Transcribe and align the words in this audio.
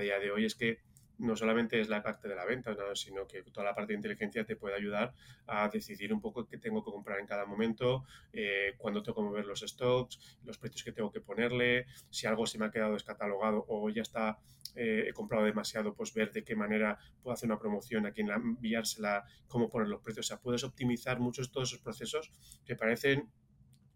día 0.00 0.18
de 0.18 0.30
hoy 0.30 0.44
es 0.44 0.54
que 0.54 0.80
no 1.20 1.36
solamente 1.36 1.80
es 1.80 1.88
la 1.88 2.02
parte 2.02 2.28
de 2.28 2.34
la 2.34 2.46
venta, 2.46 2.74
sino 2.94 3.26
que 3.26 3.42
toda 3.42 3.64
la 3.64 3.74
parte 3.74 3.92
de 3.92 3.98
inteligencia 3.98 4.44
te 4.44 4.56
puede 4.56 4.74
ayudar 4.74 5.14
a 5.46 5.68
decidir 5.68 6.12
un 6.14 6.20
poco 6.20 6.46
qué 6.46 6.56
tengo 6.56 6.82
que 6.82 6.90
comprar 6.90 7.20
en 7.20 7.26
cada 7.26 7.44
momento, 7.44 8.04
eh, 8.32 8.74
cuándo 8.78 9.02
tengo 9.02 9.16
que 9.16 9.28
mover 9.28 9.44
los 9.44 9.60
stocks, 9.60 10.38
los 10.44 10.56
precios 10.56 10.82
que 10.82 10.92
tengo 10.92 11.12
que 11.12 11.20
ponerle, 11.20 11.86
si 12.08 12.26
algo 12.26 12.46
se 12.46 12.58
me 12.58 12.66
ha 12.66 12.70
quedado 12.70 12.94
descatalogado 12.94 13.66
o 13.68 13.90
ya 13.90 14.00
está, 14.00 14.38
eh, 14.74 15.04
he 15.08 15.12
comprado 15.12 15.44
demasiado, 15.44 15.94
pues 15.94 16.14
ver 16.14 16.32
de 16.32 16.42
qué 16.42 16.56
manera 16.56 16.98
puedo 17.22 17.34
hacer 17.34 17.48
una 17.48 17.58
promoción, 17.58 18.06
a 18.06 18.12
quién 18.12 18.30
enviársela, 18.30 19.24
cómo 19.46 19.68
poner 19.68 19.88
los 19.88 20.00
precios. 20.00 20.26
O 20.26 20.28
sea, 20.28 20.40
puedes 20.40 20.64
optimizar 20.64 21.20
muchos 21.20 21.52
todos 21.52 21.68
esos 21.68 21.82
procesos 21.82 22.30
que 22.64 22.76
parecen 22.76 23.30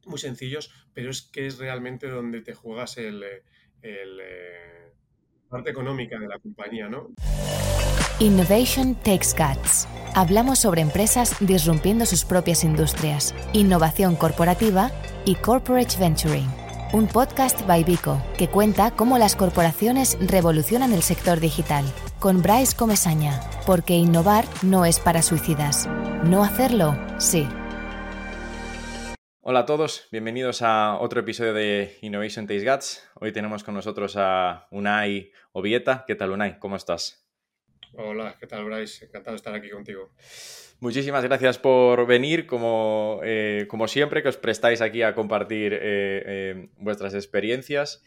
muy 0.04 0.18
sencillos, 0.18 0.70
pero 0.92 1.10
es 1.10 1.22
que 1.22 1.46
es 1.46 1.56
realmente 1.56 2.08
donde 2.08 2.42
te 2.42 2.52
juegas 2.52 2.98
el, 2.98 3.22
el 3.80 4.20
eh, 4.20 4.92
parte 5.54 5.70
económica 5.70 6.18
de 6.18 6.26
la 6.26 6.40
compañía, 6.40 6.88
¿no? 6.88 7.10
Innovation 8.18 8.96
Takes 8.96 9.28
Guts. 9.38 9.86
Hablamos 10.16 10.58
sobre 10.58 10.80
empresas 10.80 11.36
disrumpiendo 11.38 12.06
sus 12.06 12.24
propias 12.24 12.64
industrias, 12.64 13.32
innovación 13.52 14.16
corporativa 14.16 14.90
y 15.24 15.36
corporate 15.36 15.96
venturing. 15.96 16.48
Un 16.92 17.06
podcast 17.06 17.64
by 17.68 17.84
Vico 17.84 18.20
que 18.36 18.48
cuenta 18.48 18.90
cómo 18.90 19.16
las 19.16 19.36
corporaciones 19.36 20.18
revolucionan 20.20 20.92
el 20.92 21.02
sector 21.02 21.38
digital. 21.38 21.84
Con 22.18 22.42
Bryce 22.42 22.74
Comesaña, 22.74 23.40
porque 23.64 23.94
innovar 23.94 24.46
no 24.62 24.84
es 24.84 24.98
para 24.98 25.22
suicidas. 25.22 25.88
No 26.24 26.42
hacerlo, 26.42 26.96
sí. 27.18 27.46
Hola 29.46 29.60
a 29.60 29.66
todos, 29.66 30.08
bienvenidos 30.10 30.62
a 30.62 30.96
otro 30.98 31.20
episodio 31.20 31.52
de 31.52 31.98
Innovation 32.00 32.46
Taste 32.46 32.64
Guts. 32.64 33.06
Hoy 33.20 33.30
tenemos 33.30 33.62
con 33.62 33.74
nosotros 33.74 34.14
a 34.16 34.66
Unai 34.70 35.32
Ovieta. 35.52 36.04
¿Qué 36.06 36.14
tal, 36.14 36.30
Unai? 36.30 36.58
¿Cómo 36.58 36.76
estás? 36.76 37.28
Hola, 37.92 38.36
¿qué 38.40 38.46
tal, 38.46 38.64
Bryce? 38.64 39.04
Encantado 39.04 39.32
de 39.32 39.36
estar 39.36 39.54
aquí 39.54 39.68
contigo. 39.68 40.12
Muchísimas 40.80 41.22
gracias 41.24 41.58
por 41.58 42.06
venir, 42.06 42.46
como, 42.46 43.20
eh, 43.22 43.66
como 43.68 43.86
siempre, 43.86 44.22
que 44.22 44.30
os 44.30 44.38
prestáis 44.38 44.80
aquí 44.80 45.02
a 45.02 45.14
compartir 45.14 45.74
eh, 45.74 45.78
eh, 45.82 46.68
vuestras 46.78 47.12
experiencias 47.12 48.02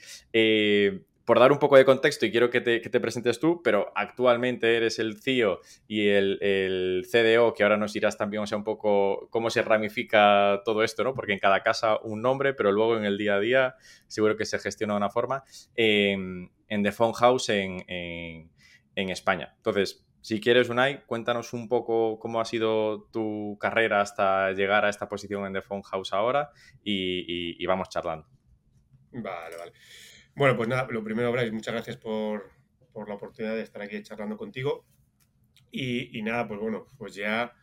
por 1.28 1.40
dar 1.40 1.52
un 1.52 1.60
poco 1.60 1.76
de 1.76 1.84
contexto, 1.84 2.26
y 2.26 2.32
quiero 2.32 2.50
que 2.50 2.62
te, 2.62 3.00
presentes 3.02 3.38
tú, 3.38 3.62
pero 3.62 3.92
actualmente 3.96 4.78
eres 4.78 4.98
el 4.98 5.22
CEO 5.22 5.60
y 5.86 6.08
el, 6.08 7.06
CDO, 7.12 7.54
que 7.54 7.64
ahora 7.64 7.76
nos 7.76 7.92
dirás 7.92 8.18
también, 8.18 8.44
o 8.44 8.48
sea, 8.48 8.58
un 8.58 8.64
poco 8.64 9.28
cómo 9.30 9.50
se 9.50 9.62
ramifica 9.62 10.62
todo 10.64 10.84
esto, 10.84 11.04
¿no? 11.04 11.14
Porque 11.14 11.34
en 11.34 11.40
cada 11.40 11.64
casa 11.64 12.00
un 12.02 12.22
nombre, 12.22 12.54
pero 12.54 12.72
luego 12.72 12.96
en 12.96 13.04
el 13.04 13.18
día 13.18 13.36
a 13.36 13.40
día 13.42 13.76
seguro 14.08 14.38
que 14.38 14.46
se 14.46 14.58
gestiona 14.58 14.94
de 14.94 14.98
una 15.00 15.10
forma, 15.10 15.44
en 15.76 16.50
The 16.70 16.94
Phone 16.94 17.14
House 17.14 17.50
en, 17.50 18.50
España. 18.96 19.54
Entonces, 19.58 20.08
si 20.22 20.40
quieres, 20.40 20.70
Unai, 20.70 21.06
cuéntanos 21.06 21.52
un 21.52 21.68
poco 21.68 22.20
cómo 22.20 22.40
ha 22.40 22.46
sido 22.46 23.04
tu 23.12 23.58
carrera 23.60 24.00
hasta 24.00 24.54
llegar 24.54 24.86
a 24.86 24.90
esta 24.90 25.10
posición 25.10 25.46
en 25.46 25.52
The 25.52 25.62
Phone 25.62 25.84
House 25.84 26.14
ahora 26.14 26.52
y 26.86 27.66
vamos 27.66 27.90
charlando. 27.90 28.30
Vale, 29.12 29.58
vale. 29.58 29.74
Bueno, 30.38 30.56
pues 30.56 30.70
nada, 30.70 30.88
lo 30.92 31.04
primero, 31.04 31.32
Bryce, 31.32 31.52
muchas 31.52 31.74
gracias 31.74 31.98
por, 31.98 32.52
la 33.08 33.16
oportunidad 33.16 33.56
de 33.56 33.64
estar 33.64 33.82
aquí 33.82 34.04
charlando 34.04 34.38
contigo. 34.38 34.86
Y, 35.72 36.22
nada, 36.22 36.48
pues 36.48 36.60
bueno, 36.60 36.86
pues 36.96 37.16
ya 37.16 37.56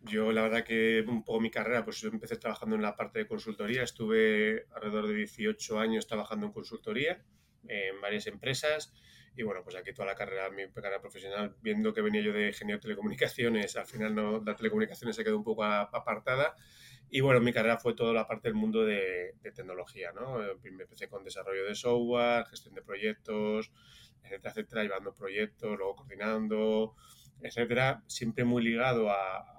yo 0.00 0.32
la 0.32 0.40
verdad 0.40 0.64
que 0.64 1.04
un 1.06 1.24
poco 1.24 1.40
mi 1.40 1.50
carrera, 1.50 1.84
pues 1.84 2.00
yo 2.00 2.08
empecé 2.08 2.38
trabajando 2.38 2.74
en 2.74 2.80
la 2.80 2.96
parte 2.96 3.18
de 3.18 3.26
consultoría, 3.26 3.82
estuve 3.82 4.64
alrededor 4.74 5.08
de 5.08 5.14
18 5.14 5.78
años 5.78 6.06
trabajando 6.06 6.46
en 6.46 6.52
consultoría 6.52 7.22
en 7.68 8.00
varias 8.00 8.26
empresas. 8.28 8.94
Y 9.36 9.42
bueno, 9.42 9.62
pues 9.62 9.76
aquí 9.76 9.92
toda 9.92 10.06
la 10.06 10.14
carrera, 10.14 10.48
mi 10.48 10.66
carrera 10.70 11.02
profesional, 11.02 11.54
viendo 11.60 11.92
que 11.92 12.00
venía 12.00 12.22
yo 12.22 12.32
de 12.32 12.48
ingeniero 12.48 12.78
de 12.78 12.82
telecomunicaciones, 12.82 13.76
al 13.76 13.84
final 13.84 14.14
no, 14.14 14.42
la 14.42 14.56
telecomunicaciones 14.56 15.16
se 15.16 15.22
quedó 15.22 15.36
un 15.36 15.44
poco 15.44 15.64
apartada 15.64 16.56
y 17.10 17.20
bueno, 17.20 17.40
mi 17.40 17.52
carrera 17.52 17.78
fue 17.78 17.94
toda 17.94 18.12
la 18.12 18.26
parte 18.26 18.48
del 18.48 18.54
mundo 18.54 18.84
de, 18.84 19.34
tecnología, 19.54 20.12
¿no? 20.12 20.42
Eh, 20.42 20.56
empecé 20.64 21.08
con 21.08 21.22
desarrollo 21.22 21.64
de 21.64 21.74
software, 21.74 22.46
gestión 22.46 22.74
de 22.74 22.82
proyectos, 22.82 23.70
etcétera, 24.24 24.50
etcétera, 24.50 24.82
llevando 24.82 25.14
proyectos, 25.14 25.76
luego 25.78 25.96
coordinando, 25.96 26.94
etcétera, 27.40 28.02
siempre 28.06 28.44
muy 28.44 28.62
ligado 28.62 29.10
a, 29.10 29.52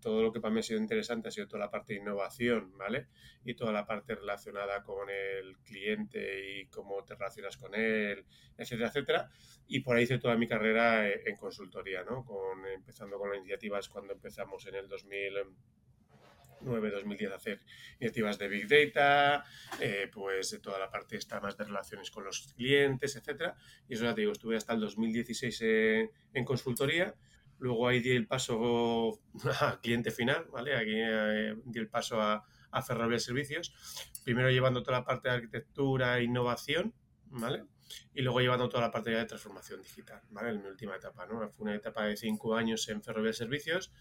todo 0.00 0.22
lo 0.22 0.32
que 0.32 0.40
para 0.40 0.52
mí 0.52 0.60
ha 0.60 0.62
sido 0.62 0.80
interesante, 0.80 1.28
ha 1.28 1.30
sido 1.30 1.48
toda 1.48 1.60
la 1.60 1.70
parte 1.70 1.94
de 1.94 2.00
innovación, 2.00 2.76
¿vale? 2.76 3.06
Y 3.42 3.54
toda 3.54 3.72
la 3.72 3.86
parte 3.86 4.14
relacionada 4.14 4.82
con 4.82 5.08
el 5.08 5.56
cliente 5.58 6.60
y 6.60 6.66
cómo 6.66 7.02
te 7.04 7.14
relacionas 7.14 7.56
con 7.56 7.74
él, 7.74 8.26
etcétera, 8.58 8.88
etcétera. 8.88 9.30
Y 9.66 9.80
por 9.80 9.96
ahí 9.96 10.04
hice 10.04 10.18
toda 10.18 10.36
mi 10.36 10.46
carrera 10.46 11.08
en 11.10 11.36
consultoría, 11.36 12.04
¿no? 12.04 12.22
Con, 12.24 12.66
empezando 12.66 13.18
con 13.18 13.30
las 13.30 13.38
iniciativas 13.38 13.88
cuando 13.88 14.12
empezamos 14.12 14.66
en 14.66 14.74
el 14.74 14.88
2000 14.88 15.38
2010 16.60 17.32
hacer 17.32 17.60
iniciativas 18.00 18.38
de 18.38 18.48
Big 18.48 18.68
Data, 18.68 19.44
eh, 19.80 20.10
pues 20.12 20.50
de 20.50 20.58
toda 20.58 20.78
la 20.78 20.90
parte 20.90 21.16
esta 21.16 21.40
más 21.40 21.56
de 21.56 21.64
relaciones 21.64 22.10
con 22.10 22.24
los 22.24 22.52
clientes, 22.54 23.16
etcétera. 23.16 23.56
Y 23.88 23.94
eso 23.94 24.04
ya 24.04 24.14
te 24.14 24.22
digo, 24.22 24.32
estuve 24.32 24.56
hasta 24.56 24.72
el 24.72 24.80
2016 24.80 26.10
en 26.32 26.44
consultoría. 26.44 27.14
Luego 27.58 27.88
ahí 27.88 28.00
di 28.00 28.10
el 28.10 28.26
paso 28.26 29.20
a 29.60 29.80
cliente 29.80 30.10
final, 30.10 30.46
¿vale? 30.52 30.76
Aquí 30.76 30.94
eh, 30.94 31.54
di 31.64 31.78
el 31.78 31.88
paso 31.88 32.20
a, 32.20 32.44
a 32.70 32.82
Ferrovial 32.82 33.20
Servicios. 33.20 33.74
Primero 34.24 34.50
llevando 34.50 34.82
toda 34.82 34.98
la 34.98 35.04
parte 35.04 35.28
de 35.28 35.34
arquitectura 35.36 36.18
e 36.18 36.24
innovación, 36.24 36.94
¿vale? 37.26 37.64
Y 38.14 38.22
luego 38.22 38.40
llevando 38.40 38.68
toda 38.68 38.82
la 38.82 38.90
parte 38.90 39.10
de 39.10 39.24
transformación 39.24 39.82
digital, 39.82 40.22
¿vale? 40.30 40.50
En 40.50 40.62
mi 40.62 40.68
última 40.68 40.96
etapa, 40.96 41.26
¿no? 41.26 41.48
Fue 41.50 41.64
una 41.64 41.74
etapa 41.74 42.04
de 42.04 42.16
cinco 42.16 42.56
años 42.56 42.88
en 42.88 43.02
Ferrovial 43.02 43.34
Servicios 43.34 43.92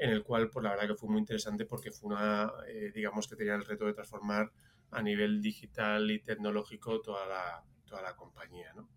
en 0.00 0.10
el 0.10 0.22
cual, 0.22 0.48
pues 0.48 0.64
la 0.64 0.70
verdad 0.70 0.88
que 0.88 0.94
fue 0.94 1.10
muy 1.10 1.18
interesante 1.18 1.66
porque 1.66 1.90
fue 1.90 2.08
una, 2.08 2.50
eh, 2.66 2.90
digamos 2.94 3.28
que 3.28 3.36
tenía 3.36 3.54
el 3.54 3.66
reto 3.66 3.84
de 3.84 3.92
transformar 3.92 4.50
a 4.90 5.02
nivel 5.02 5.42
digital 5.42 6.10
y 6.10 6.20
tecnológico 6.20 7.02
toda 7.02 7.26
la, 7.26 7.62
toda 7.84 8.00
la 8.00 8.16
compañía, 8.16 8.72
¿no? 8.74 8.88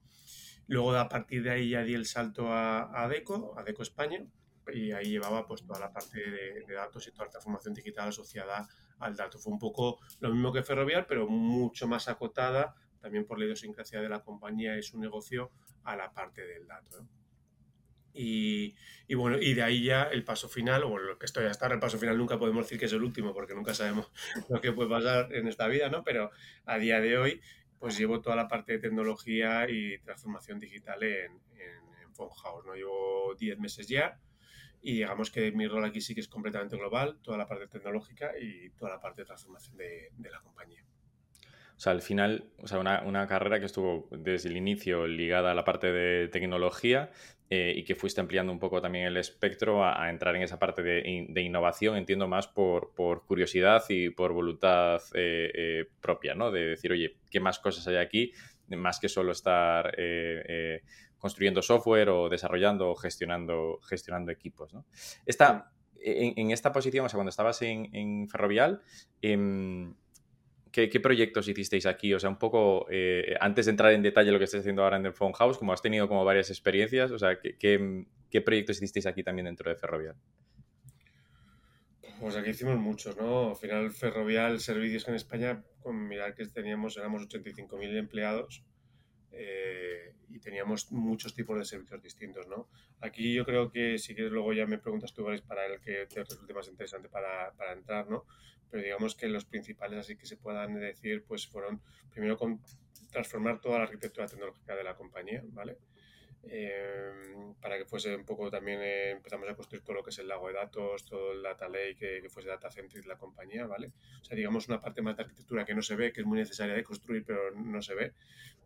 Luego 0.68 0.96
a 0.96 1.10
partir 1.10 1.44
de 1.44 1.50
ahí 1.52 1.72
ya 1.72 1.84
di 1.84 1.94
el 1.94 2.06
salto 2.06 2.48
a, 2.48 3.04
ADECO, 3.04 3.60
ADECO 3.60 3.84
España, 3.84 4.26
y 4.74 4.94
ahí 4.94 5.10
llevaba 5.10 5.46
pues 5.46 5.66
toda 5.66 5.78
la 5.78 5.92
parte 5.92 6.20
de, 6.20 6.74
datos 6.74 7.06
y 7.06 7.12
toda 7.12 7.26
la 7.26 7.32
transformación 7.32 7.74
digital 7.74 8.08
asociada 8.08 8.66
al 9.00 9.18
dato. 9.18 9.38
Fue 9.40 9.52
un 9.52 9.60
poco 9.60 10.00
lo 10.22 10.32
mismo 10.32 10.54
que 10.54 10.64
Ferrovial, 10.64 11.06
pero 11.06 11.28
mucho 11.28 11.86
más 11.86 12.08
acotada, 12.08 12.76
también 13.02 13.26
por 13.26 13.40
la 13.40 13.44
idiosincrasia 13.44 14.02
de 14.02 14.08
la 14.08 14.24
compañía 14.24 14.78
y 14.78 14.84
su 14.84 14.98
negocio, 14.98 15.52
a 15.84 15.98
la 15.98 16.14
parte 16.14 16.48
del 16.48 16.66
dato. 16.66 17.02
¿no? 17.02 17.23
Y, 18.14 18.76
bueno, 19.16 19.38
y 19.40 19.54
de 19.54 19.64
ahí 19.64 19.84
ya 19.84 20.04
el 20.04 20.24
paso 20.24 20.48
final, 20.48 20.84
o 20.84 20.98
lo 20.98 21.18
que 21.18 21.26
estoy 21.26 21.46
hasta 21.46 21.66
ahora, 21.66 21.76
el 21.76 21.82
paso 21.82 21.98
final 21.98 22.18
nunca 22.18 22.38
podemos 22.38 22.66
decir 22.66 22.80
que 22.80 22.86
es 22.86 22.94
el 22.94 23.04
último, 23.04 23.34
porque 23.34 23.56
nunca 23.56 23.74
sabemos 23.74 24.12
lo 24.50 24.62
que 24.62 24.72
puede 24.72 24.90
pasar 24.90 25.34
en 25.34 25.48
esta 25.48 25.68
vida, 25.68 25.90
¿no? 25.90 26.04
Pero 26.04 26.32
a 26.66 26.78
día 26.78 27.00
de 27.02 27.18
hoy, 27.18 27.42
pues 27.80 27.98
llevo 27.98 28.22
toda 28.22 28.36
la 28.36 28.48
parte 28.48 28.74
de 28.74 28.80
tecnología 28.80 29.70
y 29.70 29.98
transformación 30.00 30.60
digital 30.60 31.04
en, 31.04 31.32
en, 31.32 32.14
Phone 32.14 32.30
House, 32.30 32.64
¿no? 32.66 32.76
Llevo 32.76 33.34
10 33.40 33.58
meses 33.58 33.88
ya 33.88 34.20
y 34.84 34.94
digamos 34.94 35.32
que 35.32 35.52
mi 35.52 35.68
rol 35.68 35.84
aquí 35.84 36.00
sí 36.00 36.14
que 36.14 36.22
es 36.22 36.28
completamente 36.28 36.78
global, 36.78 37.18
toda 37.24 37.40
la 37.40 37.48
parte 37.48 37.68
tecnológica 37.68 38.38
y 38.40 38.70
toda 38.72 38.92
la 38.92 39.02
parte 39.02 39.22
de 39.22 39.26
transformación 39.26 39.78
de, 39.78 40.12
de 40.16 40.30
la 40.30 40.40
compañía. 40.42 40.86
O 41.76 41.80
sea, 41.80 41.92
al 41.92 42.02
final, 42.02 42.46
o 42.62 42.68
sea, 42.68 42.80
una, 42.80 43.02
una, 43.04 43.28
carrera 43.28 43.60
que 43.60 43.66
estuvo 43.66 44.08
desde 44.12 44.50
el 44.50 44.58
inicio 44.58 45.08
ligada 45.08 45.52
a 45.52 45.56
la 45.56 45.64
parte 45.64 45.92
de 45.92 46.28
tecnología 46.28 47.10
eh, 47.50 47.74
y 47.76 47.84
que 47.84 47.94
fuiste 47.94 48.20
ampliando 48.22 48.52
un 48.52 48.58
poco 48.58 48.82
también 48.82 49.06
el 49.06 49.18
espectro 49.18 49.86
a, 49.86 50.10
entrar 50.10 50.36
en 50.36 50.42
esa 50.42 50.58
parte 50.58 50.82
de, 50.82 51.28
de 51.30 51.42
innovación, 51.42 51.98
entiendo 51.98 52.28
más 52.28 52.48
por, 52.48 52.94
por, 52.96 53.26
curiosidad 53.26 53.84
y 53.90 54.10
por 54.10 54.34
voluntad 54.34 55.02
eh, 55.14 55.52
eh, 55.54 55.86
propia, 56.02 56.36
¿no? 56.36 56.52
De 56.52 56.70
decir, 56.70 56.92
oye, 56.92 57.18
¿qué 57.30 57.40
más 57.40 57.60
cosas 57.60 57.88
hay 57.88 57.98
aquí? 57.98 58.32
Más 58.70 59.00
que 59.00 59.08
solo 59.08 59.34
estar 59.34 59.96
construyendo 61.20 61.62
software 61.62 62.10
o 62.10 62.28
desarrollando 62.28 62.90
o 62.90 62.96
gestionando, 62.96 63.80
gestionando 63.88 64.32
equipos, 64.32 64.74
¿no? 64.74 64.86
Esta, 65.26 65.72
en, 66.02 66.34
en, 66.38 66.50
esta 66.50 66.72
posición, 66.72 67.06
o 67.06 67.10
sea, 67.10 67.18
cuando 67.18 67.30
estabas 67.30 67.62
en, 67.62 67.94
en 67.94 68.28
Ferrovial, 68.30 68.82
¿Qué, 70.74 71.00
proyectos 71.00 71.48
hicisteis 71.48 71.86
aquí? 71.86 72.16
O 72.16 72.20
sea, 72.20 72.32
un 72.32 72.40
poco, 72.40 72.88
eh, 72.90 73.36
antes 73.40 73.68
de 73.68 73.70
entrar 73.70 73.94
en 73.94 74.02
detalle 74.02 74.32
lo 74.32 74.40
que 74.40 74.46
estáis 74.46 74.62
haciendo 74.62 74.84
ahora 74.84 74.98
en 74.98 75.06
el 75.06 75.14
Phone 75.14 75.34
House, 75.34 75.60
como 75.60 75.72
has 75.72 75.84
tenido 75.84 76.08
como 76.08 76.26
varias 76.26 76.50
experiencias, 76.50 77.12
o 77.12 77.20
sea, 77.20 77.38
¿qué, 77.40 78.42
proyectos 78.44 78.78
hicisteis 78.78 79.06
aquí 79.06 79.24
también 79.24 79.46
dentro 79.46 79.70
de 79.70 79.76
Ferrovial? 79.76 80.16
Pues 82.20 82.36
aquí 82.36 82.50
hicimos 82.50 82.80
muchos, 82.80 83.16
¿no? 83.18 83.52
Al 83.52 83.56
final, 83.56 83.92
Ferrovial 83.92 84.60
Servicios 84.60 85.08
en 85.08 85.14
España, 85.14 85.64
con 85.80 86.08
mirar 86.08 86.34
que 86.34 86.44
teníamos, 86.48 86.98
éramos 86.98 87.28
85.000 87.28 87.96
empleados 87.96 88.64
eh, 89.32 90.16
y 90.30 90.40
teníamos 90.40 90.92
muchos 90.92 91.36
tipos 91.36 91.56
de 91.56 91.66
servicios 91.66 92.02
distintos, 92.02 92.48
¿no? 92.48 92.68
Aquí 93.00 93.32
yo 93.32 93.46
creo 93.46 93.70
que 93.70 94.00
si 94.00 94.16
quieres 94.16 94.32
luego 94.32 94.54
ya 94.54 94.66
me 94.66 94.80
preguntas 94.80 95.14
tú, 95.14 95.24
para 95.48 95.68
el 95.68 95.80
que 95.80 96.08
te 96.08 96.24
resulte 96.24 96.52
más 96.52 96.68
interesante 96.68 97.10
para, 97.10 97.52
para 97.52 97.74
entrar, 97.74 98.10
¿no? 98.10 98.26
Pero 98.74 98.86
digamos 98.86 99.14
que 99.14 99.28
los 99.28 99.46
principales 99.46 100.00
así 100.00 100.16
que 100.16 100.26
se 100.26 100.36
puedan 100.36 100.74
decir 100.80 101.24
pues 101.28 101.46
fueron 101.46 101.80
primero 102.10 102.40
con 102.40 102.60
transformar 103.12 103.62
toda 103.62 103.78
la 103.78 103.84
arquitectura 103.84 104.26
tecnológica 104.26 104.76
de 104.76 104.84
la 104.84 104.96
compañía, 104.96 105.44
¿vale? 105.50 105.78
Em, 106.42 107.54
para 107.62 107.78
que 107.78 107.86
fuese 107.86 108.16
un 108.16 108.26
poco 108.26 108.50
también, 108.50 108.82
eh, 108.82 109.12
empezamos 109.12 109.48
a 109.48 109.56
construir 109.56 109.84
todo 109.84 109.98
lo 109.98 110.04
que 110.04 110.10
es 110.10 110.18
el 110.18 110.28
lago 110.28 110.48
de 110.48 110.56
datos, 110.56 111.06
todo 111.06 111.34
el 111.34 111.44
data 111.44 111.70
lake, 111.70 111.98
que, 112.00 112.22
que 112.24 112.30
fuese 112.30 112.50
data 112.50 112.72
centric 112.72 113.06
la 113.06 113.16
compañía, 113.16 113.68
¿vale? 113.68 113.92
O 114.20 114.26
sea, 114.26 114.36
digamos 114.36 114.68
una 114.68 114.80
parte 114.80 115.04
más 115.04 115.16
de 115.18 115.22
arquitectura 115.22 115.66
que 115.66 115.76
no 115.76 115.84
se 115.84 115.96
ve, 115.96 116.12
que 116.12 116.22
es 116.22 116.26
muy 116.26 116.40
necesaria 116.40 116.74
de 116.74 116.84
construir, 116.84 117.24
pero 117.24 117.52
no 117.52 117.80
se 117.84 117.94
ve, 117.94 118.14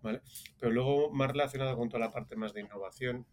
¿vale? 0.01 0.21
Pero 0.57 0.71
luego 0.71 1.11
más 1.11 1.31
relacionado 1.31 1.75
con 1.75 1.89
toda 1.89 1.99
la 1.99 2.11
parte 2.11 2.37
más 2.37 2.53
de 2.53 2.61
innovación, 2.61 3.25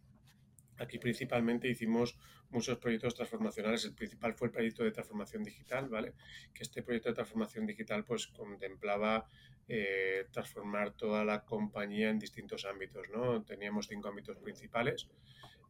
Aquí 0.78 0.98
principalmente 0.98 1.68
hicimos 1.68 2.16
muchos 2.50 2.78
proyectos 2.78 3.14
transformacionales. 3.14 3.84
El 3.84 3.94
principal 3.94 4.34
fue 4.34 4.48
el 4.48 4.52
proyecto 4.52 4.82
de 4.84 4.90
transformación 4.90 5.42
digital, 5.42 5.88
¿vale? 5.88 6.14
Que 6.52 6.62
este 6.62 6.82
proyecto 6.82 7.08
de 7.08 7.14
transformación 7.14 7.66
digital 7.66 8.04
pues 8.04 8.26
contemplaba 8.28 9.26
eh, 9.68 10.26
transformar 10.30 10.92
toda 10.92 11.24
la 11.24 11.44
compañía 11.44 12.10
en 12.10 12.18
distintos 12.18 12.64
ámbitos, 12.64 13.08
¿no? 13.10 13.42
Teníamos 13.44 13.88
cinco 13.88 14.08
ámbitos 14.08 14.36
principales, 14.38 15.08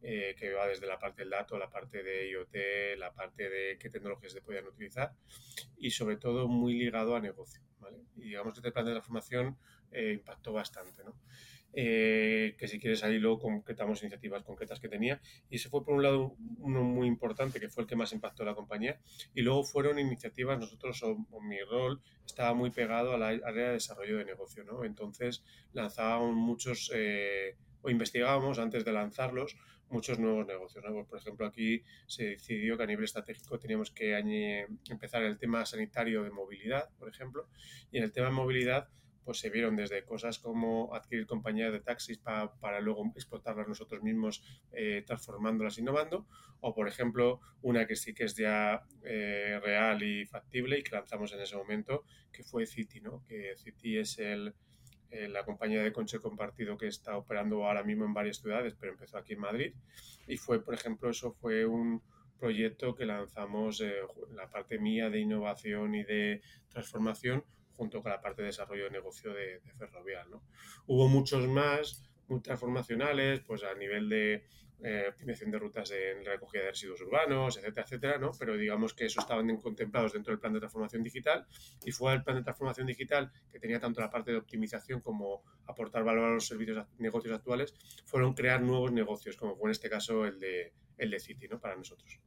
eh, 0.01 0.35
que 0.37 0.53
va 0.53 0.67
desde 0.67 0.85
la 0.85 0.99
parte 0.99 1.21
del 1.21 1.31
dato, 1.31 1.57
la 1.57 1.69
parte 1.69 2.03
de 2.03 2.29
IoT, 2.29 2.97
la 2.97 3.13
parte 3.13 3.49
de 3.49 3.77
qué 3.79 3.89
tecnologías 3.89 4.33
se 4.33 4.41
podían 4.41 4.67
utilizar 4.67 5.13
y 5.77 5.91
sobre 5.91 6.17
todo 6.17 6.47
muy 6.47 6.73
ligado 6.73 7.15
a 7.15 7.19
negocio, 7.19 7.61
¿vale? 7.79 7.99
Y 8.15 8.23
digamos 8.23 8.53
que 8.53 8.59
este 8.59 8.71
plan 8.71 8.85
de 8.85 8.91
transformación 8.91 9.57
eh, 9.91 10.11
impactó 10.13 10.53
bastante, 10.53 11.03
¿no? 11.03 11.15
Eh, 11.77 12.55
que 12.57 12.69
si 12.69 12.79
quieres 12.79 13.03
ahí 13.03 13.19
luego 13.19 13.39
concretamos 13.39 14.01
iniciativas 14.01 14.43
concretas 14.43 14.79
que 14.79 14.87
tenía. 14.87 15.21
Y 15.49 15.57
ese 15.57 15.69
fue 15.69 15.83
por 15.83 15.93
un 15.93 16.03
lado 16.03 16.35
uno 16.59 16.83
muy 16.83 17.07
importante, 17.07 17.59
que 17.59 17.67
fue 17.67 17.83
el 17.83 17.89
que 17.89 17.97
más 17.97 18.13
impactó 18.13 18.43
a 18.43 18.45
la 18.45 18.55
compañía. 18.55 18.99
Y 19.33 19.41
luego 19.41 19.63
fueron 19.63 19.99
iniciativas, 19.99 20.57
nosotros 20.57 21.03
o, 21.03 21.41
mi 21.41 21.59
rol 21.59 22.01
estaba 22.25 22.53
muy 22.53 22.71
pegado 22.71 23.13
a 23.13 23.17
la 23.17 23.27
área 23.27 23.67
de 23.67 23.73
desarrollo 23.73 24.17
de 24.17 24.25
negocio, 24.25 24.63
¿no? 24.63 24.85
Entonces 24.85 25.43
lanzábamos 25.73 26.33
muchos, 26.33 26.91
eh, 26.95 27.57
o 27.81 27.89
investigábamos 27.89 28.57
antes 28.57 28.85
de 28.85 28.93
lanzarlos, 28.93 29.57
muchos 29.89 30.17
nuevos 30.17 30.47
negocios. 30.47 30.83
¿no? 30.83 30.93
Pues, 30.93 31.07
por 31.07 31.19
ejemplo, 31.19 31.45
aquí 31.45 31.83
se 32.07 32.23
decidió 32.23 32.77
que 32.77 32.83
a 32.83 32.87
nivel 32.87 33.03
estratégico 33.03 33.59
teníamos 33.59 33.91
que 33.91 34.65
empezar 34.89 35.23
el 35.23 35.37
tema 35.37 35.65
sanitario 35.65 36.23
de 36.23 36.31
movilidad, 36.31 36.89
por 36.97 37.09
ejemplo, 37.09 37.47
y 37.91 37.97
en 37.97 38.05
el 38.05 38.11
tema 38.11 38.27
de 38.27 38.33
movilidad 38.33 38.89
pues 39.25 39.39
se 39.39 39.49
vieron 39.49 39.75
desde 39.75 40.03
cosas 40.03 40.37
como 40.37 40.93
adquirir 40.93 41.25
compañías 41.25 41.73
de 41.73 41.79
taxis 41.79 42.19
para 42.19 42.79
luego 42.79 43.11
explotarlas 43.15 43.67
nosotros 43.67 44.03
mismos, 44.03 44.43
eh, 44.71 45.03
transformándolas, 45.05 45.79
innovando, 45.79 46.27
o 46.61 46.75
por 46.75 46.87
ejemplo, 46.87 47.41
una 47.63 47.87
que 47.87 47.95
sí 47.95 48.13
que 48.13 48.25
es 48.25 48.35
ya 48.35 48.83
eh, 49.03 49.59
real 49.63 50.03
y 50.03 50.25
factible 50.27 50.77
y 50.77 50.83
que 50.83 50.95
lanzamos 50.95 51.33
en 51.33 51.41
ese 51.41 51.57
momento, 51.57 52.03
que 52.31 52.43
fue 52.43 52.67
City, 52.67 53.01
¿no? 53.01 53.23
que 53.27 53.55
City 53.57 53.97
es 53.97 54.19
el, 54.19 54.53
eh, 55.09 55.27
la 55.27 55.43
compañía 55.43 55.81
de 55.81 55.91
coche 55.91 56.19
compartido 56.19 56.77
que 56.77 56.87
está 56.87 57.17
operando 57.17 57.65
ahora 57.65 57.83
mismo 57.83 58.05
en 58.05 58.13
varias 58.13 58.37
ciudades, 58.37 58.75
pero 58.79 58.91
empezó 58.91 59.17
aquí 59.17 59.33
en 59.33 59.39
Madrid, 59.39 59.73
y 60.27 60.37
fue, 60.37 60.63
por 60.63 60.75
ejemplo, 60.75 61.09
eso 61.09 61.31
fue 61.33 61.65
un 61.65 62.03
proyecto 62.37 62.93
que 62.93 63.05
lanzamos 63.05 63.81
la 64.33 64.49
parte 64.51 64.77
mía 64.77 65.09
de 65.09 65.19
innovación 65.19 65.95
y 65.95 66.03
de 66.03 66.41
transformación 66.69 67.43
junto 67.75 68.01
con 68.01 68.11
la 68.11 68.21
parte 68.21 68.41
de 68.41 68.47
desarrollo 68.47 68.85
de 68.85 68.91
negocio 68.91 69.33
de, 69.33 69.61
Ferrovial. 69.77 70.29
¿no? 70.29 70.43
Hubo 70.87 71.07
muchos 71.07 71.47
más, 71.47 72.03
muy 72.27 72.41
transformacionales, 72.41 73.41
pues 73.41 73.63
a 73.63 73.73
nivel 73.75 74.09
de 74.09 74.45
eh, 74.83 75.05
optimización 75.09 75.51
de 75.51 75.59
rutas 75.59 75.89
de 75.89 76.21
recogida 76.23 76.63
de 76.63 76.69
residuos 76.71 77.01
urbanos, 77.01 77.57
etcétera, 77.57 77.85
etcétera, 77.85 78.17
¿no? 78.17 78.31
Pero 78.37 78.57
digamos 78.57 78.93
que 78.93 79.05
eso 79.05 79.21
estaban 79.21 79.55
contemplados 79.57 80.13
dentro 80.13 80.31
del 80.31 80.39
plan 80.39 80.53
de 80.53 80.59
transformación 80.59 81.01
digital 81.01 81.47
y 81.85 81.91
fue 81.91 82.13
el 82.13 82.23
plan 82.23 82.37
de 82.37 82.43
transformación 82.43 82.85
digital 82.85 83.31
que 83.51 83.59
tenía 83.59 83.79
tanto 83.79 84.01
la 84.01 84.09
parte 84.09 84.31
de 84.31 84.37
optimización 84.37 84.99
como 84.99 85.43
aportar 85.65 86.03
valor 86.03 86.25
a 86.25 86.33
los 86.33 86.45
servicios 86.45 86.85
negocios 86.97 87.33
actuales, 87.33 87.73
fueron 88.05 88.33
crear 88.33 88.61
nuevos 88.61 88.91
negocios, 88.91 89.37
como 89.37 89.55
fue 89.55 89.69
en 89.69 89.71
este 89.71 89.89
caso 89.89 90.25
el 90.25 90.39
de, 90.39 90.73
el 90.97 91.09
de 91.09 91.19
City, 91.19 91.47
¿no? 91.47 91.59
Para 91.59 91.75
nosotros. 91.75 92.19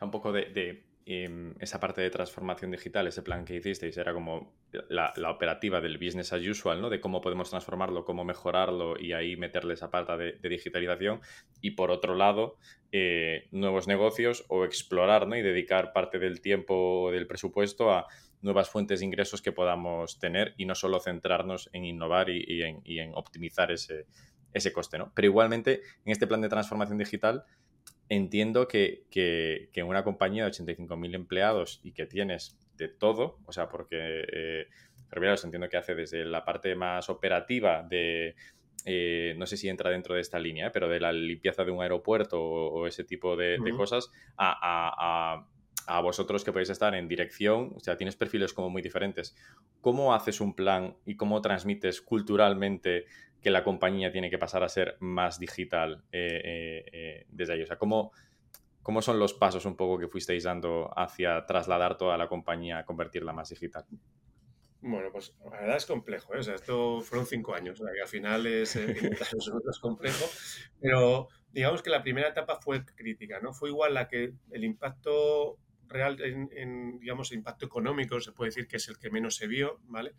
Un 0.00 0.10
poco 0.10 0.32
de 0.32 0.91
Em, 1.04 1.54
esa 1.58 1.80
parte 1.80 2.00
de 2.00 2.10
transformación 2.10 2.70
digital, 2.70 3.08
ese 3.08 3.22
plan 3.22 3.44
que 3.44 3.56
hicisteis, 3.56 3.96
era 3.96 4.14
como 4.14 4.54
la, 4.88 5.12
operativa 5.30 5.80
del 5.80 5.98
business 5.98 6.32
as 6.32 6.46
usual, 6.46 6.80
¿no? 6.80 6.90
De 6.90 7.00
cómo 7.00 7.20
podemos 7.20 7.50
transformarlo, 7.50 8.04
cómo 8.04 8.24
mejorarlo 8.24 8.96
y 8.96 9.12
ahí 9.12 9.36
meterle 9.36 9.74
esa 9.74 9.90
parte 9.90 10.16
de, 10.40 10.48
digitalización. 10.48 11.20
Y 11.60 11.72
por 11.72 11.90
otro 11.90 12.14
lado, 12.14 12.56
eh, 12.92 13.48
nuevos 13.50 13.88
negocios 13.88 14.44
o 14.48 14.64
explorar, 14.64 15.26
¿no? 15.26 15.36
Y 15.36 15.42
dedicar 15.42 15.92
parte 15.92 16.20
del 16.20 16.40
tiempo 16.40 17.10
del 17.10 17.26
presupuesto 17.26 17.90
a 17.90 18.06
nuevas 18.40 18.70
fuentes 18.70 19.00
de 19.00 19.06
ingresos 19.06 19.42
que 19.42 19.50
podamos 19.50 20.20
tener 20.20 20.54
y 20.56 20.66
no 20.66 20.76
solo 20.76 21.00
centrarnos 21.00 21.68
en 21.72 21.84
innovar 21.84 22.30
y, 22.30 22.62
en, 22.62 23.12
optimizar 23.14 23.72
ese, 23.72 24.06
ese 24.52 24.72
coste, 24.72 24.98
¿no? 24.98 25.10
Pero 25.16 25.26
igualmente, 25.26 25.80
en 26.04 26.12
este 26.12 26.28
plan 26.28 26.40
de 26.42 26.48
transformación 26.48 26.98
digital, 26.98 27.44
entiendo 28.08 28.68
que, 28.68 29.04
que, 29.10 29.70
que 29.72 29.82
una 29.82 30.04
compañía 30.04 30.44
de 30.44 30.50
85.000 30.50 31.14
empleados 31.14 31.80
y 31.82 31.92
que 31.92 32.06
tienes 32.06 32.56
de 32.76 32.88
todo, 32.88 33.38
o 33.46 33.52
sea, 33.52 33.68
porque 33.68 34.24
eh, 34.32 34.66
entiendo 35.44 35.68
que 35.68 35.76
hace 35.76 35.94
desde 35.94 36.24
la 36.24 36.44
parte 36.44 36.74
más 36.74 37.08
operativa 37.10 37.82
de, 37.82 38.34
eh, 38.84 39.34
no 39.36 39.46
sé 39.46 39.56
si 39.56 39.68
entra 39.68 39.90
dentro 39.90 40.14
de 40.14 40.20
esta 40.20 40.38
línea, 40.38 40.68
¿eh? 40.68 40.70
pero 40.72 40.88
de 40.88 41.00
la 41.00 41.12
limpieza 41.12 41.64
de 41.64 41.70
un 41.70 41.82
aeropuerto 41.82 42.42
o, 42.42 42.86
ese 42.86 43.04
tipo 43.04 43.36
de, 43.36 43.58
cosas, 43.76 44.10
a, 44.36 44.56
a, 44.60 45.46
a, 45.86 46.00
vosotros 46.00 46.44
que 46.44 46.52
podéis 46.52 46.70
estar 46.70 46.94
en 46.94 47.08
dirección, 47.08 47.72
o 47.76 47.80
sea, 47.80 47.96
tienes 47.96 48.16
perfiles 48.16 48.52
como 48.52 48.70
muy 48.70 48.82
diferentes. 48.82 49.36
¿Cómo 49.80 50.14
haces 50.14 50.40
un 50.40 50.54
plan 50.54 50.96
y 51.04 51.16
cómo 51.16 51.40
transmites 51.40 52.00
culturalmente 52.00 53.04
que 53.42 53.50
la 53.50 53.64
compañía 53.64 54.12
tiene 54.12 54.30
que 54.30 54.38
pasar 54.38 54.62
a 54.62 54.68
ser 54.68 54.96
más 55.00 55.38
digital 55.38 56.04
eh, 56.12 56.40
eh, 56.44 56.84
eh, 56.92 57.26
desde 57.28 57.54
ahí? 57.54 57.62
O 57.62 57.66
sea, 57.66 57.76
¿cómo, 57.76 58.12
¿cómo 58.82 59.02
son 59.02 59.18
los 59.18 59.34
pasos 59.34 59.66
un 59.66 59.76
poco 59.76 59.98
que 59.98 60.08
fuisteis 60.08 60.44
dando 60.44 60.90
hacia 60.96 61.44
trasladar 61.44 61.96
toda 61.96 62.16
la 62.16 62.28
compañía 62.28 62.78
a 62.78 62.84
convertirla 62.84 63.32
más 63.32 63.50
digital? 63.50 63.84
Bueno, 64.80 65.10
pues 65.12 65.34
la 65.44 65.60
verdad 65.60 65.76
es 65.76 65.86
complejo, 65.86 66.32
o 66.36 66.42
sea, 66.42 66.56
esto 66.56 67.00
fueron 67.02 67.26
cinco 67.26 67.54
años, 67.54 67.80
o 67.80 67.84
sea, 67.84 67.92
al 68.02 68.08
final 68.08 68.46
es, 68.46 68.74
es 68.76 69.78
complejo, 69.80 70.24
pero 70.80 71.28
digamos 71.52 71.82
que 71.82 71.90
la 71.90 72.02
primera 72.02 72.28
etapa 72.28 72.56
fue 72.56 72.84
crítica, 72.84 73.38
¿no? 73.40 73.52
Fue 73.52 73.68
igual 73.68 73.94
la 73.94 74.08
que 74.08 74.32
el 74.50 74.64
impacto 74.64 75.58
real, 75.86 76.18
en, 76.20 76.98
digamos, 76.98 77.30
el 77.30 77.38
impacto 77.38 77.66
económico, 77.66 78.20
se 78.20 78.32
puede 78.32 78.48
decir 78.48 78.66
que 78.66 78.78
es 78.78 78.88
el 78.88 78.98
que 78.98 79.10
menos 79.10 79.36
se 79.36 79.46
vio, 79.46 79.78
¿vale? 79.84 80.14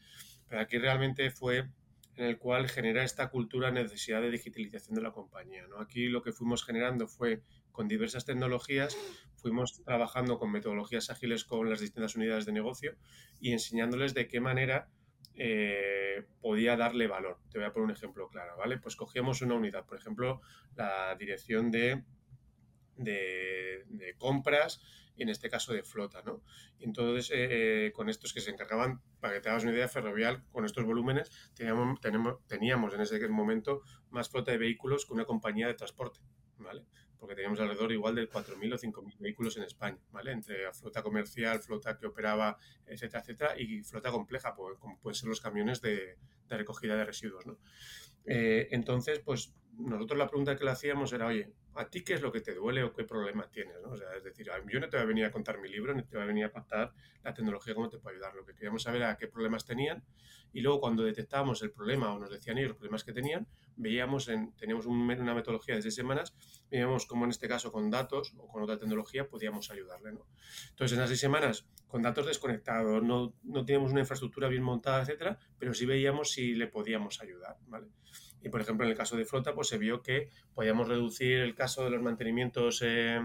Pero 0.47 0.61
aquí 0.61 0.77
realmente 0.77 1.29
fue 1.31 1.67
en 2.15 2.25
el 2.25 2.37
cual 2.37 2.67
genera 2.69 3.03
esta 3.03 3.29
cultura 3.29 3.71
necesidad 3.71 4.21
de 4.21 4.31
digitalización 4.31 4.95
de 4.95 5.01
la 5.01 5.11
compañía. 5.11 5.65
¿no? 5.67 5.79
Aquí 5.79 6.07
lo 6.07 6.21
que 6.21 6.31
fuimos 6.31 6.63
generando 6.63 7.07
fue 7.07 7.41
con 7.71 7.87
diversas 7.87 8.25
tecnologías, 8.25 8.95
fuimos 9.35 9.83
trabajando 9.83 10.37
con 10.37 10.51
metodologías 10.51 11.09
ágiles 11.09 11.43
con 11.43 11.69
las 11.69 11.79
distintas 11.79 12.15
unidades 12.15 12.45
de 12.45 12.51
negocio 12.51 12.95
y 13.39 13.51
enseñándoles 13.51 14.13
de 14.13 14.27
qué 14.27 14.39
manera 14.39 14.89
eh, 15.35 16.25
podía 16.41 16.77
darle 16.77 17.07
valor. 17.07 17.39
Te 17.51 17.57
voy 17.57 17.67
a 17.67 17.73
poner 17.73 17.85
un 17.85 17.91
ejemplo 17.91 18.27
claro, 18.27 18.57
¿vale? 18.57 18.77
Pues 18.77 18.95
cogíamos 18.95 19.41
una 19.41 19.55
unidad, 19.55 19.85
por 19.85 19.97
ejemplo, 19.97 20.41
la 20.75 21.15
dirección 21.15 21.71
de, 21.71 22.03
de, 22.97 23.85
de 23.87 24.13
compras 24.17 24.81
y 25.15 25.23
en 25.23 25.29
este 25.29 25.49
caso 25.49 25.73
de 25.73 25.83
flota, 25.83 26.21
¿no? 26.23 26.41
entonces, 26.79 27.31
eh, 27.33 27.91
con 27.93 28.09
estos 28.09 28.33
que 28.33 28.41
se 28.41 28.51
encargaban, 28.51 29.01
para 29.19 29.35
que 29.35 29.41
te 29.41 29.49
hagas 29.49 29.63
una 29.63 29.73
idea, 29.73 29.87
ferrovial, 29.87 30.43
con 30.51 30.65
estos 30.65 30.83
volúmenes, 30.85 31.31
teníamos, 31.53 31.99
tenemos, 32.01 32.45
teníamos 32.47 32.93
en 32.93 33.01
ese 33.01 33.27
momento 33.29 33.81
más 34.09 34.29
flota 34.29 34.51
de 34.51 34.57
vehículos 34.57 35.05
que 35.05 35.13
una 35.13 35.25
compañía 35.25 35.67
de 35.67 35.75
transporte, 35.75 36.19
¿vale? 36.57 36.85
Porque 37.19 37.35
teníamos 37.35 37.59
alrededor 37.61 37.91
igual 37.93 38.15
de 38.15 38.29
4.000 38.29 38.73
o 38.73 38.77
5.000 38.77 39.17
vehículos 39.19 39.55
en 39.55 39.63
España, 39.63 39.97
¿vale? 40.11 40.31
Entre 40.31 40.71
flota 40.73 41.01
comercial, 41.01 41.61
flota 41.61 41.97
que 41.97 42.07
operaba, 42.07 42.57
etcétera, 42.85 43.21
etcétera, 43.21 43.53
y 43.57 43.81
flota 43.83 44.11
compleja, 44.11 44.53
pues, 44.55 44.77
como 44.77 44.99
pueden 44.99 45.15
ser 45.15 45.29
los 45.29 45.39
camiones 45.39 45.81
de, 45.81 46.17
de 46.49 46.57
recogida 46.57 46.97
de 46.97 47.05
residuos, 47.05 47.45
¿no? 47.45 47.59
Eh, 48.25 48.67
entonces, 48.71 49.19
pues 49.19 49.53
nosotros 49.77 50.17
la 50.17 50.27
pregunta 50.27 50.55
que 50.55 50.63
le 50.63 50.71
hacíamos 50.71 51.13
era, 51.13 51.27
oye, 51.27 51.51
¿a 51.75 51.89
ti 51.89 52.03
qué 52.03 52.13
es 52.13 52.21
lo 52.21 52.31
que 52.31 52.41
te 52.41 52.53
duele 52.53 52.83
o 52.83 52.93
qué 52.93 53.03
problema 53.03 53.49
tienes? 53.49 53.75
¿no? 53.81 53.91
O 53.91 53.97
sea, 53.97 54.15
es 54.15 54.23
decir, 54.23 54.47
yo 54.67 54.79
no 54.79 54.89
te 54.89 54.97
voy 54.97 55.03
a 55.03 55.07
venir 55.07 55.25
a 55.25 55.31
contar 55.31 55.59
mi 55.59 55.69
libro, 55.69 55.93
ni 55.93 56.03
te 56.03 56.15
voy 56.15 56.23
a 56.23 56.27
venir 56.27 56.45
a 56.45 56.51
contar 56.51 56.93
la 57.23 57.33
tecnología, 57.33 57.73
cómo 57.73 57.89
te 57.89 57.97
puede 57.97 58.15
ayudar. 58.15 58.35
Lo 58.35 58.45
que 58.45 58.53
queríamos 58.53 58.83
saber 58.83 59.01
era 59.01 59.17
qué 59.17 59.27
problemas 59.27 59.65
tenían 59.65 60.03
y 60.53 60.61
luego 60.61 60.79
cuando 60.79 61.03
detectábamos 61.03 61.61
el 61.63 61.71
problema 61.71 62.13
o 62.13 62.19
nos 62.19 62.29
decían 62.29 62.57
ellos 62.57 62.69
los 62.69 62.77
problemas 62.77 63.03
que 63.03 63.11
tenían, 63.11 63.47
veíamos, 63.75 64.27
en, 64.29 64.53
teníamos 64.53 64.85
una 64.85 65.33
metodología 65.33 65.75
de 65.75 65.81
seis 65.81 65.95
semanas, 65.95 66.35
veíamos 66.69 67.07
cómo 67.07 67.25
en 67.25 67.31
este 67.31 67.47
caso 67.47 67.71
con 67.71 67.89
datos 67.89 68.33
o 68.37 68.47
con 68.47 68.61
otra 68.61 68.77
tecnología 68.77 69.27
podíamos 69.27 69.71
ayudarle. 69.71 70.13
¿no? 70.13 70.27
Entonces, 70.69 70.93
en 70.93 70.99
las 70.99 71.09
seis 71.09 71.19
semanas, 71.19 71.65
con 71.87 72.03
datos 72.03 72.27
desconectados, 72.27 73.01
no, 73.03 73.33
no 73.43 73.65
teníamos 73.65 73.91
una 73.91 74.01
infraestructura 74.01 74.47
bien 74.47 74.63
montada, 74.63 75.01
etcétera, 75.01 75.39
pero 75.57 75.73
sí 75.73 75.85
veíamos 75.85 76.31
si 76.31 76.53
le 76.53 76.67
podíamos 76.67 77.19
ayudar. 77.21 77.57
¿vale? 77.65 77.87
Y 78.43 78.49
por 78.49 78.61
ejemplo, 78.61 78.85
en 78.85 78.91
el 78.91 78.97
caso 78.97 79.15
de 79.15 79.25
flota, 79.25 79.53
pues 79.53 79.69
se 79.69 79.77
vio 79.77 80.01
que 80.01 80.29
podíamos 80.53 80.87
reducir 80.87 81.39
el 81.39 81.55
caso 81.55 81.83
de 81.83 81.89
los 81.89 82.01
mantenimientos 82.01 82.81
eh, 82.83 83.21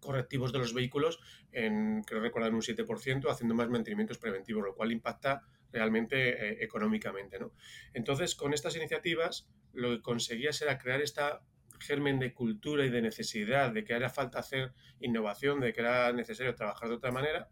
correctivos 0.00 0.52
de 0.52 0.58
los 0.58 0.72
vehículos 0.72 1.20
en, 1.52 2.02
creo 2.02 2.20
recordar, 2.20 2.54
un 2.54 2.62
7%, 2.62 3.30
haciendo 3.30 3.54
más 3.54 3.68
mantenimientos 3.68 4.18
preventivos, 4.18 4.64
lo 4.64 4.74
cual 4.74 4.92
impacta 4.92 5.42
realmente 5.72 6.30
eh, 6.30 6.58
económicamente. 6.62 7.38
¿no? 7.38 7.52
Entonces, 7.92 8.34
con 8.34 8.54
estas 8.54 8.76
iniciativas, 8.76 9.48
lo 9.72 9.90
que 9.90 10.02
conseguías 10.02 10.60
era 10.62 10.78
crear 10.78 11.02
esta 11.02 11.42
germen 11.78 12.18
de 12.18 12.32
cultura 12.32 12.86
y 12.86 12.90
de 12.90 13.02
necesidad, 13.02 13.70
de 13.72 13.84
que 13.84 13.92
era 13.92 14.08
falta 14.08 14.38
hacer 14.38 14.72
innovación, 15.00 15.60
de 15.60 15.72
que 15.72 15.80
era 15.80 16.12
necesario 16.12 16.54
trabajar 16.54 16.88
de 16.88 16.94
otra 16.94 17.12
manera, 17.12 17.50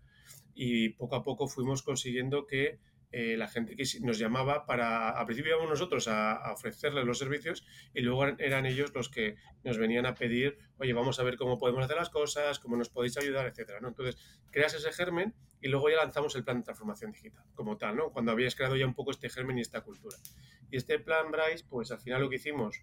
y 0.54 0.90
poco 0.90 1.16
a 1.16 1.22
poco 1.22 1.48
fuimos 1.48 1.82
consiguiendo 1.82 2.46
que 2.46 2.78
eh, 3.16 3.36
la 3.36 3.46
gente 3.46 3.76
que 3.76 3.84
nos 4.00 4.18
llamaba 4.18 4.66
para, 4.66 5.10
a 5.10 5.24
principio 5.24 5.52
íbamos 5.52 5.70
nosotros 5.70 6.08
a, 6.08 6.52
ofrecerles 6.52 7.04
los 7.04 7.16
servicios 7.16 7.64
y 7.94 8.00
luego 8.00 8.26
eran 8.26 8.66
ellos 8.66 8.92
los 8.92 9.08
que 9.08 9.36
nos 9.62 9.78
venían 9.78 10.04
a 10.04 10.16
pedir, 10.16 10.58
oye, 10.78 10.92
vamos 10.94 11.20
a 11.20 11.22
ver 11.22 11.36
cómo 11.36 11.56
podemos 11.60 11.84
hacer 11.84 11.96
las 11.96 12.10
cosas, 12.10 12.58
cómo 12.58 12.76
nos 12.76 12.88
podéis 12.88 13.16
ayudar, 13.16 13.46
etcétera, 13.46 13.78
¿no? 13.80 13.86
Entonces, 13.86 14.16
creas 14.50 14.74
ese 14.74 14.90
germen 14.90 15.32
y 15.60 15.68
luego 15.68 15.88
ya 15.90 15.96
lanzamos 15.98 16.34
el 16.34 16.42
plan 16.42 16.56
de 16.56 16.64
transformación 16.64 17.12
digital, 17.12 17.44
como 17.54 17.76
tal, 17.76 17.94
¿no? 17.94 18.10
Cuando 18.10 18.32
habías 18.32 18.56
creado 18.56 18.74
ya 18.74 18.84
un 18.84 18.94
poco 18.94 19.12
este 19.12 19.28
germen 19.28 19.58
y 19.58 19.60
esta 19.60 19.82
cultura. 19.82 20.16
Y 20.72 20.76
este 20.76 20.98
plan, 20.98 21.30
Bryce, 21.30 21.64
pues 21.70 21.92
al 21.92 22.00
final 22.00 22.20
lo 22.20 22.28
que 22.28 22.34
hicimos 22.34 22.82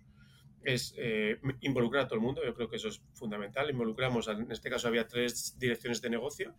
es 0.63 0.93
eh, 0.97 1.41
involucrar 1.59 2.05
a 2.05 2.07
todo 2.07 2.15
el 2.15 2.21
mundo, 2.21 2.41
yo 2.45 2.53
creo 2.53 2.69
que 2.69 2.77
eso 2.77 2.87
es 2.87 3.01
fundamental, 3.15 3.69
involucramos, 3.69 4.29
en 4.29 4.49
este 4.49 4.69
caso 4.69 4.87
había 4.87 5.09
tres 5.09 5.59
direcciones 5.59 6.01
de 6.01 6.09
negocio, 6.09 6.55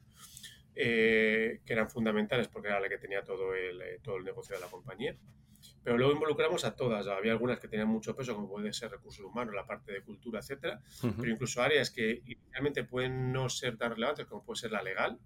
eh, 0.74 1.60
que 1.66 1.72
eran 1.72 1.90
fundamentales 1.90 2.48
porque 2.48 2.68
era 2.68 2.80
la 2.80 2.88
que 2.88 2.98
tenía 2.98 3.22
todo 3.22 3.54
el, 3.54 3.82
eh, 3.82 4.00
todo 4.02 4.16
el 4.16 4.24
negocio 4.24 4.54
de 4.54 4.60
la 4.60 4.68
compañía. 4.68 5.16
Pero 5.84 5.98
luego 5.98 6.12
involucramos 6.12 6.64
a 6.64 6.74
todas. 6.74 7.06
Había 7.06 7.32
algunas 7.32 7.58
que 7.58 7.68
tenían 7.68 7.88
mucho 7.88 8.16
peso, 8.16 8.34
como 8.34 8.48
puede 8.48 8.72
ser 8.72 8.90
recursos 8.90 9.24
humanos, 9.24 9.54
la 9.54 9.66
parte 9.66 9.92
de 9.92 10.02
cultura, 10.02 10.40
etcétera. 10.40 10.80
Pero 11.00 11.30
incluso 11.30 11.62
áreas 11.62 11.90
que 11.90 12.22
inicialmente 12.24 12.84
pueden 12.84 13.32
no 13.32 13.48
ser 13.48 13.76
tan 13.76 13.90
relevantes, 13.92 14.26
como 14.26 14.44
puede 14.44 14.60
ser 14.60 14.72
la 14.72 14.82
legal, 14.82 15.18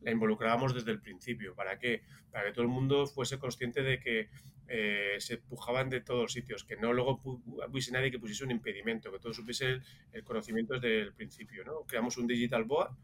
la 0.00 0.10
involucrábamos 0.10 0.74
desde 0.74 0.90
el 0.90 1.00
principio. 1.00 1.54
¿Para 1.54 1.78
qué? 1.78 2.02
Para 2.30 2.44
que 2.46 2.52
todo 2.52 2.62
el 2.62 2.70
mundo 2.70 3.06
fuese 3.06 3.38
consciente 3.38 3.82
de 3.82 3.98
que 3.98 4.28
eh, 4.68 5.16
se 5.18 5.34
empujaban 5.34 5.90
de 5.90 6.00
todos 6.00 6.32
sitios, 6.32 6.64
que 6.64 6.76
no 6.76 6.92
luego 6.92 7.20
hubiese 7.24 7.92
nadie 7.92 8.10
que 8.10 8.18
pusiese 8.18 8.44
un 8.44 8.50
impedimento, 8.50 9.10
que 9.10 9.18
todos 9.18 9.36
supiese 9.36 9.66
el, 9.66 9.82
el, 10.12 10.24
conocimiento 10.24 10.74
desde 10.74 11.00
el 11.00 11.14
principio. 11.14 11.64
¿no? 11.64 11.82
Creamos 11.86 12.16
un 12.16 12.26
digital 12.26 12.64
board 12.64 12.94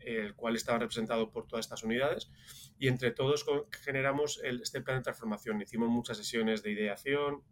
el 0.00 0.34
cual 0.34 0.56
estaba 0.56 0.78
representado 0.78 1.30
por 1.30 1.46
todas 1.46 1.66
estas 1.66 1.82
unidades, 1.82 2.30
y 2.78 2.88
entre 2.88 3.10
todos 3.10 3.44
generamos 3.82 4.40
este 4.42 4.80
plan 4.80 4.98
de 4.98 5.04
transformación. 5.04 5.60
Hicimos 5.60 5.88
muchas 5.88 6.16
sesiones 6.16 6.62
de 6.62 6.72
ideación, 6.72 7.42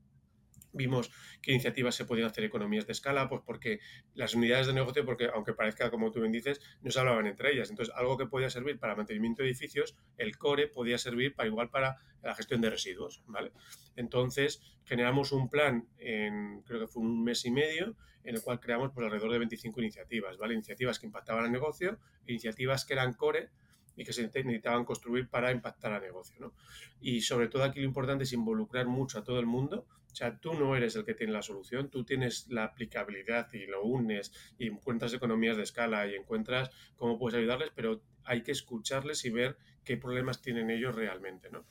vimos 0.73 1.11
qué 1.43 1.53
iniciativas 1.53 1.95
se 1.95 2.05
podían 2.05 2.29
hacer 2.29 2.45
economías 2.45 2.87
de 2.87 2.93
escala, 2.93 3.29
pues 3.29 3.43
porque 3.45 3.81
las 4.15 4.35
unidades 4.35 4.67
de 4.67 4.73
negocio, 4.73 5.05
porque 5.05 5.29
aunque 5.33 5.53
parezca 5.55 5.91
como 5.91 6.11
tú 6.11 6.21
bien 6.21 6.33
dices, 6.33 6.61
no 6.83 6.91
se 6.91 7.01
hablaban 7.01 7.27
entre 7.27 7.53
ellas. 7.53 7.71
Entonces, 7.71 7.95
algo 7.97 8.17
que 8.17 8.27
podía 8.27 8.51
servir 8.51 8.79
para 8.79 8.95
mantenimiento 8.95 9.43
de 9.43 9.49
edificios, 9.49 9.97
el 10.17 10.37
core 10.37 10.69
podía 10.69 10.99
servir 10.99 11.35
para 11.35 11.49
igual 11.49 11.71
para 11.71 11.97
la 12.23 12.35
gestión 12.35 12.61
de 12.61 12.71
residuos, 12.71 13.23
¿vale? 13.27 13.53
Entonces, 13.97 14.61
generamos 14.85 15.33
un 15.33 15.49
plan 15.49 15.89
en, 15.99 16.63
creo 16.63 16.81
que 16.81 16.87
fue 16.87 17.03
un 17.03 17.23
mes 17.23 17.45
y 17.45 17.51
medio, 17.51 17.97
en 18.25 18.35
el 18.35 18.43
cual 18.43 18.61
creamos 18.61 18.91
pues, 18.93 19.05
alrededor 19.05 19.33
de 19.33 19.39
25 19.39 19.81
iniciativas, 19.81 20.37
¿vale? 20.37 20.55
Iniciativas 20.55 20.99
que 20.99 21.07
impactaban 21.07 21.45
al 21.45 21.53
negocio, 21.53 21.99
iniciativas 22.27 22.85
que 22.85 22.95
eran 22.95 23.15
core 23.15 23.51
y 23.97 24.05
que 24.05 24.13
se 24.13 24.23
necesitaban 24.23 24.85
construir 24.85 25.29
para 25.29 25.51
impactar 25.51 25.93
al 25.93 26.03
negocio, 26.03 26.37
¿no? 26.39 26.53
Y 27.01 27.23
sobre 27.23 27.49
todo 27.49 27.65
aquí 27.65 27.81
lo 27.81 27.87
importante 27.87 28.25
es 28.25 28.33
involucrar 28.33 28.87
mucho 28.87 29.19
a 29.19 29.25
todo 29.25 29.41
el 29.41 29.47
mundo, 29.47 29.87
o 30.13 30.17
sea, 30.19 30.39
tú 30.39 30.55
no 30.55 30.75
eres 30.75 30.97
el 30.97 31.05
que 31.05 31.15
tiene 31.15 31.33
la 31.33 31.43
solución, 31.43 31.91
tú 31.91 32.05
tienes 32.05 32.49
la 32.49 32.65
aplicabilidad 32.65 33.53
y 33.53 33.67
lo 33.67 33.85
unes 33.85 34.33
y 34.59 34.67
encuentras 34.67 35.13
economías 35.15 35.57
de 35.57 35.63
escala 35.63 36.07
y 36.07 36.15
encuentras 36.15 36.71
cómo 36.97 37.19
puedes 37.19 37.39
ayudarles, 37.39 37.71
pero 37.75 38.03
hay 38.25 38.43
que 38.43 38.53
escucharles 38.53 39.25
y 39.25 39.31
ver 39.31 39.57
qué 39.85 39.97
problemas 39.97 40.43
tienen 40.43 40.71
ellos 40.71 40.95
realmente, 40.95 41.51
¿no? 41.51 41.67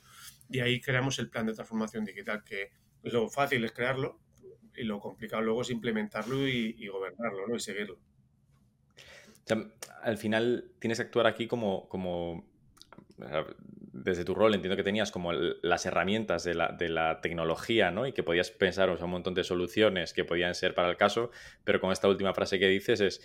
Y 0.48 0.60
ahí 0.60 0.80
creamos 0.80 1.18
el 1.18 1.30
plan 1.30 1.46
de 1.46 1.54
transformación 1.54 2.04
digital, 2.04 2.42
que 2.42 2.70
lo 3.02 3.28
fácil 3.28 3.64
es 3.64 3.72
crearlo 3.72 4.18
y 4.74 4.84
lo 4.84 5.00
complicado 5.00 5.42
luego 5.42 5.62
es 5.62 5.70
implementarlo 5.70 6.48
y, 6.48 6.86
gobernarlo, 6.86 7.46
¿no? 7.48 7.56
Y 7.56 7.60
seguirlo. 7.60 7.98
al 10.02 10.16
final 10.16 10.72
tienes 10.78 10.98
que 10.98 11.04
actuar 11.04 11.26
aquí 11.26 11.46
como, 11.46 11.88
como 11.88 12.48
desde 14.02 14.24
tu 14.24 14.34
rol 14.34 14.54
entiendo 14.54 14.76
que 14.76 14.82
tenías 14.82 15.10
como 15.10 15.32
las 15.32 15.86
herramientas 15.86 16.44
de 16.44 16.54
la, 16.54 17.20
tecnología, 17.20 17.90
¿no? 17.90 18.06
Y 18.06 18.12
que 18.12 18.22
podías 18.22 18.50
pensar 18.50 18.90
un 18.90 19.10
montón 19.10 19.34
de 19.34 19.44
soluciones 19.44 20.12
que 20.12 20.24
podían 20.24 20.54
ser 20.54 20.74
para 20.74 20.90
el 20.90 20.96
caso, 20.96 21.30
pero 21.64 21.80
con 21.80 21.92
esta 21.92 22.08
última 22.08 22.34
frase 22.34 22.58
que 22.58 22.68
dices 22.68 23.00
es, 23.00 23.20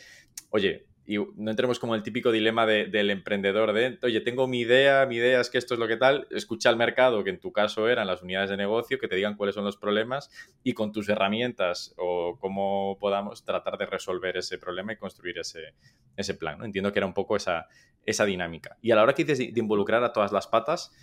oye, 0.49 0.85
y 1.05 1.17
no 1.17 1.51
entremos 1.51 1.79
como 1.79 1.95
el 1.95 2.03
típico 2.03 2.31
dilema 2.31 2.65
del 2.65 3.09
emprendedor 3.09 3.73
de, 3.73 3.99
oye, 4.03 4.21
tengo 4.21 4.47
mi 4.47 4.61
idea, 4.61 5.05
mi 5.05 5.17
idea 5.17 5.41
es 5.41 5.49
que 5.49 5.57
esto 5.57 5.73
es 5.73 5.79
lo 5.79 5.87
que 5.87 5.97
tal, 5.97 6.27
escucha 6.31 6.69
al 6.69 6.77
mercado, 6.77 7.23
que 7.25 7.29
en 7.29 7.39
tu 7.39 7.51
caso 7.51 7.89
eran 7.89 8.07
las 8.07 8.21
unidades 8.21 8.49
de 8.49 8.57
negocio, 8.57 8.97
que 8.97 9.09
te 9.09 9.15
digan 9.17 9.35
cuáles 9.35 9.55
son 9.55 9.65
los 9.65 9.75
problemas 9.75 10.29
y 10.63 10.73
con 10.73 10.93
tus 10.93 11.09
herramientas 11.09 11.93
o 11.97 12.37
cómo 12.39 12.97
podamos 12.99 13.43
tratar 13.43 13.77
de 13.77 13.85
resolver 13.85 14.37
ese 14.37 14.57
problema 14.57 14.93
y 14.93 14.97
construir 14.97 15.39
ese, 15.39 15.73
ese 16.15 16.35
plan. 16.35 16.57
¿no? 16.59 16.65
Entiendo 16.65 16.93
que 16.93 16.99
era 16.99 17.05
un 17.05 17.13
poco 17.13 17.35
esa, 17.35 17.67
esa 18.05 18.23
dinámica. 18.23 18.77
Y 18.81 18.91
a 18.91 18.95
la 18.95 19.03
hora 19.03 19.13
que 19.13 19.25
dices 19.25 19.39
de 19.39 19.59
involucrar 19.59 20.05
a 20.05 20.13
todas 20.13 20.31
las 20.31 20.47
patas, 20.47 20.93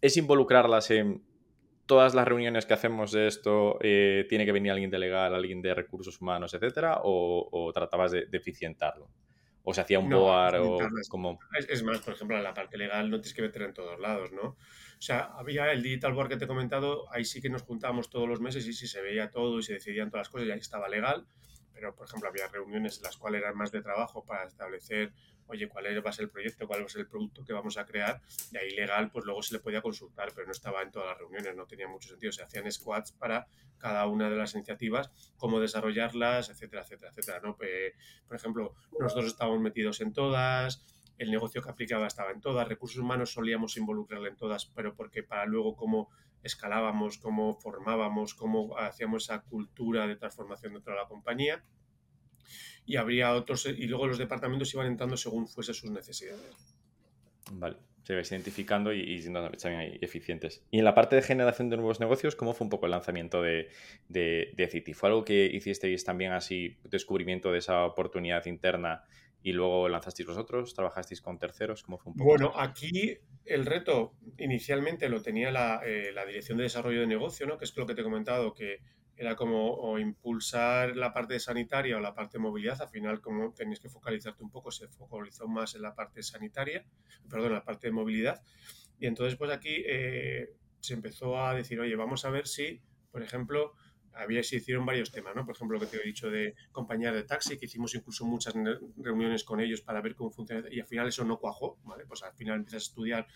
es 0.00 0.16
involucrarlas 0.16 0.90
en 0.90 1.22
todas 1.84 2.14
las 2.14 2.26
reuniones 2.26 2.64
que 2.64 2.72
hacemos 2.72 3.12
de 3.12 3.26
esto, 3.26 3.76
eh, 3.82 4.24
tiene 4.30 4.46
que 4.46 4.52
venir 4.52 4.72
alguien 4.72 4.90
de 4.90 4.98
legal, 4.98 5.34
alguien 5.34 5.60
de 5.60 5.74
recursos 5.74 6.22
humanos, 6.22 6.54
etcétera, 6.54 7.00
o, 7.02 7.70
tratabas 7.74 8.12
de, 8.12 8.24
de 8.26 8.38
eficientarlo 8.38 9.10
o 9.64 9.74
se 9.74 9.80
hacía 9.80 9.98
un 9.98 10.10
board 10.10 10.60
o 10.60 10.78
como... 11.08 11.38
Es, 11.68 11.82
más, 11.82 12.00
por 12.00 12.14
ejemplo, 12.14 12.36
en 12.36 12.42
la 12.42 12.54
parte 12.54 12.76
legal 12.76 13.10
no 13.10 13.20
tienes 13.20 13.34
que 13.34 13.42
meter 13.42 13.62
en 13.62 13.74
todos 13.74 13.98
lados, 14.00 14.32
¿no? 14.32 14.42
O 14.42 15.04
sea, 15.04 15.30
había 15.36 15.72
el 15.72 15.82
digital 15.82 16.12
board 16.12 16.28
que 16.28 16.36
te 16.36 16.44
he 16.44 16.48
comentado, 16.48 17.12
ahí 17.12 17.24
sí 17.24 17.40
que 17.40 17.48
nos 17.48 17.62
juntábamos 17.62 18.10
todos 18.10 18.28
los 18.28 18.40
meses 18.40 18.66
y 18.66 18.72
sí 18.72 18.86
se 18.86 19.00
veía 19.00 19.30
todo 19.30 19.58
y 19.58 19.62
se 19.62 19.74
decidían 19.74 20.10
todas 20.10 20.26
las 20.26 20.28
cosas 20.30 20.48
y 20.48 20.50
ahí 20.50 20.58
estaba 20.58 20.88
legal, 20.88 21.26
pero 21.72 21.94
por 21.94 22.06
ejemplo 22.06 22.28
había 22.28 22.48
reuniones 22.48 22.98
en 22.98 23.04
las 23.04 23.16
cuales 23.16 23.42
eran 23.42 23.56
más 23.56 23.72
de 23.72 23.82
trabajo 23.82 24.24
para 24.24 24.44
establecer 24.44 25.12
oye, 25.46 25.68
cuál 25.68 25.84
va 26.04 26.10
a 26.10 26.12
ser 26.12 26.24
el 26.24 26.30
proyecto, 26.30 26.66
cuál 26.66 26.82
va 26.82 26.86
a 26.86 26.88
ser 26.88 27.02
el 27.02 27.08
producto 27.08 27.44
que 27.44 27.52
vamos 27.52 27.76
a 27.76 27.84
crear, 27.84 28.20
de 28.50 28.58
ahí 28.58 28.70
legal, 28.70 29.10
pues 29.10 29.24
luego 29.24 29.42
se 29.42 29.54
le 29.54 29.60
podía 29.60 29.82
consultar, 29.82 30.32
pero 30.34 30.46
no 30.46 30.52
estaba 30.52 30.82
en 30.82 30.90
todas 30.90 31.08
las 31.08 31.18
reuniones, 31.18 31.54
no 31.54 31.66
tenía 31.66 31.88
mucho 31.88 32.08
sentido. 32.08 32.32
Se 32.32 32.42
hacían 32.42 32.70
squads 32.70 33.12
para 33.12 33.46
cada 33.78 34.06
una 34.06 34.30
de 34.30 34.36
las 34.36 34.54
iniciativas, 34.54 35.10
cómo 35.36 35.60
desarrollarlas, 35.60 36.48
etcétera, 36.50 36.82
etcétera, 36.82 37.10
etcétera. 37.10 37.40
¿no? 37.42 37.56
por 37.56 38.36
ejemplo, 38.36 38.74
nosotros 38.98 39.26
estábamos 39.26 39.60
metidos 39.60 40.00
en 40.00 40.12
todas, 40.12 40.84
el 41.18 41.30
negocio 41.30 41.62
que 41.62 41.70
aplicaba 41.70 42.06
estaba 42.06 42.30
en 42.30 42.40
todas, 42.40 42.66
recursos 42.66 42.98
humanos 42.98 43.32
solíamos 43.32 43.76
involucrarle 43.76 44.30
en 44.30 44.36
todas, 44.36 44.66
pero 44.66 44.94
porque 44.94 45.22
para 45.22 45.46
luego 45.46 45.76
cómo 45.76 46.10
escalábamos, 46.42 47.18
cómo 47.18 47.54
formábamos, 47.54 48.34
cómo 48.34 48.76
hacíamos 48.78 49.24
esa 49.24 49.42
cultura 49.42 50.06
de 50.06 50.16
transformación 50.16 50.74
dentro 50.74 50.92
de 50.92 51.00
la 51.00 51.08
compañía 51.08 51.62
y 52.84 52.96
habría 52.96 53.32
otros, 53.34 53.66
y 53.66 53.86
luego 53.86 54.06
los 54.06 54.18
departamentos 54.18 54.72
iban 54.74 54.86
entrando 54.86 55.16
según 55.16 55.46
fuese 55.48 55.74
sus 55.74 55.90
necesidades. 55.90 56.56
Vale, 57.52 57.76
se 58.02 58.14
vais 58.14 58.30
identificando 58.32 58.92
y, 58.92 59.20
siendo 59.20 59.48
también 59.50 59.98
eficientes. 60.00 60.64
Y 60.70 60.78
en 60.78 60.84
la 60.84 60.94
parte 60.94 61.16
de 61.16 61.22
generación 61.22 61.70
de 61.70 61.76
nuevos 61.76 62.00
negocios, 62.00 62.34
¿cómo 62.34 62.54
fue 62.54 62.64
un 62.64 62.70
poco 62.70 62.86
el 62.86 62.92
lanzamiento 62.92 63.42
de, 63.42 63.68
de, 64.08 64.68
City? 64.70 64.94
¿Fue 64.94 65.08
algo 65.08 65.24
que 65.24 65.46
hicisteis 65.46 66.04
también 66.04 66.32
así, 66.32 66.76
descubrimiento 66.84 67.52
de 67.52 67.58
esa 67.58 67.84
oportunidad 67.84 68.44
interna 68.46 69.04
y 69.42 69.52
luego 69.52 69.88
lanzasteis 69.88 70.26
vosotros? 70.26 70.74
¿Trabajasteis 70.74 71.20
con 71.20 71.38
terceros? 71.38 71.82
¿Cómo 71.82 71.98
fue 71.98 72.12
un 72.12 72.18
poco? 72.18 72.30
Bueno, 72.30 72.52
aquí 72.56 73.18
el 73.44 73.66
reto 73.66 74.14
inicialmente 74.38 75.08
lo 75.08 75.22
tenía 75.22 75.50
la, 75.50 75.82
eh, 75.84 76.10
la 76.12 76.24
Dirección 76.24 76.58
de 76.58 76.64
Desarrollo 76.64 77.00
de 77.00 77.06
Negocio, 77.06 77.46
¿no? 77.46 77.58
que 77.58 77.64
es 77.64 77.76
lo 77.76 77.86
que 77.86 77.94
te 77.94 78.00
he 78.00 78.04
comentado, 78.04 78.54
que 78.54 78.80
era 79.16 79.36
como 79.36 79.98
impulsar 79.98 80.96
la 80.96 81.12
parte 81.12 81.38
sanitaria 81.38 81.96
o 81.96 82.00
la 82.00 82.14
parte 82.14 82.38
de 82.38 82.42
movilidad. 82.42 82.80
Al 82.80 82.88
final, 82.88 83.20
como 83.20 83.52
tenías 83.52 83.80
que 83.80 83.88
focalizarte 83.88 84.42
un 84.42 84.50
poco, 84.50 84.70
se 84.70 84.88
focalizó 84.88 85.46
más 85.48 85.74
en 85.74 85.82
la 85.82 85.94
parte 85.94 86.22
sanitaria, 86.22 86.84
perdón, 87.28 87.52
la 87.52 87.64
parte 87.64 87.88
de 87.88 87.92
movilidad. 87.92 88.42
Y 88.98 89.06
entonces, 89.06 89.36
pues 89.36 89.50
aquí 89.50 89.82
eh, 89.86 90.54
se 90.80 90.94
empezó 90.94 91.40
a 91.40 91.54
decir, 91.54 91.78
oye, 91.80 91.94
vamos 91.96 92.24
a 92.24 92.30
ver 92.30 92.46
si, 92.46 92.80
por 93.10 93.22
ejemplo, 93.22 93.74
había, 94.14 94.42
se 94.42 94.56
hicieron 94.56 94.84
varios 94.84 95.10
temas, 95.10 95.34
¿no? 95.34 95.44
Por 95.44 95.54
ejemplo, 95.54 95.78
lo 95.78 95.80
que 95.80 95.86
te 95.86 96.02
he 96.02 96.06
dicho 96.06 96.30
de 96.30 96.54
compañías 96.70 97.14
de 97.14 97.24
taxi, 97.24 97.58
que 97.58 97.66
hicimos 97.66 97.94
incluso 97.94 98.24
muchas 98.24 98.54
reuniones 98.96 99.44
con 99.44 99.60
ellos 99.60 99.80
para 99.80 100.00
ver 100.00 100.14
cómo 100.14 100.30
funciona 100.30 100.66
y 100.70 100.80
al 100.80 100.86
final 100.86 101.08
eso 101.08 101.24
no 101.24 101.38
cuajó, 101.38 101.78
¿vale? 101.84 102.04
Pues 102.06 102.22
al 102.22 102.34
final 102.34 102.58
empiezas 102.58 102.82
a 102.82 102.86
estudiar 102.86 103.26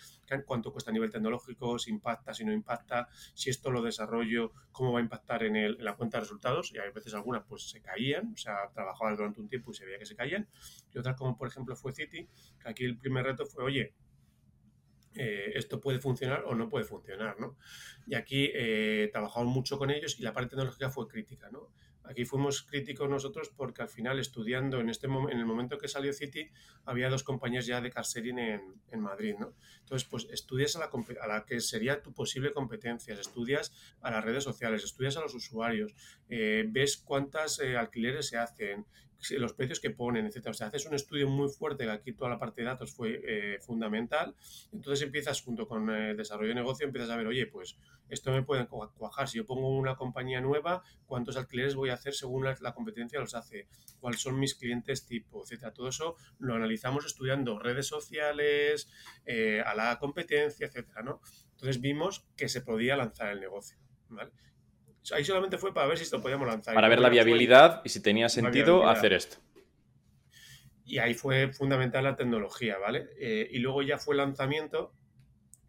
cuánto 0.44 0.72
cuesta 0.72 0.90
a 0.90 0.94
nivel 0.94 1.10
tecnológico, 1.10 1.78
si 1.78 1.90
impacta, 1.90 2.34
si 2.34 2.44
no 2.44 2.52
impacta, 2.52 3.08
si 3.34 3.50
esto 3.50 3.70
lo 3.70 3.82
desarrollo, 3.82 4.52
cómo 4.72 4.92
va 4.92 4.98
a 5.00 5.02
impactar 5.02 5.44
en, 5.44 5.56
el, 5.56 5.76
en 5.78 5.84
la 5.84 5.96
cuenta 5.96 6.18
de 6.18 6.22
resultados 6.22 6.72
y 6.72 6.78
a 6.78 6.90
veces 6.90 7.14
algunas 7.14 7.44
pues 7.44 7.68
se 7.68 7.80
caían, 7.80 8.32
o 8.32 8.36
sea, 8.36 8.70
trabajaba 8.74 9.14
durante 9.14 9.40
un 9.40 9.48
tiempo 9.48 9.70
y 9.70 9.74
se 9.74 9.84
veía 9.84 9.98
que 9.98 10.06
se 10.06 10.16
caían 10.16 10.48
y 10.92 10.98
otras 10.98 11.16
como 11.16 11.36
por 11.36 11.48
ejemplo 11.48 11.76
fue 11.76 11.92
City, 11.92 12.28
que 12.62 12.68
aquí 12.68 12.84
el 12.84 12.98
primer 12.98 13.24
reto 13.24 13.46
fue, 13.46 13.64
oye, 13.64 13.94
eh, 15.16 15.52
esto 15.54 15.80
puede 15.80 15.98
funcionar 15.98 16.44
o 16.46 16.54
no 16.54 16.68
puede 16.68 16.84
funcionar, 16.84 17.38
¿no? 17.40 17.56
Y 18.06 18.14
aquí 18.14 18.50
eh, 18.54 19.10
trabajamos 19.12 19.52
mucho 19.52 19.78
con 19.78 19.90
ellos 19.90 20.18
y 20.18 20.22
la 20.22 20.32
parte 20.32 20.50
tecnológica 20.50 20.90
fue 20.90 21.08
crítica, 21.08 21.50
¿no? 21.50 21.70
Aquí 22.08 22.24
fuimos 22.24 22.62
críticos 22.62 23.08
nosotros 23.08 23.50
porque 23.56 23.82
al 23.82 23.88
final 23.88 24.18
estudiando 24.20 24.80
en, 24.80 24.88
este 24.90 25.06
en 25.06 25.38
el 25.38 25.44
momento 25.44 25.76
que 25.76 25.88
salió 25.88 26.12
City 26.12 26.48
había 26.84 27.08
dos 27.08 27.24
compañías 27.24 27.66
ya 27.66 27.80
de 27.80 27.90
car 27.90 28.04
en, 28.14 28.80
en 28.92 29.00
Madrid, 29.00 29.34
¿no? 29.38 29.54
Entonces, 29.80 30.06
pues 30.08 30.28
estudias 30.30 30.76
a 30.76 30.80
la, 30.80 30.90
a 31.20 31.26
la, 31.26 31.44
que 31.44 31.60
sería 31.60 32.02
tu 32.02 32.12
posible 32.12 32.52
competencia, 32.52 33.14
estudias 33.14 33.72
a 34.00 34.10
las 34.10 34.24
redes 34.24 34.44
sociales, 34.44 34.84
estudias 34.84 35.16
a 35.16 35.20
los 35.20 35.34
usuarios, 35.34 35.94
eh, 36.28 36.64
ves 36.68 36.96
cuántas 36.96 37.58
eh, 37.58 37.76
alquileres 37.76 38.28
se 38.28 38.38
hacen, 38.38 38.86
los 39.30 39.52
precios 39.54 39.80
que 39.80 39.90
ponen, 39.90 40.26
etcétera. 40.26 40.50
O 40.50 40.54
sea, 40.54 40.68
haces 40.68 40.86
un 40.86 40.94
estudio 40.94 41.28
muy 41.28 41.48
fuerte, 41.48 41.88
aquí 41.90 42.12
toda 42.12 42.30
la 42.30 42.38
parte 42.38 42.62
de 42.62 42.68
datos 42.68 42.94
fue 42.94 43.20
eh, 43.26 43.58
fundamental. 43.60 44.34
Entonces 44.72 45.04
empiezas 45.04 45.42
junto 45.42 45.66
con 45.66 45.90
el 45.90 46.16
desarrollo 46.16 46.50
de 46.50 46.54
negocio, 46.56 46.86
empiezas 46.86 47.10
a 47.10 47.16
ver, 47.16 47.26
oye, 47.26 47.46
pues 47.46 47.76
esto 48.08 48.30
me 48.30 48.42
puede 48.42 48.66
cuajar. 48.66 49.28
Si 49.28 49.38
yo 49.38 49.46
pongo 49.46 49.68
una 49.76 49.96
compañía 49.96 50.40
nueva, 50.40 50.82
¿cuántos 51.06 51.36
alquileres 51.36 51.74
voy 51.74 51.90
a 51.90 51.94
hacer 51.94 52.14
según 52.14 52.44
la, 52.44 52.74
competencia 52.74 53.18
los 53.18 53.34
hace? 53.34 53.68
¿Cuáles 54.00 54.20
son 54.20 54.38
mis 54.38 54.54
clientes 54.54 55.06
tipo, 55.06 55.42
etcétera? 55.42 55.72
Todo 55.72 55.88
eso 55.88 56.16
lo 56.38 56.54
analizamos 56.54 57.04
estudiando 57.04 57.58
redes 57.58 57.86
sociales, 57.86 58.88
eh, 59.24 59.62
a 59.64 59.74
la 59.74 59.98
competencia, 59.98 60.66
etcétera, 60.66 61.02
¿no? 61.02 61.20
Entonces 61.52 61.80
vimos 61.80 62.26
que 62.36 62.48
se 62.48 62.60
podía 62.60 62.96
lanzar 62.96 63.32
el 63.32 63.40
negocio, 63.40 63.78
¿vale? 64.08 64.30
Ahí 65.12 65.24
solamente 65.24 65.58
fue 65.58 65.72
para 65.72 65.86
ver 65.86 65.98
si 65.98 66.04
esto 66.04 66.20
podíamos 66.20 66.46
lanzar. 66.46 66.74
Para 66.74 66.88
ver 66.88 67.00
la 67.00 67.08
viabilidad 67.08 67.82
y 67.84 67.88
si 67.88 68.00
tenía 68.00 68.28
sentido 68.28 68.88
hacer 68.88 69.12
esto. 69.12 69.38
Y 70.84 70.98
ahí 70.98 71.14
fue 71.14 71.52
fundamental 71.52 72.04
la 72.04 72.14
tecnología, 72.14 72.78
¿vale? 72.78 73.08
Eh, 73.18 73.48
y 73.50 73.58
luego 73.58 73.82
ya 73.82 73.98
fue 73.98 74.14
el 74.14 74.18
lanzamiento, 74.18 74.94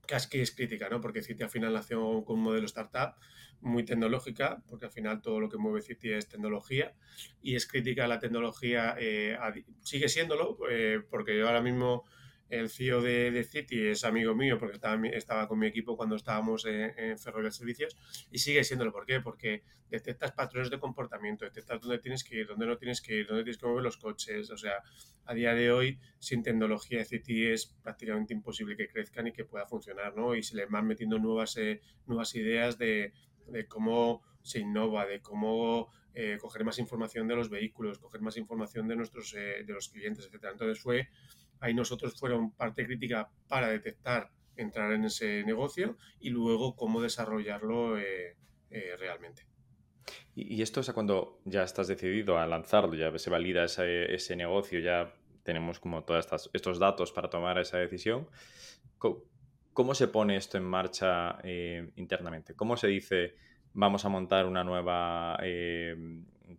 que 0.05 0.15
es 0.15 0.27
que 0.27 0.41
es 0.41 0.55
crítica, 0.55 0.89
¿no? 0.89 1.01
Porque 1.01 1.23
City 1.23 1.43
al 1.43 1.49
final 1.49 1.73
nació 1.73 2.23
con 2.23 2.37
un 2.37 2.43
modelo 2.43 2.65
startup 2.67 3.15
muy 3.61 3.83
tecnológica, 3.83 4.63
porque 4.67 4.85
al 4.85 4.91
final 4.91 5.21
todo 5.21 5.39
lo 5.39 5.49
que 5.49 5.57
mueve 5.57 5.81
City 5.81 6.11
es 6.13 6.29
tecnología, 6.29 6.93
y 7.41 7.55
es 7.55 7.65
crítica 7.65 8.07
la 8.07 8.19
tecnología, 8.19 8.95
eh, 8.99 9.37
sigue 9.81 10.07
siéndolo, 10.07 10.57
eh, 10.69 11.01
porque 11.09 11.35
yo 11.35 11.47
ahora 11.47 11.61
mismo 11.61 12.05
el 12.49 12.69
CEO 12.69 13.01
de, 13.01 13.43
City 13.43 13.87
es 13.87 14.03
amigo 14.03 14.33
mío 14.35 14.57
porque 14.57 14.75
estaba, 14.75 15.07
estaba, 15.07 15.47
con 15.47 15.59
mi 15.59 15.67
equipo 15.67 15.97
cuando 15.97 16.15
estábamos 16.15 16.65
en, 16.65 16.93
en 16.97 17.19
Ferrovial 17.19 17.51
Servicios 17.51 17.95
y 18.31 18.39
sigue 18.39 18.63
siéndolo. 18.63 18.91
¿Por 18.91 19.05
qué? 19.05 19.19
Porque 19.21 19.63
detectas 19.89 20.31
patrones 20.31 20.69
de 20.69 20.79
comportamiento, 20.79 21.45
detectas 21.45 21.81
dónde 21.81 21.99
tienes 21.99 22.23
que 22.23 22.37
ir, 22.37 22.47
dónde 22.47 22.65
no 22.65 22.77
tienes 22.77 23.01
que 23.01 23.15
ir, 23.15 23.27
dónde 23.27 23.43
tienes 23.43 23.57
que 23.57 23.67
mover 23.67 23.83
los 23.83 23.97
coches. 23.97 24.49
O 24.49 24.57
sea, 24.57 24.83
a 25.25 25.33
día 25.33 25.53
de 25.53 25.71
hoy, 25.71 25.99
sin 26.19 26.43
tecnología, 26.43 27.03
City 27.05 27.47
es 27.47 27.67
prácticamente 27.83 28.33
imposible 28.33 28.75
que 28.75 28.87
crezcan 28.87 29.27
y 29.27 29.33
que 29.33 29.45
pueda 29.45 29.65
funcionar, 29.65 30.15
¿no? 30.15 30.35
Y 30.35 30.43
se 30.43 30.55
le 30.55 30.65
van 30.65 30.87
metiendo 30.87 31.19
nuevas, 31.19 31.57
eh, 31.57 31.81
nuevas 32.05 32.35
ideas 32.35 32.77
de, 32.77 33.13
de, 33.47 33.67
cómo 33.67 34.23
se 34.41 34.59
innova, 34.59 35.05
de 35.05 35.21
cómo 35.21 35.89
eh, 36.13 36.37
coger 36.39 36.63
más 36.63 36.79
información 36.79 37.27
de 37.27 37.35
los 37.35 37.49
vehículos, 37.49 37.99
coger 37.99 38.21
más 38.21 38.37
información 38.37 38.87
de 38.87 38.95
nuestros 38.95 39.33
eh, 39.35 39.63
de 39.65 39.73
los 39.73 39.89
clientes, 39.89 40.25
etcétera. 40.25 40.53
Entonces 40.53 40.81
fue 40.81 41.09
ahí 41.59 41.73
nosotros 41.73 42.19
fueron 42.19 42.51
parte 42.51 42.85
crítica 42.85 43.29
para 43.47 43.69
detectar, 43.69 44.29
entrar 44.55 44.91
en 44.93 45.05
ese 45.05 45.43
negocio 45.43 45.97
y 46.19 46.29
luego 46.29 46.75
cómo 46.75 47.01
desarrollarlo 47.01 47.97
eh, 47.97 48.35
eh, 48.69 48.95
realmente. 48.97 49.45
Y, 50.35 50.61
esto 50.61 50.81
es 50.81 50.91
cuando 50.91 51.39
ya 51.45 51.63
estás 51.63 51.87
decidido 51.87 52.37
a 52.37 52.45
lanzarlo, 52.45 52.93
ya 52.95 53.17
se 53.17 53.29
valida 53.29 53.65
ese, 53.65 54.35
negocio, 54.35 54.79
ya 54.79 55.13
tenemos 55.43 55.79
como 55.79 56.03
todos 56.03 56.49
estos 56.53 56.79
datos 56.79 57.11
para 57.11 57.29
tomar 57.29 57.57
esa 57.57 57.77
decisión. 57.77 58.27
¿Cómo, 58.97 59.93
se 59.93 60.07
pone 60.07 60.37
esto 60.37 60.57
en 60.57 60.63
marcha 60.63 61.39
eh, 61.43 61.91
internamente? 61.95 62.55
¿Cómo 62.55 62.77
se 62.77 62.87
dice 62.87 63.35
vamos 63.73 64.05
a 64.05 64.09
montar 64.09 64.45
una 64.45 64.63
nueva 64.63 65.37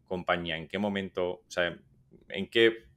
compañía? 0.06 0.56
¿En 0.56 0.68
qué 0.68 0.78
momento, 0.78 1.30
o 1.30 1.44
sea, 1.50 1.76
en 2.28 2.50
qué 2.50 2.87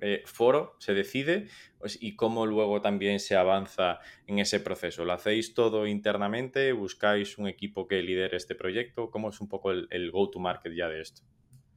eh, 0.00 0.22
foro 0.26 0.76
se 0.78 0.94
decide 0.94 1.48
pues, 1.78 1.98
y 2.00 2.14
cómo 2.14 2.46
luego 2.46 2.80
también 2.80 3.18
se 3.18 3.36
avanza 3.36 3.98
en 4.26 4.38
ese 4.38 4.60
proceso. 4.60 5.04
¿Lo 5.04 5.12
hacéis 5.12 5.54
todo 5.54 5.86
internamente? 5.86 6.72
¿Buscáis 6.72 7.36
un 7.38 7.48
equipo 7.48 7.88
que 7.88 8.02
lidere 8.02 8.36
este 8.36 8.54
proyecto? 8.54 9.10
¿Cómo 9.10 9.30
es 9.30 9.40
un 9.40 9.48
poco 9.48 9.72
el, 9.72 10.10
go-to-market 10.12 10.72
ya 10.72 10.88
de 10.88 11.00
esto? 11.00 11.22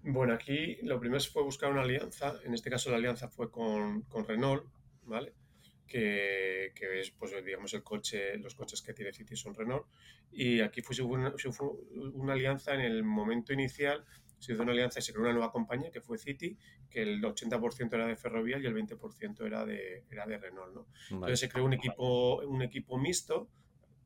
Bueno, 0.03 0.33
aquí 0.33 0.77
lo 0.83 0.99
primero 0.99 1.21
fue 1.23 1.43
buscar 1.43 1.71
una 1.71 1.81
alianza. 1.81 2.39
En 2.43 2.53
este 2.53 2.69
caso 2.69 2.91
la 2.91 2.97
alianza 2.97 3.27
fue 3.27 3.51
con, 3.51 4.05
Renault, 4.27 4.65
¿vale? 5.03 5.33
Que, 5.87 6.71
es, 6.99 7.11
pues, 7.11 7.33
digamos, 7.43 7.73
el 7.73 7.83
coche, 7.83 8.37
los 8.37 8.55
coches 8.55 8.81
que 8.81 8.93
tiene 8.93 9.13
City 9.13 9.35
son 9.35 9.55
Renault. 9.55 9.85
Y 10.31 10.61
aquí 10.61 10.81
fue 10.81 10.95
una 11.03 12.33
alianza 12.33 12.73
en 12.75 12.81
el 12.81 13.03
momento 13.03 13.51
inicial 13.51 14.05
se 14.41 14.53
hizo 14.53 14.63
una 14.63 14.71
alianza 14.71 14.99
y 14.99 15.01
se 15.03 15.13
creó 15.13 15.23
una 15.25 15.33
nueva 15.33 15.51
compañía 15.51 15.91
que 15.91 16.01
fue 16.01 16.17
City, 16.17 16.57
que 16.89 17.03
el 17.03 17.21
80% 17.21 17.93
era 17.93 18.07
de 18.07 18.15
Ferrovial 18.15 18.63
y 18.63 18.65
el 18.65 18.75
20% 18.75 19.45
era 19.45 19.65
de, 19.65 20.03
era 20.09 20.25
de 20.25 20.37
Renault. 20.39 20.73
¿no? 20.73 20.87
Entonces 21.11 21.39
se 21.39 21.47
creó 21.47 21.63
un 21.63 21.73
equipo, 21.73 22.41
un 22.41 22.63
equipo 22.63 22.97
mixto 22.97 23.47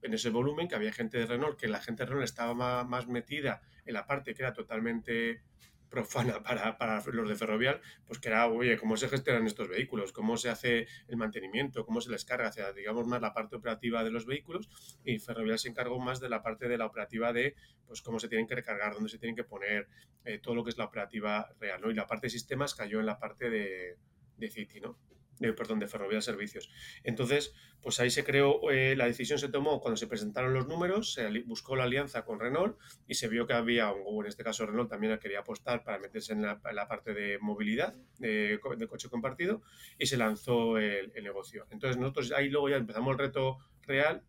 en 0.02 0.14
ese 0.14 0.30
volumen, 0.30 0.68
que 0.68 0.76
había 0.76 0.92
gente 0.92 1.18
de 1.18 1.26
Renault, 1.26 1.58
que 1.58 1.70
la 1.70 1.80
gente 1.80 2.04
de 2.04 2.08
Renault 2.08 2.26
estaba 2.26 2.84
más 2.84 3.08
metida 3.08 3.62
en 3.86 3.94
la 3.94 4.06
parte 4.06 4.34
que 4.36 4.44
era 4.44 4.52
totalmente 4.52 5.42
profana 5.90 6.42
para, 6.44 6.78
para, 6.78 7.04
los 7.06 7.30
de 7.30 7.36
Ferrovial, 7.36 7.82
pues 8.06 8.20
que 8.20 8.30
era, 8.30 8.48
oye, 8.48 8.78
cómo 8.78 8.98
se 8.98 9.10
gestionan 9.10 9.46
estos 9.46 9.68
vehículos, 9.70 10.12
cómo 10.12 10.38
se 10.38 10.50
hace 10.50 10.88
el 11.08 11.18
mantenimiento, 11.18 11.86
cómo 11.86 12.02
se 12.02 12.12
les 12.12 12.26
carga, 12.26 12.50
o 12.50 12.52
sea, 12.52 12.74
digamos 12.74 13.08
más 13.08 13.22
la 13.22 13.34
parte 13.34 13.56
operativa 13.56 14.04
de 14.04 14.12
los 14.12 14.26
vehículos 14.26 14.70
y 15.04 15.20
Ferrovial 15.20 15.60
se 15.60 15.70
encargó 15.70 16.00
más 16.00 16.20
de 16.20 16.30
la 16.30 16.42
parte 16.42 16.68
de 16.68 16.78
la 16.78 16.86
operativa 16.86 17.34
de, 17.34 17.56
pues 17.88 18.02
cómo 18.02 18.20
se 18.20 18.28
tienen 18.28 18.48
que 18.48 18.56
recargar, 18.56 18.94
dónde 18.94 19.10
se 19.10 19.20
tienen 19.20 19.36
que 19.36 19.44
poner, 19.44 19.88
eh, 20.26 20.40
todo 20.40 20.56
lo 20.56 20.64
que 20.64 20.72
es 20.72 20.78
la 20.78 20.86
operativa 20.86 21.50
real, 21.60 21.82
¿no? 21.82 21.92
Y 21.92 21.94
la 21.94 22.08
parte 22.08 22.28
de 22.28 22.32
sistemas 22.32 22.74
cayó 22.76 23.00
en 23.00 23.06
la 23.06 23.20
parte 23.20 23.50
de, 23.50 23.98
de 24.38 24.50
City, 24.50 24.80
¿no? 24.80 24.98
De, 25.40 25.54
perdón, 25.54 25.80
de 25.80 25.88
Ferrovial 25.88 26.22
Servicios. 26.22 26.70
Entonces, 27.04 27.54
pues 27.82 28.00
ahí 28.00 28.10
se 28.10 28.24
creó, 28.24 28.72
eh, 28.72 28.96
la 28.96 29.06
decisión 29.06 29.38
se 29.38 29.50
tomó 29.50 29.80
cuando 29.80 29.98
se 29.98 30.08
presentaron 30.08 30.54
los 30.54 30.68
números, 30.68 31.14
se 31.14 31.28
buscó 31.42 31.76
la 31.76 31.84
alianza 31.84 32.26
con 32.26 32.40
Renault 32.40 32.78
y 33.08 33.16
se 33.16 33.28
vio 33.28 33.46
que 33.46 33.54
había, 33.54 33.92
o 33.92 34.22
en 34.22 34.28
este 34.28 34.44
caso 34.44 34.66
Renault 34.66 34.90
también 34.90 35.18
quería 35.20 35.40
apostar 35.40 35.84
para 35.84 36.00
meterse 36.00 36.34
en 36.34 36.42
la, 36.42 36.60
parte 36.62 37.14
de 37.14 37.38
movilidad, 37.40 37.96
de, 38.18 38.60
coche 38.90 39.10
compartido, 39.10 39.62
y 39.98 40.08
se 40.08 40.18
lanzó 40.18 40.78
el, 40.78 41.12
negocio. 41.24 41.68
Entonces 41.72 41.98
nosotros 41.98 42.32
ahí 42.32 42.50
luego 42.50 42.70
ya 42.70 42.78
empezamos 42.78 43.12
el 43.14 43.20
reto 43.20 43.58
real, 43.84 44.24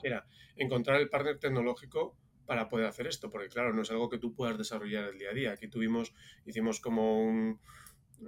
que 0.00 0.08
era 0.08 0.26
encontrar 0.56 1.00
el 1.00 1.08
partner 1.08 1.38
tecnológico 1.38 2.16
para 2.46 2.68
poder 2.68 2.86
hacer 2.86 3.06
esto, 3.06 3.30
porque 3.30 3.48
claro, 3.48 3.72
no 3.72 3.82
es 3.82 3.90
algo 3.90 4.08
que 4.08 4.18
tú 4.18 4.34
puedas 4.34 4.56
desarrollar 4.56 5.08
el 5.08 5.18
día 5.18 5.30
a 5.30 5.34
día. 5.34 5.52
Aquí 5.52 5.68
tuvimos, 5.68 6.14
hicimos 6.44 6.80
como 6.80 7.20
un, 7.20 7.60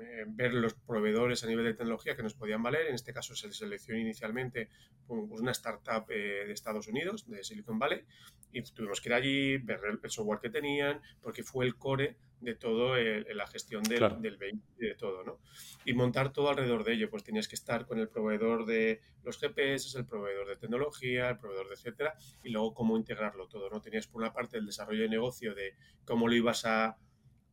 eh, 0.01 0.25
ver 0.27 0.53
los 0.53 0.75
proveedores 0.75 1.43
a 1.45 1.47
nivel 1.47 1.65
de 1.65 1.75
tecnología 1.75 2.15
que 2.15 2.23
nos 2.23 2.35
podían 2.35 2.63
valer. 2.63 2.89
En 2.89 2.95
este 2.95 3.13
caso 3.13 3.35
se 3.35 3.51
seleccionó 3.53 3.99
inicialmente 3.99 4.69
pues, 5.07 5.41
una 5.41 5.53
startup 5.53 6.05
eh, 6.11 6.45
de 6.47 6.53
Estados 6.53 6.89
Unidos, 6.89 7.27
de 7.29 7.43
Silicon 7.43 7.79
Valley, 7.79 8.05
y 8.53 8.63
tuvimos 8.63 9.01
que 9.01 9.09
ir 9.09 9.15
allí, 9.15 9.57
ver 9.59 9.81
el, 10.03 10.11
software 10.11 10.41
que 10.41 10.51
tenían, 10.51 11.01
porque 11.23 11.43
fue 11.43 11.65
el 11.65 11.77
core 11.77 12.17
de 12.41 12.55
todo 12.55 12.95
la 12.97 13.47
gestión 13.49 13.83
del, 13.83 14.23
del 14.23 14.37
vehículo 14.37 14.63
y 14.79 14.87
de 14.87 14.95
todo, 14.95 15.25
¿no? 15.25 15.41
Y 15.85 15.93
montar 15.93 16.33
todo 16.33 16.51
alrededor 16.51 16.85
de 16.85 16.95
ello, 16.95 17.11
pues 17.11 17.25
tenías 17.25 17.49
que 17.49 17.57
estar 17.57 17.85
con 17.87 17.99
el 17.99 18.09
proveedor 18.09 18.65
de 18.65 19.01
los 19.25 19.39
GPS, 19.39 19.99
el 19.99 20.07
proveedor 20.07 20.47
de 20.47 20.57
tecnología, 20.57 21.31
el 21.31 21.39
proveedor 21.39 21.69
de 21.69 21.75
etcétera, 21.75 22.15
y 22.45 22.51
luego 22.51 22.75
cómo 22.75 22.97
integrarlo 22.97 23.49
todo, 23.49 23.69
¿no? 23.71 23.81
Tenías 23.81 24.07
por 24.07 24.23
una 24.23 24.33
parte 24.33 24.59
el 24.59 24.67
desarrollo 24.67 25.03
de 25.03 25.09
negocio 25.09 25.55
de 25.55 25.75
cómo 26.05 26.29
lo 26.29 26.35
ibas 26.35 26.65
a, 26.65 26.97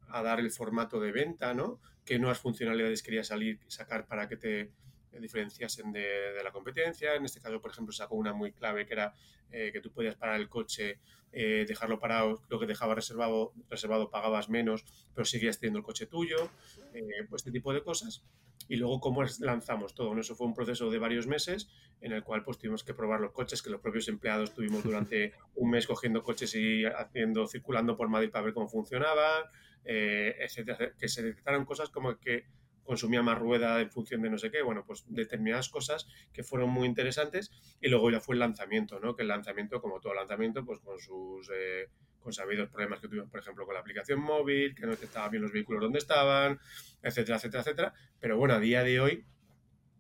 a 0.08 0.24
dar 0.24 0.40
el 0.40 0.52
formato 0.52 1.00
de 1.00 1.12
venta, 1.12 1.54
¿no? 1.54 1.80
Qué 2.06 2.20
nuevas 2.20 2.40
funcionalidades 2.40 3.04
quería 3.04 3.24
salir, 3.24 3.60
sacar 3.68 4.06
para 4.06 4.30
que 4.30 4.38
te 4.38 4.72
diferenciasen 5.20 5.92
de, 5.92 6.44
la 6.44 6.52
competencia. 6.52 7.16
En 7.16 7.26
este 7.26 7.42
caso, 7.42 7.62
por 7.62 7.72
ejemplo, 7.72 7.94
sacó 7.94 8.16
una 8.16 8.34
muy 8.34 8.52
clave 8.52 8.86
que 8.86 8.94
era 8.94 9.14
eh, 9.52 9.72
que 9.72 9.82
tú 9.82 9.92
podías 9.92 10.16
parar 10.16 10.40
el 10.40 10.50
coche, 10.50 11.00
eh, 11.32 11.66
dejarlo 11.68 12.00
parado, 12.00 12.42
lo 12.50 12.60
que 12.60 12.66
dejaba 12.66 12.96
reservado, 12.96 13.54
reservado 13.70 14.10
pagabas 14.10 14.50
menos, 14.50 14.86
pero 15.14 15.26
seguías 15.26 15.60
teniendo 15.60 15.80
el 15.80 15.86
coche 15.86 16.06
tuyo, 16.06 16.50
eh, 16.94 17.26
pues 17.30 17.42
este 17.42 17.52
tipo 17.52 17.74
de 17.74 17.84
cosas. 17.84 18.24
Y 18.68 18.78
luego 18.78 19.00
cómo 19.00 19.24
lanzamos 19.40 19.94
todo. 19.94 20.18
Eso 20.20 20.36
fue 20.36 20.48
un 20.48 20.56
proceso 20.56 20.90
de 20.90 20.98
varios 20.98 21.28
meses 21.28 21.70
en 22.02 22.14
el 22.14 22.24
cual 22.24 22.44
pues 22.44 22.58
tuvimos 22.58 22.84
que 22.84 22.94
probar 22.94 23.20
los 23.20 23.32
coches, 23.32 23.62
que 23.62 23.70
los 23.70 23.80
propios 23.80 24.08
empleados 24.08 24.54
tuvimos 24.54 24.84
durante 24.84 25.34
un 25.56 25.70
mes 25.70 25.86
cogiendo 25.86 26.24
coches 26.24 26.56
y 26.56 26.84
haciendo, 26.86 27.48
circulando 27.48 27.96
por 27.96 28.10
Madrid 28.10 28.32
para 28.32 28.46
ver 28.46 28.54
cómo 28.54 28.68
funcionaban, 28.68 29.44
eh, 29.86 30.36
etcétera, 30.40 30.94
que 30.98 31.08
se 31.08 31.24
detectaron 31.24 31.66
cosas 31.66 31.90
como 31.90 32.20
que 32.20 32.46
consumía 32.84 33.24
más 33.24 33.38
rueda 33.38 33.82
en 33.82 33.90
función 33.90 34.22
de 34.22 34.30
no 34.30 34.38
sé 34.38 34.52
qué, 34.52 34.62
bueno, 34.62 34.84
pues 34.86 35.04
determinadas 35.08 35.70
cosas 35.70 36.08
que 36.32 36.44
fueron 36.44 36.70
muy 36.70 36.88
interesantes 36.88 37.52
y 37.82 37.90
luego 37.90 38.12
ya 38.12 38.22
fue 38.22 38.36
el 38.36 38.40
lanzamiento, 38.40 39.00
¿no? 39.00 39.16
Que 39.16 39.24
el 39.24 39.28
lanzamiento, 39.28 39.82
como 39.82 40.00
todo 40.00 40.14
lanzamiento, 40.14 40.64
pues 40.64 40.80
con 40.80 41.00
sus 41.00 41.50
eh, 41.54 41.90
con 42.20 42.32
sabidos 42.32 42.70
problemas 42.70 43.00
que 43.00 43.08
tuvimos, 43.08 43.30
por 43.30 43.40
ejemplo, 43.40 43.66
con 43.66 43.74
la 43.74 43.82
aplicación 43.82 44.20
móvil, 44.20 44.74
que 44.76 44.86
no 44.86 44.92
detectaba 44.92 45.30
bien 45.30 45.44
los 45.44 45.52
vehículos 45.52 45.82
donde 45.82 46.00
estaban, 46.00 46.60
etcétera, 47.02 47.38
etcétera, 47.38 47.62
etcétera. 47.62 47.94
Pero 48.20 48.38
bueno, 48.38 48.54
a 48.54 48.60
día 48.60 48.84
de 48.84 49.00
hoy 49.00 49.26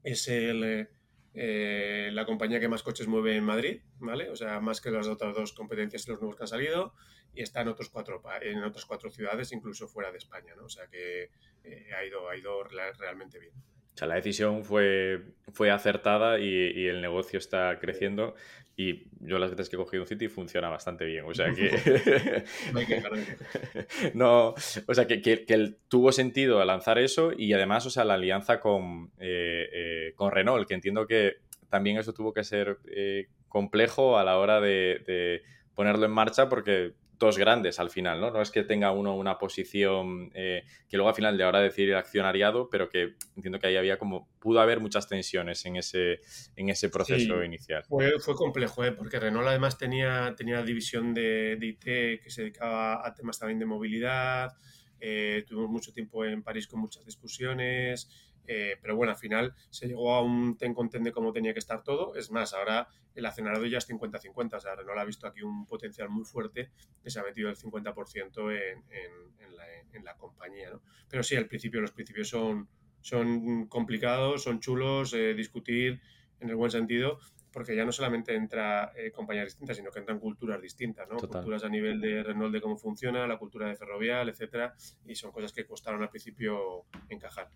es 0.03 0.27
el, 0.27 0.87
eh, 1.33 2.09
la 2.13 2.25
compañía 2.25 2.59
que 2.59 2.69
más 2.69 2.81
coches 2.81 3.07
mueve 3.07 3.35
en 3.35 3.43
Madrid, 3.43 3.81
¿vale? 3.99 4.29
O 4.29 4.35
sea, 4.35 4.59
más 4.59 4.79
que 4.79 4.89
las 4.89 5.07
otras 5.07 5.35
dos 5.35 5.53
competencias 5.53 6.07
y 6.07 6.11
los 6.11 6.19
nuevos 6.19 6.35
que 6.35 6.43
han 6.43 6.47
salido 6.47 6.93
y 7.35 7.41
está 7.41 7.61
en, 7.61 7.67
otros 7.67 7.89
cuatro, 7.89 8.21
en 8.41 8.63
otras 8.63 8.85
cuatro 8.85 9.11
ciudades, 9.11 9.51
incluso 9.51 9.87
fuera 9.87 10.11
de 10.11 10.17
España, 10.17 10.53
¿no? 10.55 10.65
O 10.65 10.69
sea 10.69 10.87
que 10.87 11.29
eh, 11.63 11.87
ha, 11.97 12.03
ido, 12.05 12.29
ha 12.29 12.35
ido 12.35 12.63
realmente 12.63 13.39
bien. 13.39 13.53
O 13.95 13.97
sea, 13.97 14.07
la 14.09 14.15
decisión 14.15 14.65
fue, 14.65 15.21
fue 15.53 15.71
acertada 15.71 16.37
y, 16.37 16.87
el 16.87 17.01
negocio 17.01 17.39
está 17.39 17.79
creciendo. 17.79 18.35
Y 18.77 19.07
yo 19.21 19.39
las 19.39 19.51
veces 19.51 19.69
que 19.69 19.77
he 19.77 19.79
cogido 19.79 20.03
un 20.03 20.07
City 20.07 20.27
funciona 20.27 20.67
bastante 20.67 21.05
bien. 21.05 21.23
O 21.25 21.33
sea 21.33 21.53
que. 21.53 21.71
no, 24.13 24.49
o 24.49 24.93
sea 24.93 25.07
que, 25.07 25.21
que, 25.21 25.75
tuvo 25.87 26.11
sentido 26.11 26.63
lanzar 26.65 26.97
eso 26.97 27.31
y 27.37 27.53
además, 27.53 27.85
o 27.85 27.89
sea, 27.89 28.03
la 28.03 28.15
alianza 28.15 28.59
con, 28.59 29.11
eh, 29.17 29.69
eh, 29.71 30.13
con 30.15 30.31
Renault, 30.31 30.67
que 30.67 30.73
entiendo 30.73 31.07
que 31.07 31.37
también 31.69 31.97
eso 31.97 32.13
tuvo 32.13 32.33
que 32.33 32.43
ser 32.43 32.79
eh, 32.85 33.27
complejo 33.47 34.17
a 34.17 34.23
la 34.23 34.37
hora 34.37 34.59
de, 34.59 35.41
ponerlo 35.73 36.05
en 36.05 36.11
marcha 36.11 36.49
porque 36.49 36.93
dos 37.17 37.37
grandes 37.37 37.79
al 37.79 37.89
final, 37.89 38.19
¿no? 38.19 38.31
No 38.31 38.41
es 38.41 38.51
que 38.51 38.63
tenga 38.63 38.91
uno 38.91 39.15
una 39.15 39.37
posición 39.37 40.31
eh, 40.33 40.63
que 40.87 40.97
luego 40.97 41.09
al 41.09 41.15
final 41.15 41.37
de 41.37 41.43
ahora 41.43 41.59
decir 41.59 41.89
el 41.89 41.95
accionariado, 41.95 42.69
pero 42.69 42.89
que 42.89 43.15
entiendo 43.35 43.59
que 43.59 43.67
ahí 43.67 43.77
había 43.77 43.97
como, 43.97 44.27
pudo 44.39 44.59
haber 44.59 44.79
muchas 44.79 45.07
tensiones 45.07 45.65
en 45.65 45.77
ese, 45.77 46.19
en 46.55 46.69
ese 46.69 46.89
proceso 46.89 47.43
inicial. 47.43 47.83
Fue, 47.83 48.19
fue 48.19 48.35
complejo, 48.35 48.83
¿eh? 48.83 48.91
porque 48.91 49.19
Renault 49.19 49.47
además 49.47 49.77
tenía, 49.77 50.33
tenía 50.35 50.61
división 50.63 51.13
de, 51.13 51.57
de, 51.57 51.65
IT 51.67 51.83
que 51.83 52.29
se 52.29 52.41
dedicaba 52.41 53.05
a 53.05 53.13
temas 53.13 53.39
también 53.39 53.59
de 53.59 53.65
movilidad, 53.65 54.55
eh, 54.99 55.43
tuvimos 55.47 55.69
mucho 55.69 55.93
tiempo 55.93 56.25
en 56.25 56.41
París 56.41 56.67
con 56.67 56.79
muchas 56.79 57.05
discusiones, 57.05 58.09
eh, 58.47 58.77
pero 58.81 58.95
bueno, 58.95 59.11
al 59.11 59.17
final 59.17 59.53
se 59.69 59.87
llegó 59.87 60.13
a 60.13 60.21
un 60.21 60.57
ten 60.57 60.73
con 60.73 60.89
ten 60.89 61.03
de 61.03 61.11
cómo 61.11 61.31
tenía 61.31 61.53
que 61.53 61.59
estar 61.59 61.83
todo. 61.83 62.15
Es 62.15 62.31
más, 62.31 62.53
ahora 62.53 62.87
el 63.13 63.25
accionariado 63.25 63.65
ya 63.65 63.77
es 63.77 63.89
50-50. 63.89 64.55
O 64.55 64.59
sea, 64.59 64.75
Renault 64.75 64.99
ha 64.99 65.05
visto 65.05 65.27
aquí 65.27 65.41
un 65.41 65.65
potencial 65.65 66.09
muy 66.09 66.25
fuerte 66.25 66.71
que 67.01 67.09
se 67.09 67.19
ha 67.19 67.23
metido 67.23 67.49
el 67.49 67.55
50% 67.55 68.51
en, 68.51 68.83
en, 68.89 69.55
la, 69.55 69.63
en, 69.93 70.03
la, 70.03 70.15
compañía. 70.15 70.69
¿no? 70.69 70.81
Pero 71.09 71.23
sí, 71.23 71.35
al 71.35 71.47
principio, 71.47 71.81
los 71.81 71.91
principios 71.91 72.29
son, 72.29 72.67
son 73.01 73.67
complicados, 73.67 74.43
son 74.43 74.59
chulos, 74.59 75.13
eh, 75.13 75.33
discutir 75.33 76.01
en 76.39 76.49
el 76.49 76.55
buen 76.55 76.71
sentido, 76.71 77.19
porque 77.51 77.75
ya 77.75 77.85
no 77.85 77.91
solamente 77.91 78.35
entra 78.35 78.91
eh, 78.97 79.11
compañías 79.11 79.45
distintas, 79.45 79.77
sino 79.77 79.89
que 79.91 79.99
entran 79.99 80.19
culturas 80.19 80.61
distintas, 80.61 81.07
¿no? 81.07 81.15
Culturas 81.15 81.63
a 81.63 81.69
nivel 81.69 82.01
de 82.01 82.21
Renault 82.21 82.53
de 82.53 82.59
cómo 82.59 82.77
funciona, 82.77 83.25
la 83.27 83.37
cultura 83.37 83.69
de 83.69 83.75
ferrovial, 83.75 84.27
etcétera, 84.27 84.75
y 85.05 85.15
son 85.15 85.31
cosas 85.31 85.53
que 85.53 85.65
costaron 85.65 86.03
al 86.03 86.09
principio 86.09 86.85
encajar. 87.07 87.49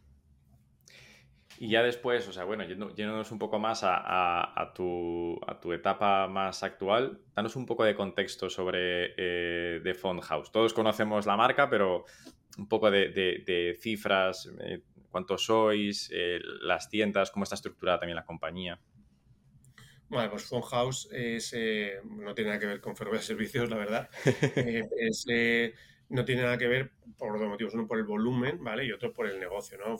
Y 1.61 1.67
ya 1.67 1.83
después, 1.83 2.25
o 2.25 2.31
sea, 2.31 2.45
bueno, 2.45 2.63
yéndonos 2.63 3.33
un 3.33 3.37
poco 3.37 3.59
más 3.59 3.81
a, 3.83 4.71
tu, 4.73 5.37
etapa 5.73 6.25
más 6.29 6.63
actual, 6.63 7.19
danos 7.35 7.57
un 7.57 7.65
poco 7.65 7.83
de 7.83 7.95
contexto 7.95 8.49
sobre 8.49 9.13
eh, 9.17 9.81
The 9.83 9.93
Font 9.93 10.23
House. 10.23 10.53
Todos 10.53 10.73
conocemos 10.73 11.25
la 11.25 11.35
marca, 11.35 11.69
pero 11.69 12.05
un 12.57 12.69
poco 12.69 12.89
de, 12.89 13.77
cifras, 13.77 14.49
eh, 14.61 14.83
cuántos 15.11 15.43
sois, 15.43 16.09
eh, 16.13 16.39
las 16.61 16.89
tiendas, 16.89 17.29
cómo 17.29 17.43
está 17.43 17.55
estructurada 17.55 17.99
también 17.99 18.15
la 18.15 18.23
compañía. 18.23 18.79
Bueno, 20.07 20.31
pues 20.31 20.49
House 20.49 21.09
es, 21.11 21.53
no 22.05 22.33
tiene 22.35 22.51
nada 22.51 22.59
que 22.61 22.67
ver 22.67 22.79
con 22.79 22.95
Ferrovial 22.95 23.21
Servicios, 23.21 23.69
la 23.69 23.75
verdad. 23.75 24.09
no 26.07 26.23
tiene 26.23 26.41
nada 26.41 26.57
que 26.57 26.67
ver 26.69 26.93
por 27.17 27.37
dos 27.37 27.49
motivos. 27.49 27.73
Uno 27.73 27.85
por 27.85 27.97
el 27.97 28.05
volumen, 28.05 28.63
¿vale? 28.63 28.85
Y 28.85 28.93
otro 28.93 29.11
por 29.11 29.27
el 29.27 29.41
negocio, 29.41 29.77
¿no? 29.77 29.97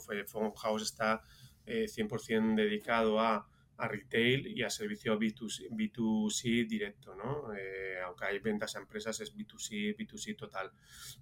House 0.54 0.82
está 0.82 1.22
100% 1.66 2.52
eh, 2.52 2.62
dedicado 2.62 3.20
a, 3.20 3.46
a, 3.76 3.88
retail 3.88 4.46
y 4.46 4.62
a 4.62 4.70
servicio 4.70 5.18
B2C, 5.18 5.68
B2C 5.70 6.66
directo, 6.66 7.14
¿no? 7.14 7.54
Eh, 7.54 8.00
aunque 8.04 8.24
hay 8.26 8.38
ventas 8.38 8.76
a 8.76 8.80
empresas, 8.80 9.20
es 9.20 9.34
B2C, 9.34 9.96
B2C 9.96 10.36
total. 10.36 10.70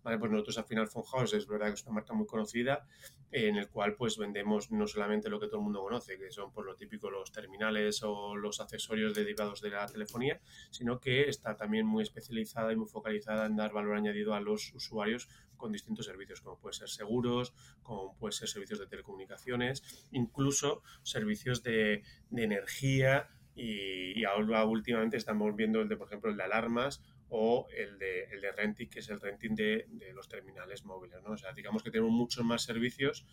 Vale, 0.03 0.19
pues 0.19 0.31
nosotros 0.31 0.59
al 0.59 0.65
final 0.65 0.89
Fonhouse 0.89 1.35
es 1.35 1.47
verdad 1.47 1.69
que 1.69 1.75
es 1.75 1.85
una 1.85 1.95
marca 1.95 2.15
muy 2.15 2.27
conocida 2.27 2.87
en 3.31 3.57
el 3.57 3.69
cual 3.69 3.95
pues 3.95 4.17
vendemos 4.17 4.71
no 4.71 4.87
solamente 4.87 5.29
lo 5.29 5.39
que 5.39 5.47
todo 5.47 5.59
el 5.59 5.65
mundo 5.65 5.83
conoce, 5.83 6.19
que 6.19 6.31
son 6.31 6.53
por 6.53 6.65
lo 6.65 6.75
típico 6.75 7.11
los 7.11 7.31
terminales 7.31 8.03
o 8.03 8.37
los 8.37 8.61
accesorios 8.61 9.15
derivados 9.15 9.61
de 9.61 9.71
la 9.71 9.87
telefonía, 9.87 10.41
sino 10.71 10.99
que 10.99 11.29
está 11.29 11.55
también 11.55 11.87
muy 11.87 12.03
especializada 12.03 12.73
y 12.73 12.77
muy 12.77 12.89
focalizada 12.89 13.47
en 13.47 13.57
dar 13.57 13.73
valor 13.73 13.97
añadido 13.97 14.35
a 14.35 14.41
los 14.41 14.73
usuarios 14.73 15.29
con 15.59 15.73
distintos 15.73 16.07
servicios, 16.07 16.41
como 16.41 16.59
puede 16.59 16.73
ser 16.73 16.89
seguros, 16.89 17.53
como 17.83 18.17
puede 18.17 18.33
ser 18.33 18.49
servicios 18.49 18.79
de 18.79 18.87
telecomunicaciones, 18.87 20.09
incluso 20.13 20.83
servicios 21.03 21.63
de, 21.63 22.03
energía 22.35 23.29
y, 23.55 24.25
ahora 24.25 24.65
últimamente 24.65 25.17
estamos 25.17 25.55
viendo 25.55 25.81
el 25.81 25.89
de, 25.89 25.97
por 25.97 26.07
ejemplo, 26.07 26.31
el 26.31 26.37
de 26.37 26.45
alarmas 26.45 27.03
o 27.29 27.67
el 27.77 27.99
de, 27.99 28.25
el 28.25 28.41
de 28.41 28.53
renting, 28.53 28.89
que 28.89 29.01
es 29.01 29.09
el 29.11 29.21
renting 29.21 29.55
de, 29.55 29.87
los 30.15 30.29
terminales 30.29 30.85
móviles. 30.85 31.23
¿no? 31.23 31.33
O 31.33 31.37
sea, 31.37 31.53
digamos 31.53 31.83
que 31.83 31.91
tenemos 31.91 32.13
muchos 32.13 32.45
más 32.45 32.63
servicios 32.63 33.27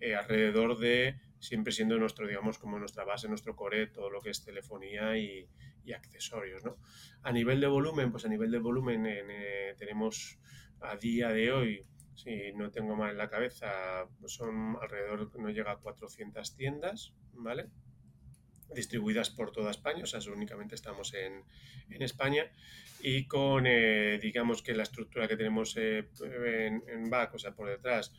eh, 0.00 0.14
alrededor 0.14 0.78
de, 0.78 1.16
siempre 1.38 1.72
siendo 1.72 1.96
nuestro, 1.98 2.26
digamos, 2.26 2.58
como 2.58 2.78
nuestra 2.78 3.04
base, 3.04 3.28
nuestro 3.28 3.56
core, 3.56 3.86
todo 3.86 4.10
lo 4.10 4.20
que 4.20 4.30
es 4.30 4.44
telefonía 4.44 5.16
y, 5.18 5.48
accesorios. 5.94 6.64
¿no? 6.64 6.78
A 7.22 7.30
nivel 7.30 7.60
de 7.60 7.68
volumen, 7.68 8.10
pues 8.10 8.24
a 8.24 8.28
nivel 8.28 8.50
de 8.50 8.58
volumen 8.58 9.06
eh, 9.06 9.72
tenemos 9.78 10.40
a 10.80 10.96
día 10.96 11.28
de 11.28 11.52
hoy, 11.52 11.84
si 12.14 12.52
no 12.54 12.70
tengo 12.70 12.96
mal 12.96 13.10
en 13.10 13.18
la 13.18 13.30
cabeza, 13.30 14.06
son 14.26 14.76
alrededor, 14.80 15.30
no 15.38 15.50
llega 15.50 15.72
a 15.72 15.76
400 15.76 16.56
tiendas, 16.56 17.12
¿vale? 17.32 17.66
distribuidas 18.74 19.30
por 19.30 19.52
toda 19.52 19.70
España, 19.70 20.02
o 20.02 20.06
sea, 20.06 20.20
únicamente 20.32 20.74
estamos 20.74 21.14
en, 21.14 21.44
en 21.90 22.02
España 22.02 22.50
y 23.00 23.26
con, 23.26 23.64
eh, 23.66 24.18
digamos 24.20 24.62
que 24.62 24.74
la 24.74 24.82
estructura 24.82 25.28
que 25.28 25.36
tenemos 25.36 25.76
eh, 25.76 26.08
en, 26.20 26.82
en, 26.88 27.10
back, 27.10 27.34
o 27.34 27.38
sea, 27.38 27.52
por 27.52 27.68
detrás, 27.68 28.12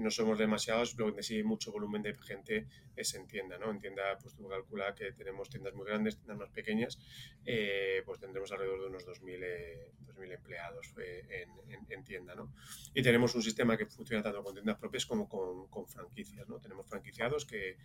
no 0.00 0.10
somos 0.10 0.38
demasiados, 0.38 0.94
pero 0.94 1.14
sí 1.22 1.36
hay 1.36 1.42
mucho 1.42 1.72
volumen 1.72 2.02
de 2.02 2.14
gente 2.14 2.66
es 2.96 3.14
en 3.14 3.26
tienda, 3.26 3.58
¿no? 3.58 3.70
En 3.70 3.80
tienda, 3.80 4.16
pues 4.20 4.34
tú 4.34 4.48
calcula 4.48 4.94
que 4.94 5.12
tenemos 5.12 5.48
tiendas 5.48 5.74
muy 5.74 5.86
grandes, 5.86 6.16
tiendas 6.16 6.38
más 6.38 6.50
pequeñas, 6.50 6.98
eh, 7.44 8.02
pues 8.04 8.20
tendremos 8.20 8.50
alrededor 8.52 8.80
de 8.82 8.86
unos 8.86 9.06
2.000, 9.06 9.42
eh, 9.42 9.92
empleados 10.32 10.94
eh, 10.98 11.46
en, 11.88 12.04
tienda, 12.04 12.34
¿no? 12.34 12.52
Y 12.94 13.02
tenemos 13.02 13.34
un 13.34 13.42
sistema 13.42 13.76
que 13.76 13.86
funciona 13.86 14.22
tanto 14.22 14.42
con 14.42 14.54
tiendas 14.54 14.78
propias 14.78 15.06
como 15.06 15.28
con, 15.28 15.86
franquicias, 15.86 16.48
¿no? 16.48 16.58
Tenemos 16.60 16.86
franquiciados 16.86 17.44
que, 17.44 17.76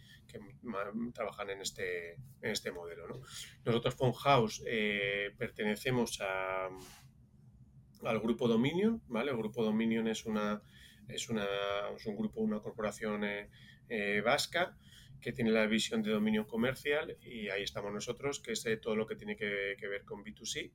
trabajan 1.13 1.49
en 1.49 1.61
este, 1.61 2.13
en 2.13 2.51
este 2.51 2.71
modelo, 2.71 3.07
¿no? 3.07 3.21
Nosotros, 3.65 3.95
Phone 3.95 4.13
House, 4.13 4.63
pertenecemos 5.37 6.19
a, 6.21 6.69
al 8.03 8.19
grupo 8.19 8.47
Dominion, 8.47 9.01
¿vale? 9.07 9.31
El 9.31 9.37
grupo 9.37 9.63
Dominion 9.63 10.07
es 10.07 10.25
una 10.25 10.61
es, 11.09 11.29
una, 11.29 11.45
un 12.05 12.15
grupo, 12.15 12.41
una 12.41 12.59
corporación 12.59 13.23
eh, 13.23 13.49
eh, 13.89 14.21
vasca 14.21 14.77
que 15.19 15.33
tiene 15.33 15.51
la 15.51 15.65
visión 15.65 16.01
de 16.01 16.11
dominio 16.11 16.47
comercial 16.47 17.17
y 17.21 17.49
ahí 17.49 17.63
estamos 17.63 17.91
nosotros, 17.91 18.39
que 18.39 18.53
es 18.53 18.65
todo 18.81 18.95
lo 18.95 19.05
que 19.05 19.15
tiene 19.15 19.35
que, 19.35 19.75
ver 19.81 20.05
con 20.05 20.23
B2C. 20.23 20.71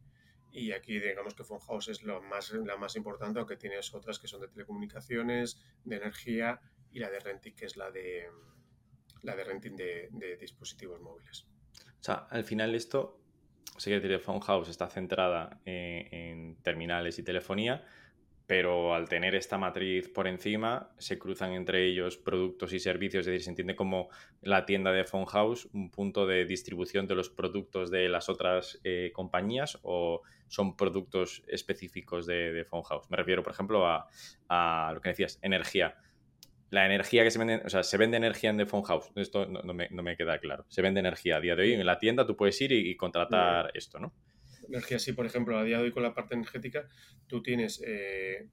Y 0.53 0.73
aquí 0.73 1.01
digamos 1.01 1.35
que 1.35 1.45
Fonhouse 1.45 1.89
es 1.89 2.03
lo 2.03 2.21
más, 2.21 2.53
la 2.53 2.77
más 2.77 2.95
importante, 2.95 3.39
aunque 3.39 3.57
tienes 3.57 3.95
otras 3.95 4.19
que 4.19 4.29
son 4.29 4.43
de 4.43 4.49
telecomunicaciones, 4.49 5.61
de 5.85 5.97
energía 5.97 6.61
y 6.93 6.99
la 6.99 7.11
de 7.11 7.21
renting, 7.21 7.55
que 7.55 7.65
es 7.65 7.77
la 7.77 7.91
de, 7.91 8.29
la 9.23 9.35
de 9.35 9.45
renting 9.45 9.77
de, 9.77 10.37
dispositivos 10.39 11.01
móviles. 11.01 11.47
O 12.01 12.05
sea, 12.05 12.27
al 12.31 12.45
final 12.45 12.75
esto, 12.75 13.19
sé 13.79 13.99
que 13.99 14.21
House 14.43 14.69
está 14.69 14.89
centrada 14.89 15.59
en 15.65 16.57
terminales 16.63 17.19
y 17.19 17.23
telefonía, 17.23 17.83
pero 18.47 18.95
al 18.95 19.09
tener 19.09 19.35
esta 19.35 19.57
matriz 19.57 20.09
por 20.09 20.29
encima, 20.29 20.91
se 20.99 21.19
cruzan 21.19 21.53
entre 21.53 21.87
ellos 21.87 22.19
productos 22.19 22.73
y 22.73 22.79
servicios, 22.79 23.21
es 23.21 23.27
decir, 23.27 23.43
se 23.43 23.51
entiende 23.51 23.75
como 23.75 24.09
la 24.43 24.67
tienda 24.67 24.93
de 24.93 25.05
Phone 25.05 25.27
House 25.27 25.69
un 25.73 25.91
punto 25.91 26.27
de 26.27 26.45
distribución 26.45 27.07
de 27.07 27.15
los 27.15 27.31
productos 27.31 27.91
de 27.91 28.09
las 28.09 28.29
otras 28.29 28.81
eh, 28.85 29.13
compañías 29.15 29.79
o 29.83 30.23
son 30.49 30.77
productos 30.77 31.43
específicos 31.49 32.27
de, 32.27 32.53
de, 32.53 32.65
Phone 32.65 32.85
House. 32.85 33.11
Me 33.11 33.17
refiero, 33.17 33.43
por 33.43 33.53
ejemplo, 33.53 33.87
a, 33.87 34.93
lo 34.95 35.01
que 35.01 35.09
decías, 35.11 35.39
energía. 35.43 35.97
La 36.71 36.87
energía 36.87 37.25
que 37.25 37.31
se 37.31 37.39
vende, 37.39 37.63
o 37.65 37.71
sea, 37.71 37.83
se 37.83 37.97
vende 37.97 38.17
energía 38.17 38.51
en 38.51 38.59
The 38.59 38.67
Phone 38.67 38.85
House. 38.85 39.11
Esto 39.17 39.47
no, 39.47 39.73
me, 39.73 40.17
queda 40.17 40.39
claro. 40.39 40.65
Se 40.69 40.83
vende 40.83 41.01
energía 41.01 41.37
a 41.37 41.41
día 41.41 41.57
de 41.57 41.63
hoy. 41.63 41.73
En 41.73 41.87
la 41.87 41.99
tienda 41.99 42.27
tú 42.27 42.37
puedes 42.37 42.61
ir 42.61 42.73
y, 42.73 42.97
contratar 42.97 43.71
esto, 43.75 43.99
¿no? 43.99 44.13
Energía 44.69 44.99
sí, 44.99 45.13
por 45.13 45.27
ejemplo, 45.27 45.59
a 45.59 45.65
día 45.65 45.79
de 45.79 45.85
hoy 45.85 45.93
con 45.93 46.03
la 46.03 46.15
parte 46.15 46.35
energética, 46.35 46.89
tú 47.27 47.43
tienes, 47.43 47.83
eh, 47.85 48.49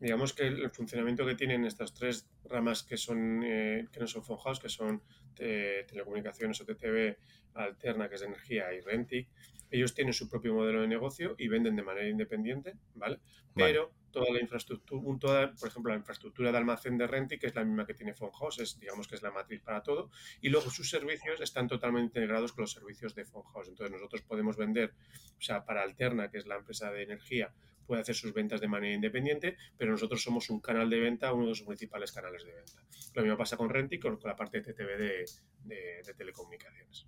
digamos 0.00 0.32
que 0.32 0.46
el 0.46 0.70
funcionamiento 0.70 1.26
que 1.26 1.34
tienen 1.34 1.64
estas 1.64 1.94
tres 1.94 2.28
ramas 2.44 2.82
que 2.82 2.96
son 2.96 3.42
eh, 3.44 3.88
que 3.92 4.00
no 4.00 4.06
son 4.06 4.24
fonjados, 4.24 4.60
que 4.60 4.68
son 4.68 5.02
telecomunicaciones 5.34 6.60
o 6.60 6.66
TTV 6.66 7.16
alterna, 7.54 8.08
que 8.08 8.14
es 8.14 8.22
energía, 8.22 8.72
y 8.74 8.80
Rentic, 8.80 9.28
ellos 9.70 9.94
tienen 9.94 10.12
su 10.12 10.28
propio 10.28 10.54
modelo 10.54 10.82
de 10.82 10.88
negocio 10.88 11.34
y 11.38 11.48
venden 11.48 11.74
de 11.74 11.82
manera 11.82 12.06
independiente, 12.06 12.74
¿vale? 12.94 13.18
Pero 13.54 13.92
toda 14.12 14.30
la 14.32 14.40
infraestructura, 14.40 15.18
toda, 15.18 15.52
por 15.54 15.68
ejemplo, 15.68 15.92
la 15.92 15.98
infraestructura 15.98 16.52
de 16.52 16.58
almacén 16.58 16.96
de 16.98 17.06
Rentic, 17.06 17.40
que 17.40 17.46
es 17.48 17.54
la 17.54 17.64
misma 17.64 17.86
que 17.86 17.94
tiene 17.94 18.14
Fonhouse, 18.14 18.60
es, 18.60 18.78
digamos 18.78 19.08
que 19.08 19.16
es 19.16 19.22
la 19.22 19.32
matriz 19.32 19.60
para 19.62 19.82
todo, 19.82 20.10
y 20.40 20.48
luego 20.48 20.70
sus 20.70 20.88
servicios 20.88 21.40
están 21.40 21.66
totalmente 21.66 22.20
integrados 22.20 22.52
con 22.52 22.62
los 22.62 22.72
servicios 22.72 23.14
de 23.14 23.24
Fonhouse. 23.24 23.68
Entonces 23.68 23.90
nosotros 23.90 24.22
podemos 24.22 24.56
vender, 24.56 24.92
o 25.38 25.42
sea, 25.42 25.64
para 25.64 25.82
Alterna, 25.82 26.30
que 26.30 26.38
es 26.38 26.46
la 26.46 26.56
empresa 26.56 26.92
de 26.92 27.02
energía, 27.02 27.52
puede 27.86 28.02
hacer 28.02 28.14
sus 28.14 28.32
ventas 28.32 28.60
de 28.60 28.68
manera 28.68 28.94
independiente, 28.94 29.56
pero 29.76 29.90
nosotros 29.90 30.22
somos 30.22 30.50
un 30.50 30.60
canal 30.60 30.88
de 30.88 31.00
venta, 31.00 31.32
uno 31.32 31.44
de 31.44 31.50
los 31.50 31.62
principales 31.62 32.12
canales 32.12 32.44
de 32.44 32.52
venta. 32.54 32.82
Lo 33.14 33.22
mismo 33.22 33.36
pasa 33.36 33.56
con 33.56 33.68
Renti, 33.68 33.98
con, 33.98 34.16
con 34.16 34.28
la 34.28 34.36
parte 34.36 34.60
de 34.60 34.72
TTV 34.72 34.96
de, 34.96 35.24
de, 35.64 36.14
telecomunicaciones. 36.14 37.06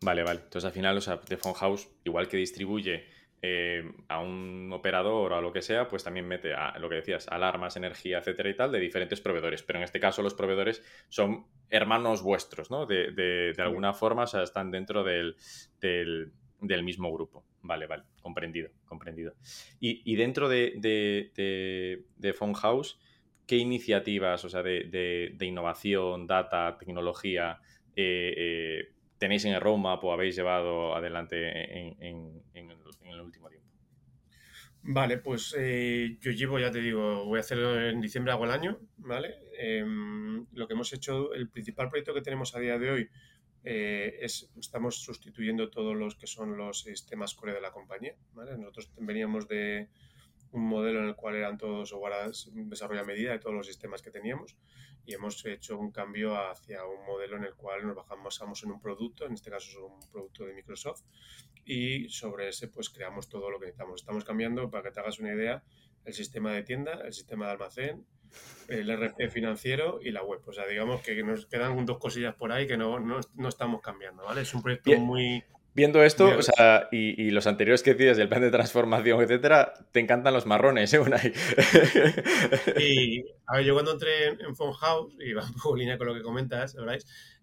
Vale, 0.00 0.22
vale. 0.22 0.40
Entonces 0.40 0.64
al 0.64 0.72
final, 0.72 0.96
o 0.96 1.00
sea, 1.00 1.20
The 1.20 1.36
Phone 1.36 1.54
House, 1.54 1.88
igual 2.04 2.28
que 2.28 2.36
distribuye 2.36 3.06
eh, 3.42 3.90
a 4.08 4.20
un 4.20 4.70
operador 4.72 5.32
o 5.32 5.36
a 5.36 5.40
lo 5.40 5.52
que 5.52 5.62
sea, 5.62 5.88
pues 5.88 6.04
también 6.04 6.28
mete 6.28 6.52
a 6.52 6.78
lo 6.78 6.90
que 6.90 6.96
decías, 6.96 7.26
alarmas, 7.28 7.76
energía, 7.76 8.18
etcétera 8.18 8.50
y 8.50 8.54
tal, 8.54 8.70
de 8.70 8.80
diferentes 8.80 9.20
proveedores. 9.20 9.62
Pero 9.62 9.78
en 9.78 9.84
este 9.84 9.98
caso 9.98 10.22
los 10.22 10.34
proveedores 10.34 10.82
son 11.08 11.46
hermanos 11.70 12.22
vuestros, 12.22 12.70
¿no? 12.70 12.84
De, 12.84 13.12
de, 13.12 13.54
alguna 13.58 13.94
forma, 13.94 14.24
o 14.24 14.26
sea, 14.26 14.42
están 14.42 14.70
dentro 14.70 15.04
del, 15.04 15.36
del, 15.80 16.32
del, 16.60 16.82
mismo 16.82 17.10
grupo. 17.12 17.46
Vale, 17.62 17.86
vale, 17.86 18.02
comprendido, 18.20 18.70
comprendido. 18.84 19.34
Y, 19.80 20.02
y 20.04 20.16
dentro 20.16 20.48
de, 20.48 20.74
de, 20.76 22.02
de, 22.16 22.34
House, 22.54 23.00
¿qué 23.46 23.56
iniciativas, 23.56 24.44
o 24.44 24.50
sea, 24.50 24.62
de, 24.62 25.34
innovación, 25.40 26.26
data, 26.26 26.76
tecnología, 26.78 27.58
eh, 27.96 28.34
eh, 28.36 28.92
tenéis 29.20 29.44
en 29.44 29.52
el 29.52 29.60
roadmap 29.60 30.02
o 30.02 30.12
habéis 30.12 30.34
llevado 30.34 30.96
adelante 30.96 31.36
en, 31.78 32.42
el, 32.54 33.20
último 33.20 33.48
tiempo? 33.50 33.68
Vale, 34.82 35.18
pues 35.18 35.54
eh, 35.58 36.16
yo 36.20 36.32
llevo, 36.32 36.58
ya 36.58 36.70
te 36.70 36.80
digo, 36.80 37.26
voy 37.26 37.36
a 37.36 37.40
hacerlo 37.40 37.78
en 37.78 38.00
diciembre, 38.00 38.32
hago 38.32 38.46
el 38.46 38.50
año, 38.50 38.80
¿vale? 38.96 39.34
Em, 39.58 40.46
lo 40.52 40.66
que 40.66 40.72
hemos 40.72 40.90
hecho, 40.94 41.34
el 41.34 41.50
principal 41.50 41.90
proyecto 41.90 42.14
que 42.14 42.22
tenemos 42.22 42.54
a 42.54 42.60
día 42.60 42.78
de 42.78 42.90
hoy 42.90 43.10
eh, 43.62 44.16
es, 44.22 44.50
estamos 44.58 45.02
sustituyendo 45.04 45.68
todos 45.68 45.94
los 45.94 46.16
que 46.16 46.26
son 46.26 46.56
los 46.56 46.80
sistemas 46.80 47.34
core 47.34 47.52
de 47.52 47.60
la 47.60 47.72
compañía, 47.72 48.16
¿vale? 48.32 48.56
Nosotros 48.56 48.90
veníamos 48.98 49.46
de, 49.48 49.90
un 50.52 50.66
modelo 50.66 51.00
en 51.00 51.06
el 51.06 51.14
cual 51.14 51.36
eran 51.36 51.58
todos 51.58 51.92
un 51.92 52.68
desarrollo 52.68 53.02
a 53.02 53.04
medida 53.04 53.32
de 53.32 53.38
todos 53.38 53.54
los 53.54 53.66
sistemas 53.66 54.02
que 54.02 54.10
teníamos 54.10 54.56
y 55.06 55.14
hemos 55.14 55.44
hecho 55.46 55.78
un 55.78 55.90
cambio 55.90 56.36
hacia 56.36 56.84
un 56.84 57.04
modelo 57.06 57.36
en 57.36 57.44
el 57.44 57.54
cual 57.54 57.86
nos 57.86 57.96
bajamos 57.96 58.62
en 58.62 58.70
un 58.70 58.80
producto, 58.80 59.26
en 59.26 59.34
este 59.34 59.50
caso 59.50 59.68
es 59.70 59.76
un 59.76 60.10
producto 60.10 60.44
de 60.44 60.54
Microsoft 60.54 61.02
y 61.64 62.08
sobre 62.08 62.48
ese 62.48 62.68
pues 62.68 62.90
creamos 62.90 63.28
todo 63.28 63.50
lo 63.50 63.58
que 63.58 63.66
necesitamos. 63.66 64.00
Estamos 64.00 64.24
cambiando, 64.24 64.70
para 64.70 64.84
que 64.84 64.90
te 64.90 65.00
hagas 65.00 65.18
una 65.18 65.32
idea, 65.32 65.62
el 66.04 66.14
sistema 66.14 66.52
de 66.52 66.62
tienda, 66.62 67.00
el 67.04 67.12
sistema 67.12 67.46
de 67.46 67.52
almacén, 67.52 68.06
el 68.68 68.90
RP 68.90 69.28
financiero 69.30 70.00
y 70.02 70.10
la 70.10 70.22
web. 70.22 70.40
O 70.46 70.52
sea, 70.52 70.66
digamos 70.66 71.02
que 71.02 71.22
nos 71.22 71.46
quedan 71.46 71.84
dos 71.86 71.98
cosillas 71.98 72.34
por 72.34 72.52
ahí 72.52 72.66
que 72.66 72.76
no, 72.76 73.00
no, 73.00 73.20
no 73.34 73.48
estamos 73.48 73.80
cambiando, 73.82 74.24
¿vale? 74.24 74.42
Es 74.42 74.54
un 74.54 74.62
proyecto 74.62 74.92
muy 74.98 75.44
Viendo 75.72 76.02
esto, 76.02 76.26
o 76.36 76.42
sea, 76.42 76.88
y, 76.90 77.30
los 77.30 77.46
anteriores 77.46 77.82
que 77.82 77.94
decías 77.94 78.16
del 78.16 78.28
plan 78.28 78.40
de 78.40 78.50
transformación, 78.50 79.22
etcétera, 79.22 79.72
te 79.92 80.00
encantan 80.00 80.34
los 80.34 80.44
marrones, 80.44 80.92
¿eh, 80.94 80.98
Unai? 80.98 81.32
y, 82.76 83.24
a 83.46 83.56
ver, 83.56 83.64
yo 83.64 83.74
cuando 83.74 83.92
entré 83.92 84.28
en, 84.28 84.56
Phone 84.56 84.72
House, 84.72 85.14
y 85.20 85.32
va 85.32 85.44
un 85.44 85.52
poco 85.54 85.76
en 85.76 85.80
línea 85.80 85.98
con 85.98 86.08
lo 86.08 86.14
que 86.14 86.22
comentas, 86.22 86.74
¿verdad? 86.74 86.98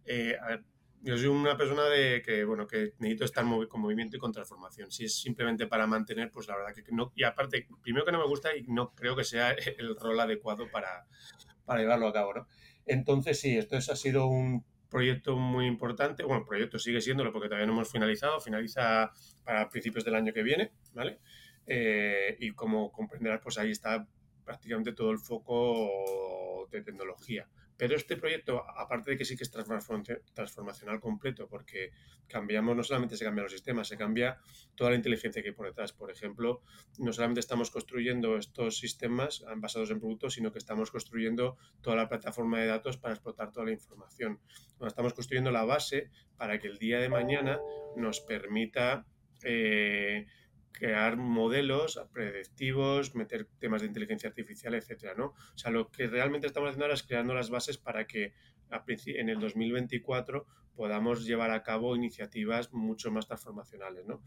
Eh, 0.05 0.35
a 0.41 0.47
ver, 0.47 0.63
yo 1.01 1.17
soy 1.17 1.27
una 1.27 1.55
persona 1.55 1.85
de 1.85 2.21
que, 2.21 2.43
bueno, 2.43 2.67
que 2.67 2.93
necesito 2.99 3.23
estar 3.23 3.45
con 3.69 3.81
movimiento 3.81 4.17
y 4.17 4.19
con 4.19 4.33
transformación. 4.33 4.91
Si 4.91 5.05
es 5.05 5.15
simplemente 5.21 5.67
para 5.67 5.87
mantener, 5.87 6.29
pues 6.31 6.47
la 6.47 6.57
verdad 6.57 6.73
que 6.73 6.83
no. 6.91 7.13
Y 7.15 7.23
aparte, 7.23 7.67
primero 7.81 8.05
que 8.05 8.11
no 8.11 8.19
me 8.19 8.27
gusta 8.27 8.55
y 8.55 8.63
no 8.63 8.93
creo 8.93 9.15
que 9.15 9.23
sea 9.23 9.51
el 9.51 9.95
rol 9.95 10.19
adecuado 10.19 10.69
para, 10.69 11.05
para 11.65 11.79
llevarlo 11.79 12.07
a 12.07 12.13
cabo, 12.13 12.33
¿no? 12.33 12.47
Entonces, 12.85 13.39
sí, 13.39 13.57
esto 13.57 13.77
es, 13.77 13.89
ha 13.89 13.95
sido 13.95 14.27
un 14.27 14.65
proyecto 14.89 15.36
muy 15.36 15.65
importante. 15.65 16.23
Bueno, 16.23 16.41
el 16.41 16.47
proyecto 16.47 16.80
sigue 16.80 17.02
siéndolo 17.02 17.32
porque 17.32 17.47
todavía 17.47 17.67
no 17.67 17.73
hemos 17.73 17.91
finalizado. 17.91 18.39
Finaliza 18.39 19.12
para 19.43 19.69
principios 19.69 20.06
del 20.06 20.15
año 20.15 20.34
que 20.34 20.43
viene, 20.43 20.71
¿vale? 20.93 21.19
Eh, 21.65 22.38
y 22.39 22.52
como 22.52 22.91
comprenderás, 22.91 23.41
pues 23.41 23.58
ahí 23.58 23.71
está 23.71 24.08
prácticamente 24.45 24.93
todo 24.93 25.12
el 25.12 25.19
foco 25.19 26.67
de 26.71 26.82
tecnología. 26.82 27.47
Pero 27.77 27.95
este 27.95 28.17
proyecto, 28.17 28.63
aparte 28.67 29.11
de 29.11 29.17
que 29.17 29.25
sí 29.25 29.37
que 29.37 29.43
es 29.43 29.51
transformacional 29.51 30.99
completo, 30.99 31.47
porque 31.47 31.91
cambiamos, 32.27 32.75
no 32.75 32.83
solamente 32.83 33.17
se 33.17 33.23
cambian 33.23 33.43
los 33.43 33.51
sistemas, 33.51 33.87
se 33.87 33.97
cambia 33.97 34.39
toda 34.75 34.89
la 34.89 34.95
inteligencia 34.95 35.41
que 35.41 35.49
hay 35.49 35.55
por 35.55 35.67
detrás. 35.67 35.93
Por 35.93 36.11
ejemplo, 36.11 36.61
no 36.97 37.13
solamente 37.13 37.39
estamos 37.39 37.69
construyendo 37.69 38.37
estos 38.37 38.79
sistemas 38.79 39.45
basados 39.57 39.91
en 39.91 39.99
productos, 39.99 40.33
sino 40.33 40.51
que 40.51 40.59
estamos 40.59 40.89
construyendo 40.91 41.57
toda 41.81 41.95
la 41.95 42.09
plataforma 42.09 42.59
de 42.59 42.67
datos 42.67 42.97
para 42.97 43.13
explotar 43.13 43.51
toda 43.51 43.67
la 43.67 43.71
información. 43.71 44.39
estamos 44.85 45.13
construyendo 45.13 45.51
la 45.51 45.63
base 45.63 46.09
para 46.35 46.59
que 46.59 46.67
el 46.67 46.79
día 46.79 46.99
de 46.99 47.09
mañana 47.09 47.59
nos 47.95 48.21
permita 48.21 49.05
eh, 49.43 50.25
crear 50.77 51.17
modelos 51.17 51.99
predictivos, 52.13 53.15
meter 53.15 53.47
temas 53.59 53.81
de 53.81 53.87
inteligencia 53.87 54.29
artificial, 54.29 54.75
etcétera, 54.75 55.15
¿no? 55.17 55.27
O 55.27 55.57
sea, 55.57 55.71
lo 55.71 55.89
que 55.89 56.07
realmente 56.07 56.45
estamos 56.45 56.69
haciendo 56.69 56.85
ahora 56.85 56.93
es 56.93 57.03
creando 57.03 57.33
las 57.33 57.49
bases 57.49 57.77
para 57.77 58.05
que 58.05 58.33
en 59.07 59.29
el 59.29 59.39
2024 59.39 60.45
podamos 60.75 61.25
llevar 61.25 61.49
a 61.49 61.63
cabo 61.63 61.95
iniciativas 61.95 62.71
mucho 62.73 63.09
más 63.09 63.25
transformacionales, 63.25 64.05
¿no? 64.05 64.21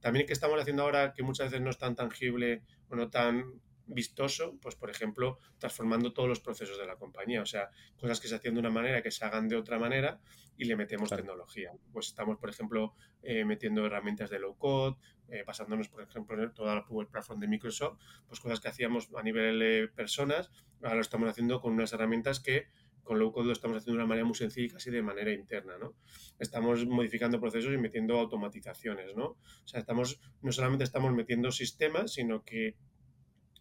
También 0.00 0.26
que 0.26 0.32
estamos 0.32 0.58
haciendo 0.58 0.84
ahora 0.84 1.12
que 1.12 1.22
muchas 1.22 1.50
veces 1.50 1.60
no 1.60 1.68
es 1.68 1.76
tan 1.76 1.94
tangible 1.94 2.62
o 2.88 2.96
no 2.96 3.10
tan 3.10 3.60
vistoso, 3.90 4.56
pues 4.60 4.76
por 4.76 4.90
ejemplo, 4.90 5.38
transformando 5.58 6.12
todos 6.12 6.28
los 6.28 6.40
procesos 6.40 6.78
de 6.78 6.86
la 6.86 6.96
compañía, 6.96 7.42
o 7.42 7.46
sea, 7.46 7.70
cosas 7.98 8.20
que 8.20 8.28
se 8.28 8.36
hacen 8.36 8.54
de 8.54 8.60
una 8.60 8.70
manera 8.70 9.02
que 9.02 9.10
se 9.10 9.24
hagan 9.24 9.48
de 9.48 9.56
otra 9.56 9.78
manera 9.78 10.20
y 10.56 10.64
le 10.64 10.76
metemos 10.76 11.10
tecnología. 11.10 11.72
Pues 11.92 12.08
estamos, 12.08 12.38
por 12.38 12.50
ejemplo, 12.50 12.94
eh, 13.22 13.44
metiendo 13.44 13.84
herramientas 13.86 14.30
de 14.30 14.38
low 14.38 14.56
code, 14.56 14.96
eh, 15.28 15.42
basándonos, 15.46 15.88
por 15.88 16.02
ejemplo, 16.02 16.42
en 16.42 16.52
toda 16.52 16.74
la 16.74 16.84
Power 16.84 17.08
Platform 17.08 17.40
de 17.40 17.48
Microsoft, 17.48 17.98
pues 18.26 18.40
cosas 18.40 18.60
que 18.60 18.68
hacíamos 18.68 19.08
a 19.16 19.22
nivel 19.22 19.58
de 19.58 19.88
personas, 19.88 20.50
ahora 20.82 20.96
lo 20.96 21.00
estamos 21.00 21.28
haciendo 21.28 21.60
con 21.60 21.72
unas 21.72 21.92
herramientas 21.92 22.40
que 22.40 22.68
con 23.02 23.18
low 23.18 23.32
code 23.32 23.46
lo 23.46 23.52
estamos 23.52 23.78
haciendo 23.78 23.98
de 23.98 24.04
una 24.04 24.08
manera 24.08 24.24
muy 24.24 24.36
sencilla 24.36 24.66
y 24.66 24.70
casi 24.70 24.90
de 24.90 25.02
manera 25.02 25.32
interna, 25.32 25.78
¿no? 25.78 25.94
Estamos 26.38 26.86
modificando 26.86 27.40
procesos 27.40 27.72
y 27.72 27.78
metiendo 27.78 28.18
automatizaciones, 28.18 29.16
¿no? 29.16 29.24
O 29.24 29.62
sea, 29.64 29.80
estamos, 29.80 30.20
no 30.42 30.52
solamente 30.52 30.84
estamos 30.84 31.12
metiendo 31.12 31.50
sistemas, 31.50 32.12
sino 32.12 32.44
que 32.44 32.76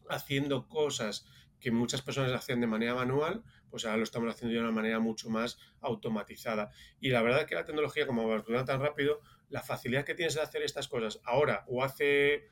haciendo 0.10 0.68
cosas 0.68 1.26
que 1.60 1.72
muchas 1.72 2.02
personas 2.02 2.32
hacían 2.32 2.62
de 2.62 2.68
manera 2.68 2.96
manual, 2.96 3.44
pues 3.70 3.86
ahora 3.86 3.98
lo 3.98 4.04
estamos 4.04 4.34
haciendo 4.34 4.56
de 4.56 4.62
una 4.64 4.72
manera 4.72 5.00
mucho 5.00 5.30
más 5.30 5.58
automatizada. 5.82 6.72
Y 7.00 7.10
la 7.10 7.22
verdad 7.22 7.42
es 7.42 7.48
que 7.48 7.56
la 7.56 7.66
tecnología, 7.66 8.08
como 8.08 8.22
evoluciona 8.22 8.66
tan 8.66 8.80
rápido, 8.80 9.22
la 9.50 9.62
facilidad 9.62 10.06
que 10.06 10.16
tienes 10.16 10.36
de 10.36 10.42
hacer 10.42 10.62
estas 10.64 10.88
cosas 10.88 11.20
ahora 11.24 11.66
o 11.68 11.84
hace 11.84 12.48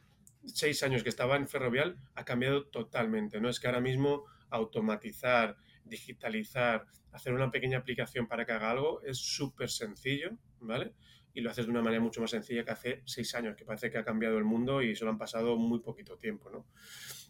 seis 0.46 0.84
años 0.84 1.04
que 1.04 1.10
estaba 1.10 1.36
en 1.36 1.48
Ferrovial 1.48 1.98
ha 2.16 2.26
cambiado 2.26 2.66
totalmente. 2.66 3.40
No 3.40 3.50
es 3.50 3.60
que 3.60 3.68
ahora 3.68 3.82
mismo 3.82 4.26
automatizar, 4.50 5.58
digitalizar, 5.84 6.86
hacer 7.12 7.34
una 7.34 7.50
pequeña 7.50 7.80
aplicación 7.80 8.28
para 8.28 8.46
que 8.46 8.52
haga 8.52 8.72
algo 8.72 9.02
es 9.04 9.18
súper 9.18 9.70
sencillo, 9.70 10.38
¿vale? 10.60 10.94
y 11.38 11.42
lo 11.42 11.52
haces 11.52 11.66
de 11.66 11.72
una 11.72 11.84
manera 11.84 12.02
mucho 12.02 12.20
más 12.20 12.32
sencilla 12.32 12.66
que 12.66 12.72
hace 12.72 13.04
seis 13.06 13.36
años, 13.36 13.56
que 13.56 13.64
parece 13.64 13.92
que 13.92 14.00
ha 14.00 14.04
cambiado 14.04 14.40
el 14.40 14.44
mundo 14.44 14.82
y 14.82 14.96
solo 14.96 15.12
han 15.12 15.20
pasado 15.20 15.56
muy 15.56 15.82
poquito 15.82 16.18
tiempo, 16.18 16.50
¿no? 16.50 16.66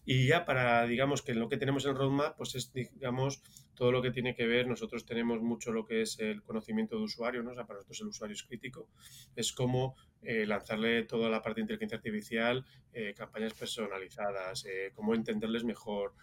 Y 0.09 0.25
ya 0.25 0.45
para, 0.45 0.87
digamos, 0.87 1.21
que 1.21 1.33
lo 1.33 1.49
que 1.49 1.57
tenemos 1.57 1.85
en 1.85 1.93
Roadmap, 1.93 2.37
pues 2.37 2.55
es, 2.55 2.71
digamos, 2.71 3.43
todo 3.75 3.91
lo 3.91 4.01
que 4.01 4.09
tiene 4.09 4.35
que 4.35 4.47
ver, 4.47 4.65
nosotros 4.65 5.05
tenemos 5.05 5.41
mucho 5.41 5.73
lo 5.73 5.85
que 5.85 6.01
es 6.01 6.17
el 6.19 6.43
conocimiento 6.43 6.95
de 6.95 7.03
usuario, 7.03 7.43
¿no? 7.43 7.51
O 7.51 7.53
sea, 7.53 7.65
para 7.65 7.79
nosotros 7.79 7.99
el 7.99 8.07
usuario 8.07 8.33
es 8.33 8.43
crítico, 8.43 8.87
es 9.35 9.51
como 9.51 9.97
eh, 10.21 10.45
lanzarle 10.45 11.03
toda 11.03 11.29
la 11.29 11.41
parte 11.41 11.59
de 11.59 11.63
inteligencia 11.63 11.97
artificial, 11.97 12.65
eh, 12.93 13.13
campañas 13.17 13.53
personalizadas, 13.53 14.63
eh, 14.65 14.93
cómo 14.95 15.13
entenderles 15.13 15.65
mejor, 15.65 16.13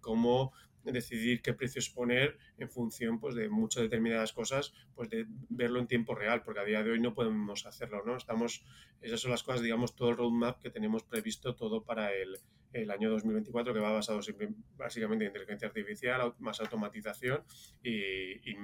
cómo 0.00 0.52
decidir 0.82 1.42
qué 1.42 1.52
precios 1.52 1.90
poner 1.90 2.36
en 2.58 2.68
función 2.68 3.20
pues, 3.20 3.36
de 3.36 3.48
muchas 3.48 3.84
determinadas 3.84 4.32
cosas, 4.32 4.74
pues 4.96 5.08
de 5.10 5.26
verlo 5.48 5.78
en 5.78 5.86
tiempo 5.86 6.16
real, 6.16 6.42
porque 6.42 6.58
a 6.58 6.64
día 6.64 6.82
de 6.82 6.90
hoy 6.90 7.00
no 7.00 7.14
podemos 7.14 7.66
hacerlo, 7.66 8.02
¿no? 8.04 8.16
Estamos, 8.16 8.64
esas 9.00 9.20
son 9.20 9.30
las 9.30 9.44
cosas, 9.44 9.62
digamos, 9.62 9.94
todo 9.94 10.08
el 10.08 10.16
roadmap 10.16 10.60
que 10.60 10.70
tenemos 10.70 11.04
previsto 11.04 11.54
todo 11.54 11.84
para 11.84 12.12
el, 12.12 12.36
el 12.72 12.90
año 12.90 13.10
2024, 13.10 13.74
que 13.74 13.80
va 13.80 13.92
basado 13.92 14.20
básicamente 14.76 15.24
en 15.24 15.30
inteligencia 15.30 15.68
artificial, 15.68 16.34
más 16.38 16.60
automatización 16.60 17.42
y, 17.82 18.54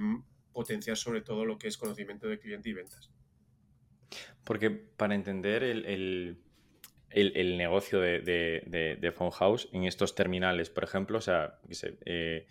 potenciar 0.52 0.96
sobre 0.96 1.20
todo 1.20 1.44
lo 1.44 1.56
que 1.56 1.68
es 1.68 1.78
conocimiento 1.78 2.26
de 2.26 2.40
cliente 2.40 2.68
y 2.68 2.72
ventas. 2.72 3.12
Porque 4.42 4.70
para 4.70 5.14
entender 5.14 5.62
el 5.62 6.38
el, 7.10 7.56
negocio 7.56 8.00
de, 8.00 8.20
de, 9.00 9.12
Phone 9.12 9.30
House 9.30 9.68
en 9.72 9.84
estos 9.84 10.14
terminales, 10.14 10.70
por 10.70 10.84
ejemplo, 10.84 11.18
o 11.18 11.20
sea, 11.20 11.58
eh, 12.04 12.46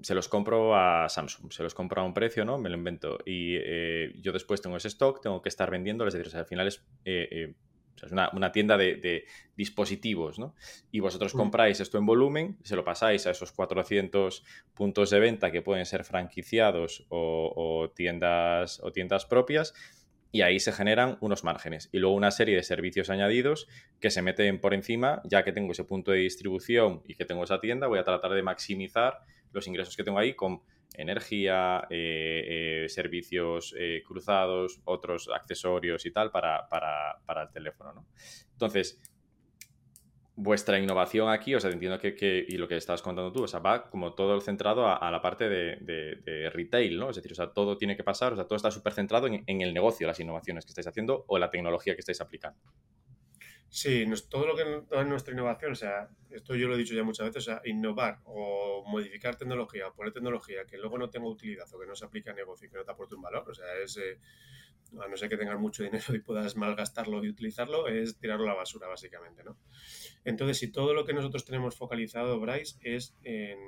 se 0.00 0.14
los 0.14 0.28
compro 0.28 0.74
a 0.74 1.08
Samsung, 1.08 1.52
se 1.52 1.62
los 1.62 1.74
compro 1.74 2.00
a 2.00 2.04
un 2.04 2.14
precio, 2.14 2.44
¿no? 2.44 2.58
Me 2.58 2.68
lo 2.68 2.76
invento. 2.76 3.18
Y 3.26 3.56
eh, 3.56 4.14
yo 4.20 4.32
después 4.32 4.62
tengo 4.62 4.76
ese 4.76 4.88
stock, 4.88 5.20
tengo 5.20 5.42
que 5.42 5.48
estar 5.48 5.70
vendiendo, 5.70 6.06
es 6.06 6.14
decir, 6.14 6.34
al 6.36 6.46
final 6.46 6.68
es, 6.68 6.86
eh, 7.04 7.54
una, 8.10 8.52
tienda 8.52 8.76
de, 8.76 9.24
dispositivos, 9.56 10.38
¿no? 10.38 10.54
Y 10.90 11.00
vosotros 11.00 11.34
mm. 11.34 11.38
compráis 11.38 11.80
esto 11.80 11.98
en 11.98 12.06
volumen, 12.06 12.58
se 12.62 12.76
lo 12.76 12.84
pasáis 12.84 13.26
a 13.26 13.30
esos 13.30 13.52
400 13.52 14.44
puntos 14.74 15.10
de 15.10 15.20
venta 15.20 15.50
que 15.50 15.62
pueden 15.62 15.86
ser 15.86 16.04
franquiciados 16.04 17.06
o, 17.08 17.52
o 17.56 17.90
tiendas, 17.90 18.80
o 18.82 18.92
tiendas 18.92 19.26
propias 19.26 19.74
y 20.30 20.42
ahí 20.42 20.60
se 20.60 20.72
generan 20.72 21.16
unos 21.20 21.44
márgenes 21.44 21.88
y 21.92 21.98
luego 21.98 22.14
una 22.14 22.30
serie 22.30 22.56
de 22.56 22.62
servicios 22.62 23.10
añadidos 23.10 23.66
que 24.00 24.10
se 24.10 24.22
meten 24.22 24.60
por 24.60 24.74
encima, 24.74 25.22
ya 25.24 25.42
que 25.42 25.52
tengo 25.52 25.72
ese 25.72 25.84
punto 25.84 26.10
de 26.10 26.18
distribución 26.18 27.02
y 27.06 27.14
que 27.14 27.24
tengo 27.24 27.44
esa 27.44 27.60
tienda, 27.60 27.86
voy 27.86 27.98
a 27.98 28.04
tratar 28.04 28.32
de 28.32 28.42
maximizar 28.42 29.20
los 29.52 29.66
ingresos 29.66 29.96
que 29.96 30.04
tengo 30.04 30.18
ahí 30.18 30.34
con 30.34 30.62
energía, 30.94 31.86
eh, 31.90 32.84
eh, 32.84 32.88
servicios 32.88 33.74
eh, 33.78 34.02
cruzados, 34.06 34.80
otros 34.84 35.28
accesorios 35.34 36.04
y 36.06 36.10
tal 36.10 36.30
para, 36.30 36.66
para 36.68 37.42
el 37.42 37.50
teléfono. 37.50 37.92
¿no? 37.92 38.06
Entonces, 38.52 39.00
vuestra 40.38 40.78
innovación 40.78 41.28
aquí, 41.28 41.56
o 41.56 41.60
sea, 41.60 41.70
entiendo 41.72 41.98
que, 41.98 42.46
y 42.48 42.56
lo 42.58 42.68
que 42.68 42.76
estabas 42.76 43.02
contando 43.02 43.32
tú, 43.32 43.42
o 43.42 43.48
sea, 43.48 43.58
va 43.58 43.90
como 43.90 44.14
todo 44.14 44.40
centrado 44.40 44.86
a, 44.86 45.10
la 45.10 45.20
parte 45.20 45.48
de, 45.48 46.50
retail, 46.52 46.96
¿no? 46.96 47.10
Es 47.10 47.16
decir, 47.16 47.32
o 47.32 47.34
sea, 47.34 47.52
todo 47.52 47.76
tiene 47.76 47.96
que 47.96 48.04
pasar, 48.04 48.32
o 48.32 48.36
sea, 48.36 48.46
todo 48.46 48.56
está 48.56 48.70
súper 48.70 48.92
centrado 48.92 49.26
en, 49.26 49.60
el 49.60 49.74
negocio, 49.74 50.06
las 50.06 50.20
innovaciones 50.20 50.64
que 50.64 50.70
estáis 50.70 50.86
haciendo 50.86 51.24
o 51.26 51.38
la 51.38 51.50
tecnología 51.50 51.94
que 51.94 52.00
estáis 52.00 52.20
aplicando. 52.20 52.60
Sí, 53.70 54.04
todo 54.30 54.46
lo 54.46 54.56
que 54.56 54.64
toda 54.88 55.04
nuestra 55.04 55.34
innovación, 55.34 55.72
o 55.72 55.74
sea, 55.74 56.08
esto 56.30 56.54
yo 56.54 56.68
lo 56.68 56.74
he 56.74 56.78
dicho 56.78 56.94
ya 56.94 57.02
muchas 57.02 57.26
veces, 57.26 57.48
o 57.48 57.50
sea, 57.52 57.60
innovar 57.64 58.20
o 58.24 58.82
modificar 58.86 59.36
tecnología 59.36 59.88
o 59.88 59.94
poner 59.94 60.12
tecnología 60.12 60.64
que 60.64 60.78
luego 60.78 60.96
no 60.96 61.10
tenga 61.10 61.28
utilidad 61.28 61.66
o 61.72 61.78
que 61.78 61.86
no 61.86 61.94
se 61.94 62.06
aplique 62.06 62.30
a 62.30 62.32
negocio 62.32 62.70
que 62.70 62.76
no 62.76 62.84
te 62.84 62.92
aporte 62.92 63.14
un 63.14 63.22
valor, 63.22 63.48
o 63.48 63.54
sea, 63.54 63.66
es... 63.82 63.96
Eh, 63.96 64.18
a 64.98 65.06
no 65.06 65.18
ser 65.18 65.28
que 65.28 65.36
tengas 65.36 65.58
mucho 65.58 65.82
dinero 65.82 66.04
y 66.14 66.20
puedas 66.20 66.56
malgastarlo 66.56 67.22
y 67.22 67.28
utilizarlo, 67.28 67.88
es 67.88 68.18
tirarlo 68.18 68.46
a 68.46 68.48
la 68.48 68.54
basura, 68.54 68.88
básicamente, 68.88 69.44
¿no? 69.44 69.58
Entonces, 70.24 70.58
si 70.58 70.72
todo 70.72 70.94
lo 70.94 71.04
que 71.04 71.12
nosotros 71.12 71.44
tenemos 71.44 71.76
focalizado, 71.76 72.40
Bryce, 72.40 72.78
es 72.80 73.16
en 73.22 73.58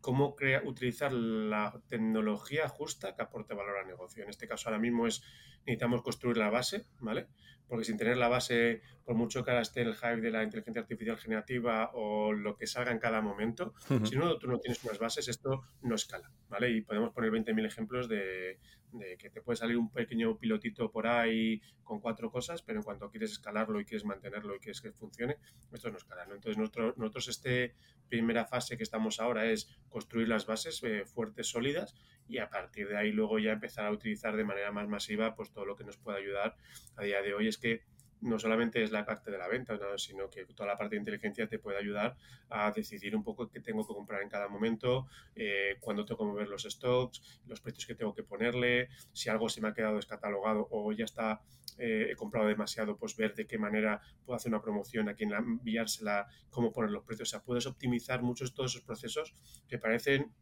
cómo 0.00 0.36
utilizar 0.64 1.12
la 1.12 1.82
tecnología 1.88 2.68
justa 2.68 3.16
que 3.16 3.22
aporte 3.22 3.54
valor 3.54 3.78
al 3.78 3.88
negocio. 3.88 4.22
En 4.22 4.30
este 4.30 4.46
caso, 4.46 4.68
ahora 4.68 4.78
mismo 4.78 5.08
es 5.08 5.22
necesitamos 5.66 6.02
construir 6.02 6.36
la 6.36 6.48
base, 6.48 6.86
¿vale? 7.00 7.26
Porque 7.68 7.84
sin 7.84 7.96
tener 7.96 8.16
la 8.16 8.28
base, 8.28 8.82
por 9.04 9.16
mucho 9.16 9.44
que 9.44 9.50
ahora 9.50 9.62
esté 9.62 9.82
el 9.82 9.94
hype 9.94 10.20
de 10.20 10.30
la 10.30 10.42
inteligencia 10.42 10.82
artificial 10.82 11.18
generativa 11.18 11.90
o 11.94 12.32
lo 12.32 12.56
que 12.56 12.66
salga 12.66 12.92
en 12.92 12.98
cada 12.98 13.20
momento, 13.20 13.74
si 14.04 14.16
no, 14.16 14.38
tú 14.38 14.46
no 14.46 14.58
tienes 14.58 14.82
unas 14.84 14.98
bases, 14.98 15.28
esto 15.28 15.62
no 15.82 15.94
escala, 15.96 16.30
¿vale? 16.48 16.70
Y 16.70 16.82
podemos 16.82 17.12
poner 17.12 17.30
20.000 17.30 17.66
ejemplos 17.66 18.08
de, 18.08 18.58
de 18.98 19.16
que 19.16 19.30
te 19.30 19.42
puede 19.42 19.56
salir 19.56 19.76
un 19.76 19.90
pequeño 19.90 20.36
pilotito 20.38 20.90
por 20.90 21.06
ahí 21.06 21.60
con 21.82 22.00
cuatro 22.00 22.30
cosas, 22.30 22.62
pero 22.62 22.80
en 22.80 22.84
cuanto 22.84 23.10
quieres 23.10 23.32
escalarlo 23.32 23.80
y 23.80 23.84
quieres 23.84 24.04
mantenerlo 24.04 24.54
y 24.54 24.58
quieres 24.58 24.80
que 24.80 24.92
funcione, 24.92 25.36
esto 25.72 25.90
no 25.90 25.96
escala. 25.96 26.24
Entonces, 26.24 26.56
nosotros, 26.58 26.96
nosotros 26.96 27.28
este 27.28 27.74
primera 28.08 28.44
fase 28.44 28.76
que 28.76 28.82
estamos 28.82 29.20
ahora 29.20 29.46
es 29.46 29.68
construir 29.88 30.28
las 30.28 30.46
bases 30.46 30.82
eh, 30.84 31.04
fuertes, 31.04 31.48
sólidas, 31.48 31.94
y 32.28 32.38
a 32.38 32.48
partir 32.48 32.88
de 32.88 32.96
ahí 32.96 33.12
luego 33.12 33.38
ya 33.38 33.52
empezar 33.52 33.86
a 33.86 33.92
utilizar 33.92 34.36
de 34.36 34.44
manera 34.44 34.72
más 34.72 34.88
masiva 34.88 35.34
pues 35.34 35.52
todo 35.52 35.64
lo 35.64 35.76
que 35.76 35.84
nos 35.84 35.96
puede 35.96 36.18
ayudar 36.18 36.56
a 36.96 37.04
día 37.04 37.22
de 37.22 37.34
hoy 37.34 37.48
es 37.48 37.58
que 37.58 37.82
no 38.26 38.38
solamente 38.38 38.82
es 38.82 38.90
la 38.90 39.06
parte 39.06 39.30
de 39.30 39.38
la 39.38 39.48
venta, 39.48 39.78
sino 39.96 40.28
que 40.28 40.44
toda 40.46 40.68
la 40.68 40.76
parte 40.76 40.96
de 40.96 41.00
inteligencia 41.00 41.46
te 41.46 41.58
puede 41.58 41.78
ayudar 41.78 42.16
a 42.50 42.72
decidir 42.72 43.14
un 43.14 43.22
poco 43.22 43.48
qué 43.48 43.60
tengo 43.60 43.86
que 43.86 43.94
comprar 43.94 44.22
en 44.22 44.28
cada 44.28 44.48
momento, 44.48 45.06
eh, 45.34 45.76
cuándo 45.80 46.04
tengo 46.04 46.18
que 46.18 46.24
mover 46.24 46.48
los 46.48 46.64
stocks, 46.64 47.40
los 47.46 47.60
precios 47.60 47.86
que 47.86 47.94
tengo 47.94 48.14
que 48.14 48.24
ponerle, 48.24 48.88
si 49.12 49.30
algo 49.30 49.48
se 49.48 49.60
me 49.60 49.68
ha 49.68 49.74
quedado 49.74 49.96
descatalogado 49.96 50.66
o 50.70 50.92
ya 50.92 51.04
está, 51.04 51.40
eh, 51.78 52.08
he 52.10 52.16
comprado 52.16 52.48
demasiado, 52.48 52.96
pues 52.96 53.16
ver 53.16 53.34
de 53.34 53.46
qué 53.46 53.58
manera 53.58 54.00
puedo 54.24 54.36
hacer 54.36 54.50
una 54.50 54.60
promoción, 54.60 55.08
a 55.08 55.14
quién 55.14 55.32
enviársela, 55.32 56.26
cómo 56.50 56.72
poner 56.72 56.90
los 56.90 57.04
precios. 57.04 57.28
O 57.28 57.30
sea, 57.30 57.42
puedes 57.42 57.66
optimizar 57.66 58.22
muchos 58.22 58.54
todos 58.54 58.72
esos 58.72 58.82
procesos 58.82 59.34
que 59.68 59.78
parecen 59.78 60.32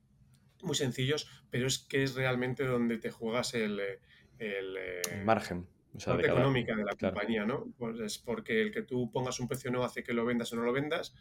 muy 0.62 0.74
sencillos, 0.74 1.28
pero 1.50 1.66
es 1.66 1.78
que 1.78 2.02
es 2.02 2.14
realmente 2.14 2.64
donde 2.64 2.96
te 2.96 3.10
juegas 3.10 3.52
el, 3.52 3.80
el, 4.38 4.76
el 4.78 5.24
margen 5.24 5.68
parte 6.04 6.26
económica 6.26 6.74
de 6.76 6.84
la 6.84 6.96
compañía, 6.96 7.44
¿no? 7.44 7.72
Pues 7.76 8.00
es 8.00 8.18
porque 8.18 8.60
el 8.62 8.72
que 8.72 8.82
tú 8.82 9.10
pongas 9.10 9.40
un 9.40 9.48
precio 9.48 9.70
no 9.70 9.84
hace 9.84 10.02
que 10.02 10.12
lo 10.12 10.24
vendas 10.24 10.52
o 10.52 10.56
no 10.56 10.62
lo 10.62 10.72
vendas 10.72 11.14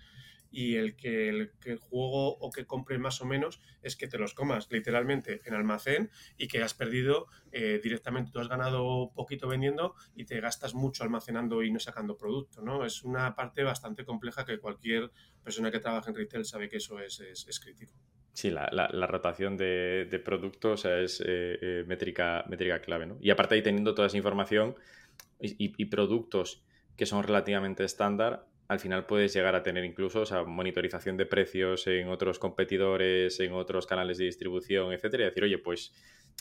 y 0.54 0.76
el 0.76 0.96
que 0.96 1.30
el, 1.30 1.52
que 1.60 1.78
juego 1.78 2.38
o 2.38 2.52
que 2.52 2.68
compres 2.68 3.00
más 3.00 3.20
o 3.22 3.26
menos 3.26 3.60
es 3.82 3.96
que 3.96 4.08
te 4.08 4.20
los 4.20 4.36
comas 4.36 4.72
literalmente 4.72 5.42
en 5.46 5.56
almacén 5.56 6.12
y 6.38 6.48
que 6.48 6.62
has 6.62 6.76
perdido 6.76 7.28
eh, 7.52 7.80
directamente, 7.84 8.32
tú 8.32 8.40
has 8.40 8.48
ganado 8.48 9.12
poquito 9.16 9.48
vendiendo 9.48 9.96
y 10.16 10.26
te 10.26 10.40
gastas 10.40 10.76
mucho 10.76 11.04
almacenando 11.04 11.64
y 11.64 11.72
no 11.72 11.80
sacando 11.80 12.18
producto, 12.18 12.62
¿no? 12.62 12.86
Es 12.86 13.04
una 13.04 13.36
parte 13.36 13.64
bastante 13.64 14.06
compleja 14.06 14.46
que 14.46 14.60
cualquier 14.60 15.12
persona 15.44 15.72
que 15.72 15.80
trabaja 15.80 16.12
en 16.12 16.16
retail 16.16 16.46
sabe 16.46 16.70
que 16.70 16.78
eso 16.78 17.00
es, 17.00 17.20
es 17.20 17.60
crítico. 17.60 17.96
Sí, 18.34 18.50
la, 18.50 18.68
la, 18.72 19.06
rotación 19.08 19.58
de, 19.58 20.08
de, 20.10 20.20
productos 20.20 20.86
es 20.86 21.22
eh, 21.22 21.60
eh, 21.62 21.84
métrica, 21.86 22.44
métrica 22.50 22.82
clave, 22.82 23.06
¿no? 23.06 23.18
Y 23.22 23.30
aparte 23.30 23.54
ahí 23.54 23.62
teniendo 23.62 23.94
toda 23.94 24.08
esa 24.08 24.18
información 24.18 24.76
y, 25.40 25.56
y, 25.60 25.86
productos 25.86 26.66
que 26.98 27.06
son 27.06 27.22
relativamente 27.22 27.84
estándar, 27.84 28.48
al 28.68 28.80
final 28.80 29.06
puedes 29.06 29.34
llegar 29.36 29.54
a 29.54 29.62
tener 29.62 29.86
incluso 29.86 30.22
o 30.22 30.26
sea, 30.26 30.44
monitorización 30.44 31.16
de 31.16 31.28
precios 31.28 31.86
en 31.86 32.08
otros 32.08 32.40
competidores, 32.40 33.40
en 33.40 33.54
otros 33.54 33.86
canales 33.86 34.18
de 34.18 34.26
distribución, 34.26 34.94
etcétera, 34.94 35.24
y 35.24 35.26
decir, 35.28 35.44
oye, 35.44 35.60
pues 35.60 35.94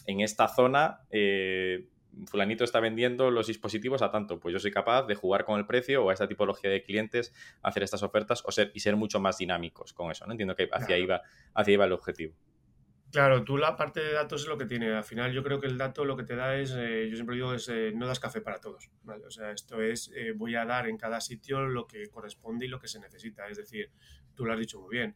en 0.07 0.23
esta 0.23 0.49
zona 0.49 1.01
eh, 1.11 1.89
fulanito 2.27 2.65
está 2.65 2.81
vendiendo 2.81 3.31
los 3.31 3.47
dispositivos 3.47 4.03
a 4.03 4.11
tanto, 4.11 4.39
pues 4.39 4.53
yo 4.53 4.59
soy 4.59 4.71
capaz 4.71 5.07
de 5.07 5.15
jugar 5.15 5.45
con 5.45 5.59
el 5.59 5.67
precio 5.67 6.05
o 6.05 6.11
a 6.11 6.13
esta 6.13 6.29
tipología 6.29 6.71
de 6.71 6.83
clientes, 6.83 7.35
hacer 7.63 7.83
estas 7.83 8.03
ofertas 8.03 8.43
o 8.45 8.53
ser, 8.53 8.71
y 8.75 8.81
ser 8.81 8.97
mucho 8.97 9.21
más 9.21 9.39
dinámicos 9.39 9.93
con 9.93 10.11
eso, 10.11 10.27
¿no? 10.27 10.33
Entiendo 10.33 10.55
que 10.55 10.69
hacia, 10.73 10.97
ahí, 10.97 11.07
va, 11.07 11.23
hacia 11.55 11.73
ahí 11.73 11.77
va 11.77 11.85
el 11.87 11.93
objetivo. 11.93 12.35
Claro, 13.13 13.45
tú 13.45 13.59
la 13.59 13.77
parte 13.77 14.01
de 14.01 14.15
datos 14.15 14.43
es 14.43 14.49
lo 14.49 14.57
que 14.57 14.65
tiene. 14.65 14.91
Al 14.95 15.05
final 15.05 15.33
yo 15.35 15.43
creo 15.43 15.61
que 15.61 15.67
el 15.67 15.77
dato 15.77 16.07
lo 16.07 16.17
que 16.17 16.23
te 16.23 16.35
da 16.35 16.57
es, 16.57 16.75
eh, 16.75 17.09
yo 17.11 17.15
siempre 17.15 17.37
digo, 17.37 17.53
es 17.53 17.69
eh, 17.69 17.93
no 17.95 18.07
das 18.07 18.19
café 18.19 18.41
para 18.41 18.59
todos. 18.59 18.91
¿vale? 19.03 19.27
O 19.27 19.31
sea, 19.31 19.51
esto 19.51 19.83
es, 19.83 20.11
eh, 20.15 20.33
voy 20.35 20.55
a 20.55 20.65
dar 20.65 20.89
en 20.89 20.97
cada 20.97 21.21
sitio 21.21 21.61
lo 21.61 21.87
que 21.87 22.09
corresponde 22.09 22.65
y 22.65 22.69
lo 22.69 22.81
que 22.81 22.89
se 22.89 22.99
necesita. 23.01 23.47
Es 23.49 23.59
decir, 23.59 23.91
tú 24.35 24.47
lo 24.47 24.55
has 24.55 24.59
dicho 24.59 24.81
muy 24.81 24.97
bien, 24.97 25.15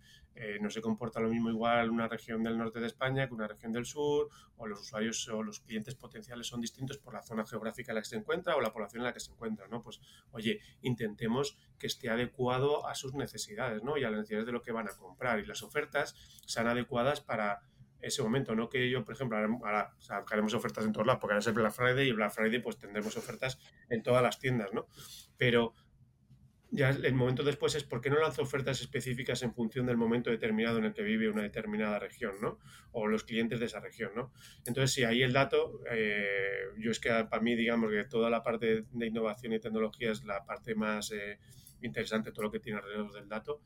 no 0.60 0.70
se 0.70 0.82
comporta 0.82 1.20
lo 1.20 1.28
mismo 1.28 1.50
igual 1.50 1.90
una 1.90 2.08
región 2.08 2.42
del 2.42 2.58
norte 2.58 2.80
de 2.80 2.86
España 2.86 3.26
que 3.26 3.34
una 3.34 3.48
región 3.48 3.72
del 3.72 3.86
sur, 3.86 4.28
o 4.56 4.66
los 4.66 4.80
usuarios 4.80 5.26
o 5.28 5.42
los 5.42 5.60
clientes 5.60 5.94
potenciales 5.94 6.46
son 6.46 6.60
distintos 6.60 6.98
por 6.98 7.14
la 7.14 7.22
zona 7.22 7.46
geográfica 7.46 7.92
en 7.92 7.96
la 7.96 8.02
que 8.02 8.08
se 8.08 8.16
encuentra 8.16 8.56
o 8.56 8.60
la 8.60 8.72
población 8.72 9.00
en 9.00 9.04
la 9.04 9.12
que 9.12 9.20
se 9.20 9.32
encuentra, 9.32 9.66
¿no? 9.68 9.82
Pues, 9.82 10.00
oye, 10.32 10.60
intentemos 10.82 11.56
que 11.78 11.86
esté 11.86 12.10
adecuado 12.10 12.86
a 12.86 12.94
sus 12.94 13.14
necesidades, 13.14 13.82
¿no? 13.82 13.96
Y 13.96 14.04
a 14.04 14.10
las 14.10 14.18
necesidades 14.18 14.46
de 14.46 14.52
lo 14.52 14.62
que 14.62 14.72
van 14.72 14.88
a 14.88 14.96
comprar. 14.96 15.38
Y 15.40 15.46
las 15.46 15.62
ofertas 15.62 16.14
sean 16.46 16.66
adecuadas 16.68 17.20
para 17.20 17.62
ese 18.00 18.22
momento, 18.22 18.54
no 18.54 18.68
que 18.68 18.90
yo, 18.90 19.04
por 19.04 19.14
ejemplo, 19.14 19.36
ahora 19.36 19.94
haremos 20.30 20.54
ofertas 20.54 20.84
en 20.84 20.92
todos 20.92 21.06
lados, 21.06 21.20
porque 21.20 21.32
ahora 21.32 21.40
es 21.40 21.46
el 21.46 21.54
Black 21.54 21.72
Friday 21.72 22.08
y 22.08 22.12
Black 22.12 22.32
Friday 22.32 22.60
pues 22.60 22.78
tendremos 22.78 23.16
ofertas 23.16 23.58
en 23.88 24.02
todas 24.02 24.22
las 24.22 24.38
tiendas, 24.38 24.72
¿no? 24.72 24.86
Pero 25.36 25.74
ya 26.70 26.90
el 26.90 27.14
momento 27.14 27.44
después 27.44 27.74
es 27.76 27.84
por 27.84 28.00
qué 28.00 28.10
no 28.10 28.18
lanzo 28.18 28.42
ofertas 28.42 28.80
específicas 28.80 29.42
en 29.42 29.54
función 29.54 29.86
del 29.86 29.96
momento 29.96 30.30
determinado 30.30 30.78
en 30.78 30.84
el 30.84 30.94
que 30.94 31.02
vive 31.02 31.28
una 31.28 31.42
determinada 31.42 31.98
región, 31.98 32.34
¿no? 32.40 32.58
O 32.92 33.06
los 33.06 33.24
clientes 33.24 33.60
de 33.60 33.66
esa 33.66 33.80
región, 33.80 34.10
¿no? 34.16 34.32
Entonces, 34.66 34.92
sí, 34.92 35.04
ahí 35.04 35.22
el 35.22 35.32
dato, 35.32 35.80
eh, 35.90 36.64
yo 36.78 36.90
es 36.90 36.98
que 36.98 37.10
para 37.30 37.40
mí, 37.40 37.54
digamos 37.54 37.90
que 37.90 38.04
toda 38.04 38.30
la 38.30 38.42
parte 38.42 38.84
de 38.90 39.06
innovación 39.06 39.52
y 39.52 39.60
tecnología 39.60 40.10
es 40.10 40.24
la 40.24 40.44
parte 40.44 40.74
más 40.74 41.12
eh, 41.12 41.38
interesante, 41.82 42.32
todo 42.32 42.44
lo 42.44 42.50
que 42.50 42.60
tiene 42.60 42.78
alrededor 42.78 43.12
del 43.12 43.28
dato, 43.28 43.62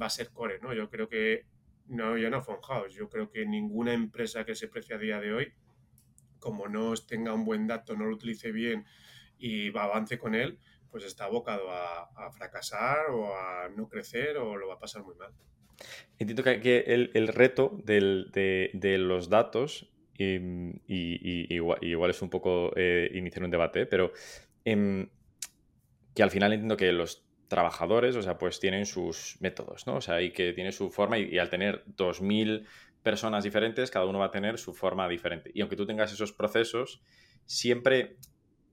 va 0.00 0.06
a 0.06 0.10
ser 0.10 0.30
core, 0.30 0.60
¿no? 0.60 0.72
Yo 0.72 0.88
creo 0.88 1.08
que 1.08 1.46
no, 1.86 2.16
ya 2.16 2.30
no 2.30 2.42
Phone 2.42 2.62
House. 2.62 2.94
Yo 2.94 3.08
creo 3.08 3.30
que 3.30 3.46
ninguna 3.46 3.92
empresa 3.92 4.44
que 4.44 4.54
se 4.54 4.68
precie 4.68 4.94
a 4.94 4.98
día 4.98 5.20
de 5.20 5.32
hoy, 5.32 5.52
como 6.38 6.68
no 6.68 6.94
tenga 6.94 7.32
un 7.32 7.44
buen 7.44 7.66
dato, 7.66 7.96
no 7.96 8.06
lo 8.06 8.14
utilice 8.14 8.52
bien 8.52 8.84
y 9.38 9.76
avance 9.76 10.18
con 10.18 10.34
él, 10.34 10.58
pues 10.94 11.06
está 11.06 11.24
abocado 11.24 11.72
a, 11.72 12.30
fracasar 12.30 13.10
o 13.10 13.36
a 13.36 13.68
no 13.68 13.88
crecer 13.88 14.36
o 14.36 14.56
lo 14.56 14.68
va 14.68 14.74
a 14.74 14.78
pasar 14.78 15.02
muy 15.02 15.16
mal. 15.16 15.32
Entiendo 16.20 16.44
que, 16.44 16.84
el, 16.86 17.26
reto 17.26 17.80
de, 17.82 18.96
los 19.00 19.28
datos, 19.28 19.92
y, 20.16 21.52
igual, 21.56 22.10
es 22.10 22.22
un 22.22 22.30
poco 22.30 22.70
eh, 22.76 23.10
iniciar 23.12 23.42
un 23.42 23.50
debate, 23.50 23.86
pero 23.86 24.12
em, 24.64 25.08
que 26.14 26.22
al 26.22 26.30
final 26.30 26.52
entiendo 26.52 26.76
que 26.76 26.92
los 26.92 27.26
trabajadores, 27.48 28.14
o 28.14 28.22
sea, 28.22 28.38
pues 28.38 28.60
tienen 28.60 28.86
sus 28.86 29.36
métodos, 29.40 29.88
¿no? 29.88 29.96
O 29.96 30.00
sea, 30.00 30.22
y 30.22 30.30
que 30.30 30.52
tiene 30.52 30.70
su 30.70 30.92
forma 30.92 31.18
y, 31.18 31.40
al 31.40 31.50
tener 31.50 31.84
2.000 31.96 32.68
personas 33.02 33.42
diferentes, 33.42 33.90
cada 33.90 34.06
uno 34.06 34.20
va 34.20 34.26
a 34.26 34.30
tener 34.30 34.58
su 34.58 34.72
forma 34.74 35.08
diferente. 35.08 35.50
Y 35.54 35.60
aunque 35.60 35.74
tú 35.74 35.86
tengas 35.86 36.12
esos 36.12 36.32
procesos, 36.32 37.02
siempre, 37.46 38.16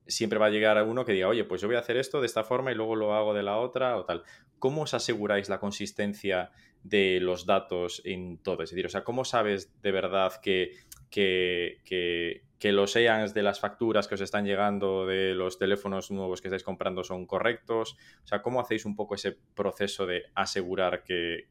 siempre 0.07 0.39
va 0.39 0.47
a 0.47 0.49
llegar 0.49 0.77
a 0.77 0.83
uno 0.83 1.05
que 1.05 1.13
diga, 1.13 1.27
oye, 1.27 1.43
pues 1.43 1.61
yo 1.61 1.67
voy 1.67 1.77
a 1.77 1.79
hacer 1.79 1.97
esto 1.97 2.19
de 2.19 2.27
esta 2.27 2.43
forma 2.43 2.71
y 2.71 2.75
luego 2.75 2.95
lo 2.95 3.13
hago 3.13 3.33
de 3.33 3.43
la 3.43 3.57
otra 3.57 3.97
o 3.97 4.05
tal. 4.05 4.23
¿Cómo 4.59 4.83
os 4.83 4.93
aseguráis 4.93 5.49
la 5.49 5.59
consistencia 5.59 6.51
de 6.83 7.19
los 7.19 7.45
datos 7.45 8.01
en 8.05 8.37
todo? 8.37 8.63
Es 8.63 8.71
decir, 8.71 8.85
o 8.85 8.89
sea, 8.89 9.03
¿cómo 9.03 9.25
sabes 9.25 9.71
de 9.81 9.91
verdad 9.91 10.33
que, 10.41 10.71
que, 11.09 11.81
que 11.85 12.43
que 12.61 12.71
los 12.71 12.95
EANs 12.95 13.33
de 13.33 13.41
las 13.41 13.59
facturas 13.59 14.07
que 14.07 14.13
os 14.13 14.21
están 14.21 14.45
llegando 14.45 15.07
de 15.07 15.33
los 15.33 15.57
teléfonos 15.57 16.11
nuevos 16.11 16.41
que 16.41 16.47
estáis 16.47 16.61
comprando 16.63 17.03
son 17.03 17.25
correctos? 17.25 17.97
O 18.23 18.27
sea, 18.27 18.43
¿cómo 18.43 18.61
hacéis 18.61 18.85
un 18.85 18.95
poco 18.95 19.15
ese 19.15 19.35
proceso 19.55 20.05
de 20.05 20.25
asegurar 20.35 21.03
que, 21.03 21.47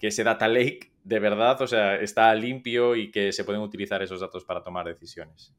ese 0.00 0.22
data 0.22 0.46
lake 0.46 0.92
de 1.02 1.18
verdad, 1.18 1.60
o 1.60 1.66
sea, 1.66 1.96
está 1.96 2.32
limpio 2.36 2.94
y 2.94 3.10
que 3.10 3.32
se 3.32 3.42
pueden 3.42 3.60
utilizar 3.60 4.04
esos 4.04 4.20
datos 4.20 4.44
para 4.44 4.62
tomar 4.62 4.86
decisiones? 4.86 5.52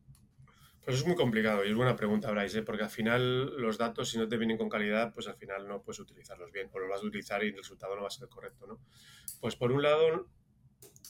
Pues 0.84 0.98
es 0.98 1.06
muy 1.06 1.16
complicado 1.16 1.64
y 1.64 1.70
es 1.70 1.76
buena 1.76 1.96
pregunta, 1.96 2.32
Bryce, 2.32 2.60
¿eh? 2.60 2.62
porque 2.64 2.84
al 2.84 2.90
final 2.90 3.56
los 3.58 3.78
datos, 3.78 4.10
si 4.10 4.18
no 4.18 4.28
te 4.28 4.38
vienen 4.38 4.58
con 4.58 4.68
calidad, 4.68 5.14
pues 5.14 5.28
al 5.28 5.36
final 5.36 5.68
no 5.68 5.84
puedes 5.84 6.00
utilizarlos 6.00 6.52
bien 6.52 6.70
o 6.72 6.80
los 6.80 6.90
vas 6.90 7.04
a 7.04 7.06
utilizar 7.06 7.44
y 7.44 7.50
el 7.50 7.58
resultado 7.58 7.96
no 7.96 8.02
va 8.02 8.08
a 8.08 8.12
ser 8.12 8.28
correcto, 8.30 8.66
¿no? 8.66 8.80
Pues 9.40 9.56
por 9.56 9.72
un 9.72 9.84
lado, 9.84 10.28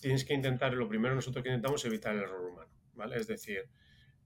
tienes 0.02 0.26
que 0.26 0.34
intentar, 0.34 0.74
lo 0.74 0.90
primero 0.90 1.16
nosotros 1.16 1.42
que 1.42 1.50
intentamos 1.50 1.82
es 1.82 1.86
evitar 1.86 2.14
el 2.16 2.24
error 2.24 2.46
humano, 2.52 2.70
¿vale? 2.96 3.16
Es 3.16 3.28
decir, 3.28 3.70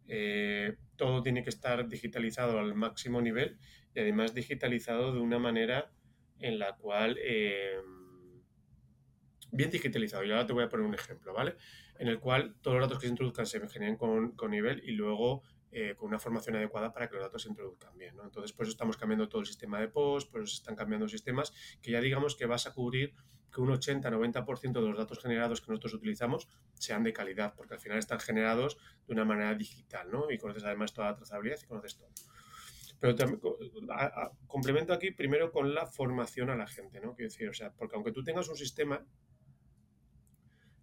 eh, 0.07 0.77
todo 0.95 1.21
tiene 1.21 1.43
que 1.43 1.51
estar 1.51 1.87
digitalizado 1.87 2.57
al 2.57 2.73
máximo 2.73 3.21
nivel 3.21 3.59
y 3.93 3.99
además 3.99 4.33
digitalizado 4.33 5.13
de 5.13 5.19
una 5.19 5.37
manera 5.37 5.91
en 6.39 6.57
la 6.57 6.75
cual... 6.75 7.19
Eh, 7.21 7.77
bien 9.51 9.69
digitalizado. 9.69 10.23
Y 10.23 10.31
ahora 10.31 10.45
te 10.45 10.53
voy 10.53 10.63
a 10.63 10.69
poner 10.69 10.85
un 10.85 10.93
ejemplo, 10.93 11.33
¿vale? 11.33 11.55
En 11.97 12.07
el 12.07 12.19
cual 12.19 12.55
todos 12.61 12.77
los 12.77 12.87
datos 12.87 12.99
que 12.99 13.07
se 13.07 13.11
introduzcan 13.11 13.45
se 13.45 13.65
generen 13.67 13.95
con, 13.95 14.31
con 14.31 14.51
nivel 14.51 14.81
y 14.85 14.91
luego 14.91 15.43
eh, 15.77 15.93
con 15.97 16.07
una 16.07 16.19
formación 16.19 16.55
adecuada 16.55 16.93
para 16.93 17.09
que 17.09 17.15
los 17.15 17.23
datos 17.23 17.43
se 17.43 17.49
introduzcan 17.49 17.97
bien, 17.97 18.15
¿no? 18.15 18.23
Entonces, 18.23 18.53
por 18.53 18.65
eso 18.65 18.71
estamos 18.71 18.95
cambiando 18.95 19.27
todo 19.27 19.41
el 19.41 19.47
sistema 19.47 19.77
de 19.79 19.89
post, 19.89 20.31
por 20.31 20.41
eso 20.41 20.53
están 20.53 20.73
cambiando 20.73 21.07
sistemas 21.09 21.51
que 21.81 21.91
ya 21.91 21.99
digamos 21.99 22.37
que 22.37 22.45
vas 22.45 22.65
a 22.65 22.73
cubrir 22.73 23.13
que 23.53 23.59
un 23.59 23.69
80-90% 23.69 24.71
de 24.71 24.81
los 24.81 24.97
datos 24.97 25.19
generados 25.19 25.59
que 25.59 25.71
nosotros 25.71 25.95
utilizamos 25.95 26.47
sean 26.73 27.03
de 27.03 27.11
calidad, 27.11 27.55
porque 27.55 27.73
al 27.73 27.81
final 27.81 27.97
están 27.97 28.21
generados 28.21 28.77
de 29.05 29.13
una 29.13 29.25
manera 29.25 29.53
digital, 29.55 30.09
¿no? 30.11 30.31
Y 30.31 30.37
conoces 30.37 30.63
además 30.63 30.93
toda 30.93 31.09
la 31.09 31.15
trazabilidad 31.15 31.59
y 31.61 31.65
conoces 31.65 31.97
todo. 31.97 32.09
Pero 33.01 33.15
complemento 34.47 34.93
aquí 34.93 35.11
primero 35.11 35.51
con 35.51 35.73
la 35.73 35.85
formación 35.85 36.49
a 36.49 36.55
la 36.55 36.67
gente, 36.67 37.01
¿no? 37.01 37.15
Quiero 37.15 37.29
decir, 37.29 37.49
o 37.49 37.53
sea, 37.53 37.71
porque 37.73 37.95
aunque 37.95 38.13
tú 38.13 38.23
tengas 38.23 38.47
un 38.47 38.55
sistema 38.55 39.05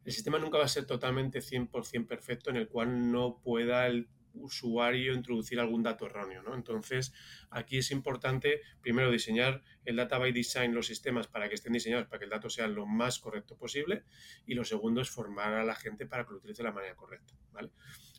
el 0.04 0.12
sistema 0.12 0.38
nunca 0.38 0.58
va 0.58 0.64
a 0.64 0.68
ser 0.68 0.84
totalmente 0.84 1.40
100% 1.40 2.06
perfecto 2.06 2.50
en 2.50 2.56
el 2.56 2.68
cual 2.68 3.10
no 3.10 3.40
pueda 3.42 3.86
el 3.86 4.08
usuario 4.34 5.14
introducir 5.14 5.60
algún 5.60 5.82
dato 5.82 6.06
erróneo. 6.06 6.42
¿no? 6.42 6.54
Entonces, 6.54 7.12
aquí 7.50 7.78
es 7.78 7.90
importante 7.90 8.62
primero 8.80 9.10
diseñar 9.10 9.62
el 9.84 9.96
data 9.96 10.18
by 10.18 10.32
design, 10.32 10.74
los 10.74 10.86
sistemas 10.86 11.26
para 11.26 11.48
que 11.48 11.54
estén 11.54 11.72
diseñados 11.72 12.06
para 12.06 12.18
que 12.18 12.24
el 12.24 12.30
dato 12.30 12.48
sea 12.50 12.66
lo 12.66 12.86
más 12.86 13.18
correcto 13.18 13.56
posible 13.56 14.04
y 14.46 14.54
lo 14.54 14.64
segundo 14.64 15.00
es 15.00 15.10
formar 15.10 15.54
a 15.54 15.64
la 15.64 15.74
gente 15.74 16.06
para 16.06 16.24
que 16.24 16.32
lo 16.32 16.38
utilice 16.38 16.62
de 16.62 16.68
la 16.68 16.74
manera 16.74 16.94
correcta. 16.94 17.34
¿vale? 17.52 17.70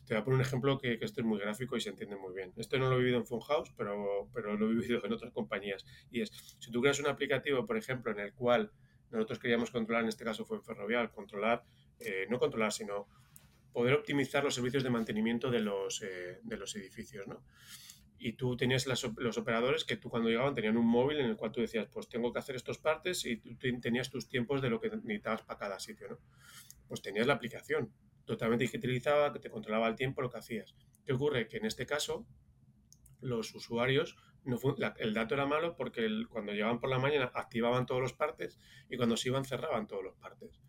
Te 0.06 0.14
voy 0.14 0.20
a 0.20 0.24
poner 0.24 0.36
un 0.36 0.42
ejemplo 0.42 0.78
que, 0.78 0.98
esto 1.00 1.20
es 1.20 1.26
muy 1.26 1.38
gráfico 1.38 1.76
y 1.76 1.80
se 1.80 1.88
entiende 1.88 2.16
muy 2.16 2.34
bien. 2.34 2.52
Esto 2.56 2.78
no 2.78 2.90
lo 2.90 2.96
he 2.96 2.98
vivido 2.98 3.18
en 3.18 3.26
Funhouse, 3.26 3.72
pero, 3.76 4.28
pero 4.34 4.56
lo 4.56 4.70
he 4.70 4.74
vivido 4.74 5.04
en 5.04 5.12
otras 5.12 5.32
compañías. 5.32 5.84
Y 6.10 6.20
es, 6.20 6.30
si 6.58 6.70
tú 6.70 6.80
creas 6.80 7.00
un 7.00 7.06
aplicativo, 7.06 7.66
por 7.66 7.76
ejemplo, 7.76 8.12
en 8.12 8.20
el 8.20 8.34
cual 8.34 8.70
nosotros 9.16 9.38
queríamos 9.38 9.70
controlar, 9.70 10.02
en 10.02 10.08
este 10.08 10.24
caso 10.24 10.44
fue 10.44 10.56
en 10.56 10.62
Ferrovial, 10.62 11.10
controlar, 11.10 11.64
eh, 12.00 12.26
no 12.30 12.38
controlar, 12.38 12.72
sino 12.72 13.08
poder 13.72 13.94
optimizar 13.94 14.44
los 14.44 14.54
servicios 14.54 14.82
de 14.82 14.90
mantenimiento 14.90 15.50
de 15.50 15.60
los, 15.60 16.02
eh, 16.02 16.38
de 16.42 16.56
los 16.56 16.74
edificios, 16.76 17.26
¿no? 17.26 17.44
Y 18.16 18.34
tú 18.34 18.56
tenías 18.56 18.86
los 18.86 19.38
operadores 19.38 19.84
que 19.84 19.96
tú 19.96 20.08
cuando 20.08 20.28
llegaban 20.28 20.54
tenían 20.54 20.76
un 20.76 20.86
móvil 20.86 21.18
en 21.18 21.26
el 21.26 21.36
cual 21.36 21.52
tú 21.52 21.60
decías, 21.60 21.88
pues 21.92 22.08
tengo 22.08 22.32
que 22.32 22.38
hacer 22.38 22.56
estos 22.56 22.78
partes 22.78 23.26
y 23.26 23.36
tú 23.36 23.56
tenías 23.80 24.08
tus 24.08 24.28
tiempos 24.28 24.62
de 24.62 24.70
lo 24.70 24.80
que 24.80 24.88
necesitabas 24.88 25.42
para 25.42 25.58
cada 25.58 25.80
sitio, 25.80 26.08
¿no? 26.08 26.18
Pues 26.88 27.02
tenías 27.02 27.26
la 27.26 27.34
aplicación 27.34 27.92
totalmente 28.24 28.64
digitalizada 28.64 29.32
que 29.32 29.40
te 29.40 29.50
controlaba 29.50 29.88
el 29.88 29.96
tiempo, 29.96 30.22
lo 30.22 30.30
que 30.30 30.38
hacías. 30.38 30.74
¿Qué 31.04 31.12
ocurre? 31.12 31.48
Que 31.48 31.58
en 31.58 31.66
este 31.66 31.84
caso 31.84 32.26
los 33.20 33.54
usuarios 33.54 34.16
el 34.98 35.14
dato 35.14 35.34
era 35.34 35.46
malo 35.46 35.74
porque 35.74 36.08
cuando 36.28 36.52
llegaban 36.52 36.78
por 36.78 36.90
la 36.90 36.98
mañana 36.98 37.30
activaban 37.34 37.86
todos 37.86 38.00
los 38.00 38.12
partes 38.12 38.58
y 38.90 38.96
cuando 38.96 39.16
se 39.16 39.28
iban 39.28 39.44
cerraban 39.44 39.86
todos 39.86 40.04
los 40.04 40.14
partes. 40.16 40.60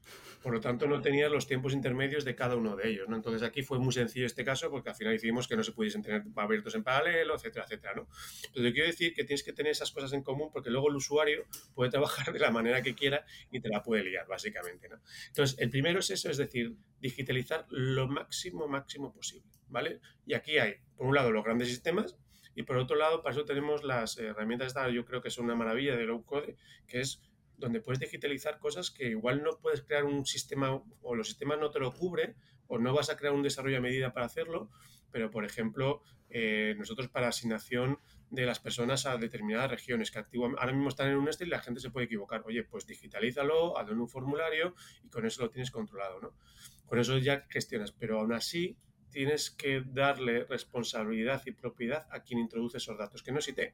Por 0.42 0.54
lo 0.54 0.62
tanto, 0.62 0.88
no 0.88 1.02
tenías 1.02 1.32
los 1.32 1.48
tiempos 1.48 1.74
intermedios 1.74 2.24
de 2.24 2.36
cada 2.36 2.56
uno 2.56 2.76
de 2.76 2.90
ellos. 2.90 3.10
¿no? 3.10 3.16
Entonces, 3.16 3.42
aquí 3.42 3.64
fue 3.64 3.80
muy 3.80 3.92
sencillo 3.92 4.26
este 4.26 4.46
caso 4.46 4.70
porque 4.70 4.90
al 4.90 4.96
final 4.96 5.14
decidimos 5.14 5.48
que 5.48 5.56
no 5.56 5.64
se 5.64 5.72
pudiesen 5.72 6.04
tener 6.04 6.24
abiertos 6.36 6.76
en 6.76 6.84
paralelo, 6.84 7.36
etcétera, 7.36 7.66
etcétera. 7.66 7.96
¿no? 7.96 8.08
Pero 8.54 8.68
te 8.68 8.74
quiero 8.74 8.88
decir 8.88 9.14
que 9.14 9.24
tienes 9.24 9.44
que 9.44 9.54
tener 9.54 9.72
esas 9.72 9.92
cosas 9.92 10.14
en 10.14 10.22
común 10.22 10.52
porque 10.54 10.70
luego 10.70 10.90
el 10.90 10.96
usuario 10.96 11.46
puede 11.74 11.90
trabajar 11.90 12.32
de 12.32 12.40
la 12.40 12.52
manera 12.52 12.82
que 12.82 12.94
quiera 12.94 13.26
y 13.52 13.60
te 13.60 13.70
la 13.70 13.82
puede 13.82 14.04
liar, 14.04 14.28
básicamente. 14.28 14.88
¿no? 14.88 15.02
Entonces, 15.28 15.58
el 15.60 15.70
primero 15.70 16.00
es 16.00 16.12
eso, 16.12 16.30
es 16.30 16.38
decir, 16.38 16.76
digitalizar 17.00 17.66
lo 17.70 18.08
máximo, 18.08 18.68
máximo 18.68 19.12
posible. 19.12 19.50
¿vale? 19.68 20.00
Y 20.26 20.34
aquí 20.34 20.58
hay, 20.58 20.76
por 20.96 21.08
un 21.08 21.16
lado, 21.16 21.32
los 21.32 21.44
grandes 21.44 21.70
sistemas 21.70 22.16
y 22.56 22.64
por 22.64 22.78
otro 22.78 22.96
lado, 22.96 23.22
para 23.22 23.36
eso 23.36 23.46
tenemos 23.46 23.84
las 23.84 24.18
herramientas, 24.18 24.74
yo 24.94 25.06
creo 25.06 25.22
que 25.22 25.30
son 25.30 25.46
una 25.46 25.56
maravilla 25.56 25.96
de 25.96 26.06
low 26.06 26.24
code, 26.24 26.56
que 26.88 27.02
es 27.02 27.22
donde 27.58 27.82
puedes 27.82 28.00
digitalizar 28.00 28.60
cosas 28.60 28.92
que 28.92 29.10
igual 29.10 29.44
no 29.44 29.60
puedes 29.60 29.82
crear 29.82 30.06
un 30.06 30.26
sistema 30.26 30.82
o 31.02 31.16
los 31.16 31.28
sistemas 31.28 31.60
no 31.60 31.70
te 31.70 31.80
lo 31.80 31.94
cubren 31.94 32.36
o 32.68 32.80
no 32.80 32.94
vas 32.94 33.10
a 33.10 33.18
crear 33.18 33.34
un 33.34 33.44
desarrollo 33.44 33.78
a 33.78 33.82
medida 33.82 34.14
para 34.14 34.26
hacerlo, 34.26 34.70
pero 35.12 35.30
por 35.30 35.46
ejemplo, 35.46 36.02
eh, 36.30 36.76
nosotros 36.78 37.10
para 37.10 37.28
asignación 37.28 38.00
de 38.30 38.46
las 38.46 38.60
personas 38.60 39.06
a 39.06 39.18
determinadas 39.18 39.70
regiones 39.70 40.12
que 40.12 40.20
ahora 40.20 40.74
mismo 40.74 40.90
están 40.90 41.10
en 41.10 41.18
un 41.18 41.30
este 41.30 41.46
y 41.46 41.48
la 41.48 41.60
gente 41.60 41.80
se 41.80 41.92
puede 41.92 42.08
equivocar. 42.08 42.44
Oye, 42.46 42.64
pues 42.64 42.86
digitalízalo, 42.88 43.78
hazlo 43.78 43.94
en 43.94 44.00
un 44.00 44.10
formulario 44.10 44.74
y 45.04 45.10
con 45.10 45.26
eso 45.26 45.44
lo 45.44 45.50
tienes 45.50 45.72
controlado, 45.72 46.20
¿no? 46.20 46.36
Con 46.86 47.00
eso 47.00 47.18
ya 47.18 47.46
gestionas, 47.50 47.92
pero 47.92 48.20
aún 48.20 48.34
así 48.34 48.78
tienes 49.16 49.50
que 49.50 49.82
darle 49.82 50.44
responsabilidad 50.44 51.42
y 51.46 51.52
propiedad 51.52 52.06
a 52.12 52.20
quien 52.22 52.38
introduce 52.38 52.80
esos 52.80 52.98
datos, 52.98 53.24
que 53.24 53.32
no 53.32 53.40
es 53.40 53.48
IT. 53.48 53.74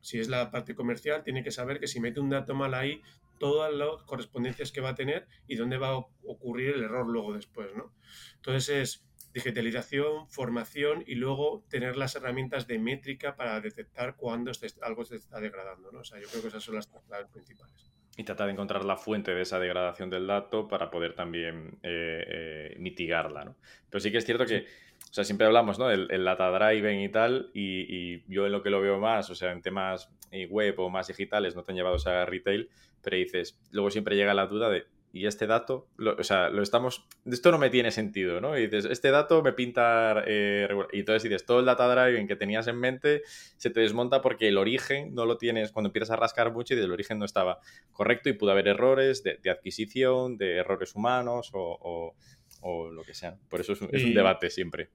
Si 0.00 0.18
es 0.18 0.30
la 0.30 0.50
parte 0.50 0.74
comercial, 0.74 1.22
tiene 1.22 1.44
que 1.44 1.50
saber 1.50 1.78
que 1.78 1.86
si 1.86 2.00
mete 2.00 2.18
un 2.18 2.30
dato 2.30 2.54
mal 2.54 2.72
ahí, 2.72 3.02
todas 3.38 3.70
las 3.70 4.02
correspondencias 4.06 4.72
que 4.72 4.80
va 4.80 4.90
a 4.90 4.94
tener 4.94 5.28
y 5.46 5.56
dónde 5.56 5.76
va 5.76 5.88
a 5.88 5.98
ocurrir 5.98 6.70
el 6.70 6.82
error 6.84 7.06
luego 7.06 7.34
después, 7.34 7.68
¿no? 7.76 7.92
Entonces 8.36 8.70
es 8.70 9.06
digitalización, 9.34 10.30
formación 10.30 11.04
y 11.06 11.16
luego 11.16 11.66
tener 11.68 11.98
las 11.98 12.16
herramientas 12.16 12.66
de 12.66 12.78
métrica 12.78 13.36
para 13.36 13.60
detectar 13.60 14.16
cuando 14.16 14.50
algo 14.80 15.04
se 15.04 15.16
está 15.16 15.40
degradando, 15.40 15.92
¿no? 15.92 16.00
O 16.00 16.04
sea, 16.04 16.18
yo 16.18 16.26
creo 16.28 16.40
que 16.40 16.48
esas 16.48 16.64
son 16.64 16.76
las 16.76 16.86
claves 16.86 17.28
principales 17.30 17.92
y 18.18 18.24
tratar 18.24 18.46
de 18.48 18.52
encontrar 18.54 18.84
la 18.84 18.96
fuente 18.96 19.32
de 19.32 19.42
esa 19.42 19.60
degradación 19.60 20.10
del 20.10 20.26
dato 20.26 20.66
para 20.66 20.90
poder 20.90 21.14
también 21.14 21.78
eh, 21.84 22.24
eh, 22.26 22.76
mitigarla. 22.76 23.44
¿no? 23.44 23.54
Pero 23.88 24.00
sí 24.00 24.10
que 24.10 24.18
es 24.18 24.26
cierto 24.26 24.44
que, 24.44 24.66
o 25.08 25.14
sea, 25.14 25.22
siempre 25.22 25.46
hablamos 25.46 25.78
¿no? 25.78 25.86
del 25.86 26.08
el 26.10 26.24
data 26.24 26.50
driven 26.50 27.00
y 27.00 27.08
tal, 27.10 27.50
y, 27.54 28.24
yo 28.30 28.44
en 28.44 28.50
lo 28.50 28.60
que 28.60 28.70
lo 28.70 28.80
veo 28.80 28.98
más, 28.98 29.30
o 29.30 29.36
sea, 29.36 29.52
en 29.52 29.62
temas 29.62 30.10
eh, 30.32 30.46
web 30.46 30.74
o 30.80 30.90
más 30.90 31.06
digitales, 31.06 31.54
no 31.54 31.62
te 31.62 31.70
han 31.70 31.76
llevado 31.76 31.96
a 32.06 32.26
retail, 32.26 32.68
pero 33.02 33.16
dices, 33.16 33.56
luego 33.70 33.88
siempre 33.92 34.16
llega 34.16 34.34
la 34.34 34.48
duda 34.48 34.68
de, 34.68 34.84
y 35.12 35.26
este 35.26 35.46
dato, 35.46 35.88
o 35.98 36.22
sea, 36.22 36.50
lo 36.50 36.62
estamos, 36.62 37.06
esto 37.24 37.50
no 37.50 37.58
me 37.58 37.70
tiene 37.70 37.90
sentido, 37.90 38.40
¿no? 38.40 38.58
Y 38.58 38.66
dices, 38.66 38.84
este 38.84 39.10
dato 39.10 39.42
me 39.42 39.52
pinta, 39.52 40.22
eh, 40.26 40.68
y 40.92 41.00
entonces 41.00 41.22
dices, 41.22 41.46
todo 41.46 41.60
el 41.60 41.66
data 41.66 41.88
driving 41.88 42.28
que 42.28 42.36
tenías 42.36 42.66
en 42.66 42.78
mente 42.78 43.22
se 43.56 43.70
te 43.70 43.80
desmonta 43.80 44.20
porque 44.20 44.48
el 44.48 44.58
origen 44.58 45.14
no 45.14 45.24
lo 45.24 45.38
tienes, 45.38 45.72
cuando 45.72 45.88
empiezas 45.88 46.10
a 46.10 46.16
rascar 46.16 46.52
mucho 46.52 46.74
y 46.74 46.78
el 46.78 46.92
origen 46.92 47.18
no 47.18 47.24
estaba 47.24 47.60
correcto 47.92 48.28
y 48.28 48.34
pudo 48.34 48.50
haber 48.50 48.68
errores 48.68 49.22
de, 49.22 49.38
adquisición, 49.50 50.36
de 50.36 50.56
errores 50.56 50.94
humanos 50.94 51.50
o, 51.54 52.14
lo 52.62 53.02
que 53.02 53.14
sea. 53.14 53.36
Por 53.48 53.60
eso 53.60 53.72
es 53.72 53.80
un, 53.80 54.14
debate 54.14 54.50
siempre. 54.50 54.90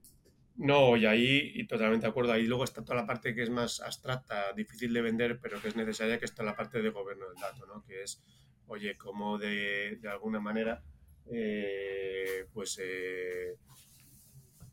No, 0.56 0.96
y 0.96 1.06
ahí, 1.06 1.50
y 1.54 1.66
totalmente 1.66 2.06
de 2.06 2.10
acuerdo, 2.10 2.32
ahí 2.32 2.44
luego 2.44 2.62
está 2.62 2.84
toda 2.84 3.00
la 3.00 3.06
parte 3.06 3.34
que 3.34 3.42
es 3.42 3.50
más 3.50 3.80
abstracta, 3.80 4.52
difícil 4.52 4.92
de 4.92 5.02
vender, 5.02 5.40
pero 5.40 5.60
que 5.60 5.68
es 5.68 5.74
necesaria, 5.74 6.18
que 6.20 6.26
está 6.26 6.44
la 6.44 6.54
parte 6.54 6.80
de 6.80 6.90
gobierno 6.90 7.28
del 7.28 7.40
dato, 7.40 7.66
¿no? 7.66 7.82
Que 7.84 8.04
es 8.04 8.22
oye, 8.66 8.96
como 8.96 9.38
de, 9.38 9.98
alguna 10.10 10.40
manera, 10.40 10.82
eh, 11.30 12.46
pues 12.52 12.80
eh, 12.82 13.56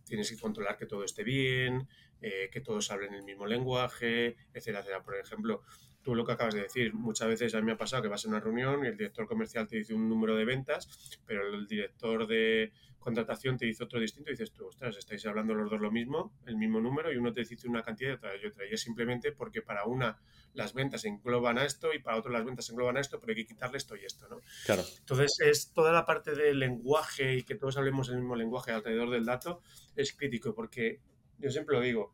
tienes 0.06 0.30
que 0.30 0.38
controlar 0.38 0.78
que 0.78 0.86
todo 0.86 1.04
esté 1.04 1.24
bien, 1.24 1.88
eh, 2.22 2.50
que 2.52 2.62
todos 2.62 2.92
hablen 2.92 3.14
el 3.14 3.24
mismo 3.24 3.46
lenguaje, 3.46 4.36
etcétera, 4.54 4.80
etcétera. 4.80 5.04
Por 5.04 5.16
ejemplo, 5.18 5.64
tú 6.02 6.16
lo 6.16 6.26
que 6.26 6.32
acabas 6.34 6.54
de 6.54 6.64
decir, 6.64 6.94
muchas 6.94 7.28
veces 7.28 7.54
a 7.56 7.60
mí 7.60 7.66
me 7.66 7.74
ha 7.74 7.78
pasado 7.78 8.02
que 8.02 8.08
vas 8.08 8.26
a 8.26 8.30
una 8.30 8.40
reunión 8.40 8.84
y 8.84 8.88
el 8.88 8.98
director 8.98 9.28
comercial 9.28 9.68
te 9.68 9.78
dice 9.78 9.94
un 9.94 10.10
número 10.10 10.36
de 10.36 10.46
ventas, 10.46 11.20
pero 11.26 11.48
el 11.48 11.68
director 11.68 12.28
de 12.28 12.72
contratación 13.02 13.58
te 13.58 13.66
dice 13.66 13.84
otro 13.84 14.00
distinto 14.00 14.30
y 14.30 14.34
dices 14.34 14.52
tú, 14.52 14.68
ostras, 14.68 14.96
estáis 14.96 15.26
hablando 15.26 15.54
los 15.54 15.70
dos 15.70 15.82
lo 15.82 15.92
mismo, 15.92 16.34
el 16.46 16.56
mismo 16.56 16.80
número 16.80 17.12
y 17.12 17.18
uno 17.18 17.34
te 17.34 17.44
dice 17.44 17.68
una 17.68 17.84
cantidad 17.84 18.12
y 18.12 18.14
otra 18.14 18.38
y 18.38 18.46
otra. 18.46 18.66
Y 18.66 18.74
es 18.74 18.82
simplemente 18.82 19.32
porque 19.32 19.62
para 19.62 19.86
una 19.86 20.20
las 20.54 20.74
ventas 20.74 21.04
engloban 21.06 21.58
a 21.58 21.66
esto 21.66 21.94
y 21.94 22.00
para 22.00 22.18
otro 22.18 22.32
las 22.32 22.46
ventas 22.46 22.70
engloban 22.70 22.98
a 22.98 23.02
esto, 23.02 23.20
pero 23.20 23.32
hay 23.32 23.38
que 23.38 23.46
quitarle 23.46 23.78
esto 23.78 23.96
y 23.96 24.06
esto, 24.06 24.28
¿no? 24.30 24.40
Claro. 24.66 24.84
Entonces, 25.00 25.38
es 25.40 25.72
toda 25.74 25.92
la 25.92 26.06
parte 26.06 26.36
del 26.36 26.60
lenguaje 26.60 27.36
y 27.36 27.44
que 27.44 27.56
todos 27.56 27.78
hablemos 27.78 28.10
el 28.10 28.18
mismo 28.18 28.36
lenguaje 28.36 28.72
alrededor 28.72 29.10
del 29.10 29.26
dato 29.26 29.62
es 29.96 30.14
crítico 30.14 30.54
porque 30.54 31.00
yo 31.40 31.50
siempre 31.50 31.76
lo 31.76 31.82
digo, 31.82 32.14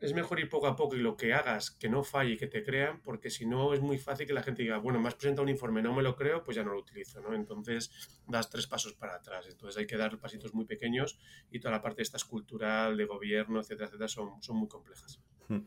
es 0.00 0.12
mejor 0.12 0.38
ir 0.40 0.48
poco 0.48 0.66
a 0.66 0.76
poco 0.76 0.94
y 0.94 0.98
lo 0.98 1.16
que 1.16 1.32
hagas 1.32 1.70
que 1.70 1.88
no 1.88 2.04
falle 2.04 2.32
y 2.32 2.36
que 2.36 2.46
te 2.46 2.62
crean, 2.62 3.00
porque 3.02 3.30
si 3.30 3.46
no 3.46 3.72
es 3.72 3.80
muy 3.80 3.98
fácil 3.98 4.26
que 4.26 4.34
la 4.34 4.42
gente 4.42 4.62
diga, 4.62 4.78
bueno, 4.78 5.00
me 5.00 5.08
has 5.08 5.14
presentado 5.14 5.44
un 5.44 5.48
informe, 5.48 5.80
no 5.82 5.94
me 5.94 6.02
lo 6.02 6.16
creo, 6.16 6.44
pues 6.44 6.56
ya 6.56 6.62
no 6.62 6.72
lo 6.72 6.80
utilizo, 6.80 7.20
¿no? 7.20 7.34
Entonces 7.34 8.20
das 8.26 8.50
tres 8.50 8.66
pasos 8.66 8.92
para 8.92 9.14
atrás. 9.14 9.46
Entonces 9.48 9.78
hay 9.78 9.86
que 9.86 9.96
dar 9.96 10.18
pasitos 10.18 10.52
muy 10.52 10.66
pequeños 10.66 11.18
y 11.50 11.60
toda 11.60 11.72
la 11.72 11.82
parte 11.82 12.02
esta 12.02 12.18
es 12.18 12.24
cultural, 12.24 12.96
de 12.96 13.04
gobierno, 13.06 13.60
etcétera, 13.60 13.86
etcétera, 13.86 14.08
son, 14.08 14.42
son 14.42 14.56
muy 14.56 14.68
complejas. 14.68 15.18
Hmm. 15.48 15.60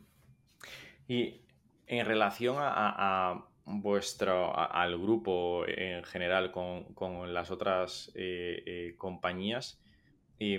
Y 1.08 1.42
en 1.88 2.06
relación 2.06 2.58
a, 2.60 3.46
vuestro, 3.66 4.56
al 4.56 4.98
grupo 4.98 5.66
en 5.68 6.04
general 6.04 6.52
con, 6.52 7.34
las 7.34 7.50
otras 7.50 8.12
eh, 8.14 8.64
eh, 8.66 8.96
compañías, 8.98 9.82
y 10.40 10.58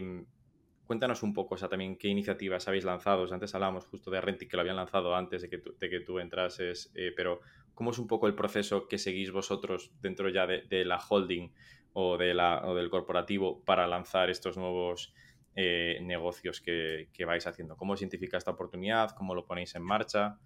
cuéntanos 0.91 1.22
un 1.22 1.32
poco, 1.32 1.55
o 1.55 1.57
sea, 1.57 1.68
también 1.68 1.97
qué 1.97 2.09
iniciativas 2.09 2.66
habéis 2.66 2.82
lanzado. 2.82 3.32
antes 3.32 3.55
hablábamos 3.55 3.86
justo 3.86 4.11
de 4.11 4.20
Rentic, 4.20 4.51
que 4.51 4.57
lo 4.57 4.62
habían 4.62 4.74
lanzado 4.74 5.14
antes 5.14 5.41
de 5.41 5.49
que 5.49 6.01
tú, 6.01 6.18
entrases, 6.18 6.91
eh, 6.97 7.12
pero 7.14 7.43
¿cómo 7.74 7.93
es 7.93 7.99
un 8.01 8.09
poco 8.09 8.26
el 8.26 8.34
proceso 8.34 8.88
que 8.88 8.99
seguís 8.99 9.30
vosotros 9.30 9.93
dentro 10.03 10.28
ya 10.30 10.49
de, 10.49 10.84
la 10.84 10.99
holding 10.99 11.53
o, 11.93 12.18
del 12.18 12.91
corporativo 12.91 13.64
para 13.64 13.86
lanzar 13.86 14.30
estos 14.30 14.57
nuevos 14.57 15.14
eh, 15.55 16.01
negocios 16.03 16.61
que, 16.61 17.07
vais 17.24 17.47
haciendo? 17.47 17.76
¿Cómo 17.76 17.97
se 17.97 18.03
identifica 18.03 18.36
esta 18.36 18.51
oportunidad? 18.51 19.12
¿Cómo 19.12 19.36
lo 19.36 19.47
ponéis 19.47 19.76
en 19.76 19.84
marcha? 19.84 20.41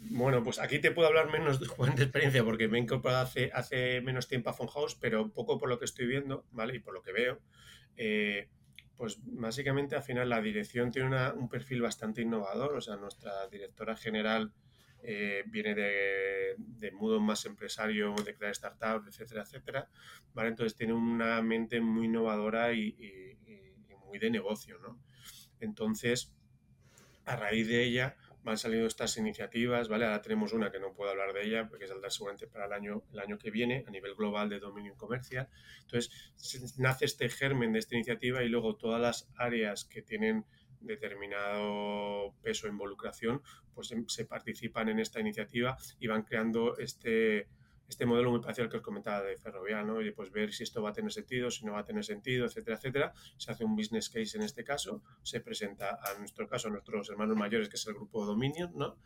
Bueno, 0.00 0.42
pues 0.42 0.58
aquí 0.58 0.80
te 0.80 0.90
puedo 0.90 1.08
hablar 1.08 1.32
menos 1.32 1.60
de, 1.60 1.66
experiencia 2.04 2.44
porque 2.44 2.68
me 2.68 2.76
he 2.76 2.82
incorporado 2.82 3.26
hace, 3.54 4.02
menos 4.02 4.28
tiempo 4.28 4.50
a 4.50 4.52
Fonhouse, 4.52 4.96
pero 4.96 5.32
poco 5.32 5.56
por 5.56 5.70
lo 5.70 5.78
que 5.78 5.86
estoy 5.86 6.06
viendo, 6.06 6.44
¿vale? 6.50 6.74
Y 6.76 6.80
por 6.80 6.92
lo 6.92 7.00
que 7.00 7.12
veo, 7.12 7.40
eh, 7.96 8.50
pues 9.00 9.18
básicamente 9.22 9.96
al 9.96 10.02
final 10.02 10.28
la 10.28 10.42
dirección 10.42 10.90
tiene 10.90 11.32
un 11.32 11.48
perfil 11.48 11.80
bastante 11.80 12.20
innovador, 12.20 12.74
o 12.74 12.82
sea, 12.82 12.96
nuestra 12.96 13.48
directora 13.48 13.96
general 13.96 14.52
eh, 15.02 15.42
viene 15.46 15.74
de, 15.74 16.54
de, 16.58 16.92
más 17.18 17.46
empresario, 17.46 18.14
de 18.22 18.34
crear 18.34 18.54
startups, 18.54 19.08
etcétera, 19.08 19.44
etcétera, 19.44 19.88
¿vale? 20.34 20.50
Entonces 20.50 20.76
tiene 20.76 20.92
una 20.92 21.40
mente 21.40 21.80
muy 21.80 22.08
innovadora 22.08 22.74
y, 22.74 22.88
y 22.88 23.94
muy 24.06 24.18
de 24.18 24.28
negocio, 24.28 24.78
¿no? 24.80 25.00
Entonces, 25.60 26.34
a 27.24 27.36
raíz 27.36 27.68
de 27.68 27.82
ella, 27.82 28.16
van 28.42 28.56
saliendo 28.56 28.86
estas 28.86 29.16
iniciativas, 29.16 29.88
¿vale? 29.88 30.06
Ahora 30.06 30.22
tenemos 30.22 30.52
una 30.52 30.70
que 30.70 30.80
no 30.80 30.92
puedo 30.94 31.10
hablar 31.10 31.32
de 31.32 31.44
ella 31.44 31.68
porque 31.68 31.86
saldrá 31.86 32.10
seguramente 32.10 32.46
para 32.46 32.66
el 32.66 32.72
año, 32.72 33.02
el 33.12 33.18
año 33.18 33.38
que 33.38 33.50
viene 33.50 33.84
a 33.86 33.90
nivel 33.90 34.14
global 34.14 34.48
de 34.48 34.60
dominio 34.60 34.96
comercial. 34.96 35.48
Entonces, 35.82 36.78
nace 36.78 37.04
este 37.04 37.28
germen 37.28 37.72
de 37.72 37.78
esta 37.80 37.94
iniciativa 37.94 38.42
y 38.42 38.48
luego 38.48 38.76
todas 38.76 39.00
las 39.00 39.28
áreas 39.36 39.84
que 39.84 40.02
tienen 40.02 40.44
determinado 40.80 42.34
peso 42.42 42.66
e 42.66 42.70
involucración, 42.70 43.42
pues 43.74 43.94
se 44.06 44.24
participan 44.24 44.88
en 44.88 44.98
esta 44.98 45.20
iniciativa 45.20 45.76
y 45.98 46.06
van 46.06 46.22
creando 46.22 46.78
este, 46.78 47.48
este 47.90 48.06
modelo 48.06 48.30
muy 48.30 48.40
parecido 48.40 48.64
al 48.64 48.70
que 48.70 48.76
os 48.76 48.82
comentaba 48.82 49.22
de 49.22 49.36
Ferrovial, 49.36 49.86
¿no? 49.86 50.00
Y 50.00 50.12
pues 50.12 50.30
ver 50.30 50.52
si 50.52 50.62
esto 50.62 50.80
va 50.80 50.90
a 50.90 50.92
tener 50.92 51.12
sentido, 51.12 51.50
si 51.50 51.66
no 51.66 51.72
va 51.72 51.80
a 51.80 51.84
tener 51.84 52.04
sentido, 52.04 52.46
etcétera, 52.46 52.76
etcétera. 52.76 53.12
Se 53.36 53.50
hace 53.50 53.64
un 53.64 53.74
business 53.74 54.08
case 54.08 54.38
en 54.38 54.44
este 54.44 54.64
caso, 54.64 55.02
se 55.22 55.40
presenta 55.40 55.98
a 56.00 56.16
nuestro 56.18 56.48
caso, 56.48 56.68
a 56.68 56.70
nuestros 56.70 57.10
hermanos 57.10 57.36
mayores, 57.36 57.68
que 57.68 57.76
es 57.76 57.86
el 57.86 57.94
grupo 57.94 58.24
Dominion, 58.24 58.72
¿no? 58.76 58.96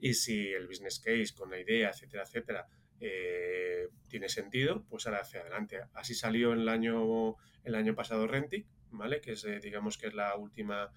Y 0.00 0.14
si 0.14 0.48
el 0.48 0.66
business 0.66 0.98
case 0.98 1.32
con 1.36 1.50
la 1.50 1.60
idea, 1.60 1.90
etcétera, 1.90 2.24
etcétera, 2.24 2.66
eh, 3.00 3.88
tiene 4.08 4.28
sentido, 4.28 4.84
pues 4.90 5.06
ahora 5.06 5.20
hacia 5.20 5.40
adelante. 5.40 5.80
Así 5.94 6.14
salió 6.14 6.52
el 6.52 6.68
año, 6.68 7.36
el 7.62 7.74
año 7.76 7.94
pasado 7.94 8.26
Rentic, 8.26 8.66
¿vale? 8.90 9.20
Que 9.20 9.32
es, 9.32 9.44
eh, 9.44 9.60
digamos 9.60 9.98
que 9.98 10.08
es 10.08 10.14
la 10.14 10.36
última 10.36 10.92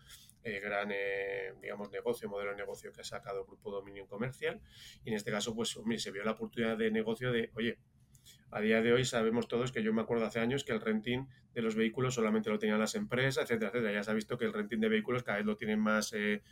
eh, 0.46 0.60
gran, 0.60 0.92
eh, 0.92 1.54
digamos, 1.60 1.90
negocio, 1.90 2.30
modelo 2.30 2.52
de 2.52 2.58
negocio 2.58 2.94
que 2.94 3.02
ha 3.02 3.04
sacado 3.04 3.40
el 3.40 3.48
grupo 3.48 3.72
Dominion 3.72 4.06
Comercial. 4.06 4.62
Y 5.04 5.10
en 5.10 5.16
este 5.16 5.32
caso, 5.32 5.56
pues, 5.56 5.76
se 5.98 6.12
vio 6.12 6.24
la 6.24 6.32
oportunidad 6.32 6.78
de 6.78 6.92
negocio 6.92 7.32
de, 7.32 7.50
oye, 7.56 7.80
a 8.52 8.62
día 8.62 8.84
de 8.84 8.94
hoy 8.94 9.06
sabemos 9.06 9.48
todos 9.48 9.72
que 9.72 9.82
yo 9.82 9.92
me 9.92 10.04
acuerdo 10.04 10.24
hace 10.24 10.40
años 10.40 10.64
que 10.64 10.72
el 10.72 10.82
renting 10.82 11.26
de 11.56 11.62
los 11.64 11.76
vehículos 11.76 12.14
solamente 12.14 12.52
lo 12.52 12.60
tenían 12.60 12.80
las 12.80 12.94
empresas, 12.94 13.46
etcétera, 13.46 13.72
etcétera. 13.72 13.94
Ya 13.94 14.04
se 14.04 14.12
ha 14.12 14.14
visto 14.14 14.38
que 14.38 14.46
el 14.46 14.54
renting 14.54 14.80
de 14.80 14.90
vehículos 14.90 15.24
cada 15.24 15.40
vez 15.40 15.48
lo 15.48 15.58
tienen 15.58 15.80
más 15.80 16.14
eh, 16.14 16.44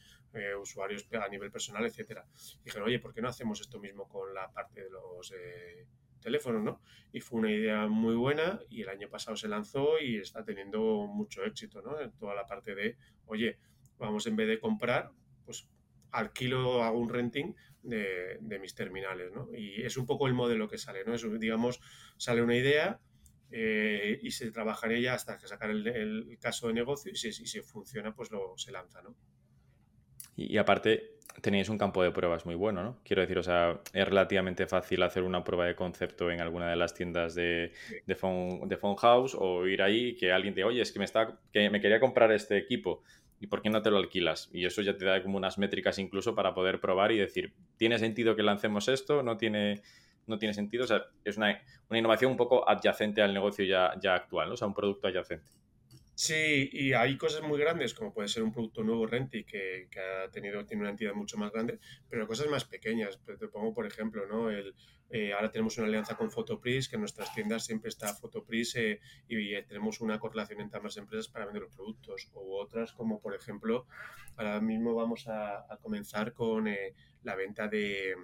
usuarios 0.60 1.08
a 1.14 1.28
nivel 1.30 1.52
personal, 1.52 1.86
etcétera. 1.86 2.26
Dijeron, 2.66 2.88
oye, 2.88 2.98
¿por 2.98 3.14
qué 3.14 3.22
no 3.22 3.30
hacemos 3.30 3.62
esto 3.62 3.80
mismo 3.80 4.08
con 4.10 4.34
la 4.34 4.52
parte 4.52 4.84
de 4.84 4.89
los 4.89 5.32
teléfonos, 6.20 6.64
¿no? 6.64 6.82
Y 7.12 7.20
fue 7.20 7.39
una 7.39 7.52
idea 7.52 7.86
muy 7.88 8.16
buena 8.16 8.60
y 8.70 8.82
el 8.82 8.89
año 8.89 9.10
pasado 9.10 9.38
se 9.38 9.48
lanzó 9.48 10.00
y 10.00 10.18
está 10.18 10.44
teniendo 10.44 11.06
mucho 11.06 11.44
éxito, 11.44 11.84
¿no? 11.84 12.00
En 12.00 12.12
toda 12.14 12.34
la 12.34 12.46
parte 12.46 12.74
de, 12.74 12.98
oye, 13.26 13.60
vamos 13.98 14.28
en 14.28 14.36
vez 14.36 14.48
de 14.48 14.60
comprar, 14.60 15.12
pues 15.46 15.68
alquilo, 16.12 16.84
hago 16.84 17.00
un 17.00 17.10
renting 17.10 17.54
de, 17.82 18.60
mis 18.62 18.76
terminales, 18.76 19.32
¿no? 19.34 19.50
Y 19.54 19.82
es 19.82 19.98
un 19.98 20.06
poco 20.06 20.28
el 20.28 20.34
modelo 20.34 20.70
que 20.70 20.78
sale, 20.78 21.04
¿no? 21.06 21.14
Es, 21.14 21.26
digamos, 21.39 21.82
sale 22.18 22.41
una 22.41 22.56
idea 22.56 23.00
eh, 23.52 24.20
y 24.22 24.32
se 24.32 24.52
trabaja 24.52 24.88
en 24.88 24.94
ella 24.94 25.14
hasta 25.14 25.38
que 25.38 25.48
sacar 25.48 25.70
el, 25.70 26.38
caso 26.39 26.68
de 26.68 26.74
negocio 26.74 27.12
y 27.12 27.16
si, 27.16 27.32
si, 27.34 27.62
funciona, 27.62 28.14
pues 28.16 28.32
lo, 28.32 28.54
se 28.58 28.72
lanza, 28.72 29.02
¿no? 29.02 29.16
Y, 30.36 30.58
aparte, 30.58 31.20
tenéis 31.41 31.70
un 31.70 31.78
campo 31.78 32.02
de 32.02 32.12
pruebas 32.12 32.46
muy 32.46 32.56
bueno, 32.56 32.84
¿no? 32.84 33.00
Quiero 33.04 33.22
decir, 33.22 33.38
o 33.38 33.44
sea, 33.44 33.82
es 33.91 34.06
relativamente 34.08 34.66
fácil 34.66 35.04
hacer 35.04 35.24
una 35.24 35.44
prueba 35.44 35.66
de 35.66 35.76
concepto 35.76 36.32
en 36.32 36.41
alguna 36.41 36.70
de 36.70 36.76
las 36.76 36.94
tiendas 36.94 37.36
de, 37.36 37.74
de, 38.06 38.16
phone, 38.16 38.68
de 38.68 38.78
phone 38.78 38.96
house 38.96 39.36
o 39.38 39.68
ir 39.68 39.82
ahí 39.82 40.16
que 40.16 40.32
alguien 40.32 40.56
te, 40.56 40.64
oye, 40.64 40.82
es 40.82 40.91
que 40.91 41.00
me, 41.00 41.06
está, 41.06 41.39
que 41.52 41.70
me 41.70 41.82
quería 41.82 42.00
comprar 42.00 42.32
este 42.32 42.58
equipo 42.58 43.04
¿Y 43.44 43.48
por 43.48 43.62
qué 43.62 43.70
no 43.70 43.82
te 43.82 43.91
lo 43.91 43.98
alquilas? 43.98 44.50
Y 44.54 44.66
eso 44.66 44.82
ya 44.82 44.96
te 44.96 45.04
da 45.04 45.22
como 45.22 45.36
unas 45.36 45.58
métricas 45.58 46.00
incluso 46.00 46.34
para 46.34 46.54
poder 46.54 46.80
probar 46.80 47.12
y 47.12 47.18
decir, 47.18 47.54
¿tiene 47.76 48.00
sentido 48.00 48.38
que 48.38 48.41
lancemos 48.41 48.88
esto? 48.88 49.22
¿No 49.22 49.36
tiene, 49.36 49.82
no 50.28 50.39
tiene 50.39 50.54
sentido? 50.54 50.86
O 50.86 50.88
sea, 50.88 51.08
es 51.26 51.36
una, 51.36 51.62
innovación 51.91 52.32
un 52.32 52.38
poco 52.38 52.66
adyacente 52.70 53.22
al 53.22 53.34
negocio 53.34 53.66
ya, 53.66 54.00
ya 54.02 54.16
actual, 54.16 54.48
¿no? 54.48 54.54
O 54.54 54.58
sea, 54.58 54.70
un 54.70 54.74
producto 54.74 55.10
adyacente. 55.10 55.46
Sí, 56.16 56.70
y 56.72 56.93
hay 56.93 57.18
cosas 57.18 57.41
muy 57.41 57.59
grandes, 57.59 57.93
como 57.95 58.14
puede 58.14 58.28
ser 58.28 58.43
un 58.43 58.51
producto 58.51 58.84
nuevo 58.84 59.07
Renti, 59.07 59.43
que, 59.43 59.88
que, 59.89 59.99
ha 59.99 60.30
tenido, 60.30 60.64
tiene 60.66 60.82
una 60.82 60.91
entidad 60.91 61.14
mucho 61.16 61.38
más 61.38 61.51
grande, 61.51 61.80
pero 62.07 62.28
cosas 62.28 62.47
más 62.47 62.66
pequeñas. 62.66 63.18
Pues 63.26 63.39
te 63.39 63.47
pongo, 63.47 63.74
por 63.74 63.88
ejemplo, 63.88 64.28
¿no? 64.28 64.51
El, 64.51 64.76
eh, 65.09 65.32
ahora 65.32 65.51
tenemos 65.51 65.78
una 65.78 65.86
alianza 65.86 66.16
con 66.16 66.32
Photopris, 66.32 66.89
que 66.89 66.95
en 66.95 67.01
nuestras 67.01 67.34
tiendas 67.36 67.66
siempre 67.66 67.89
está 67.89 68.16
Photopris 68.16 68.76
eh, 68.78 68.99
y 69.28 69.61
tenemos 69.64 70.01
una 70.01 70.20
correlación 70.20 70.59
entre 70.61 70.78
ambas 70.78 70.97
empresas 70.97 71.28
para 71.28 71.45
vender 71.45 71.61
los 71.61 71.76
productos. 71.76 72.30
O 72.34 72.59
otras, 72.59 72.93
como 72.93 73.22
por 73.22 73.36
ejemplo, 73.36 73.86
ahora 74.38 74.59
mismo 74.59 74.95
vamos 74.95 75.28
a, 75.28 75.66
comenzar 75.82 76.34
con 76.34 76.68
eh, 76.68 76.95
la 77.22 77.36
venta 77.36 77.68
de, 77.68 78.16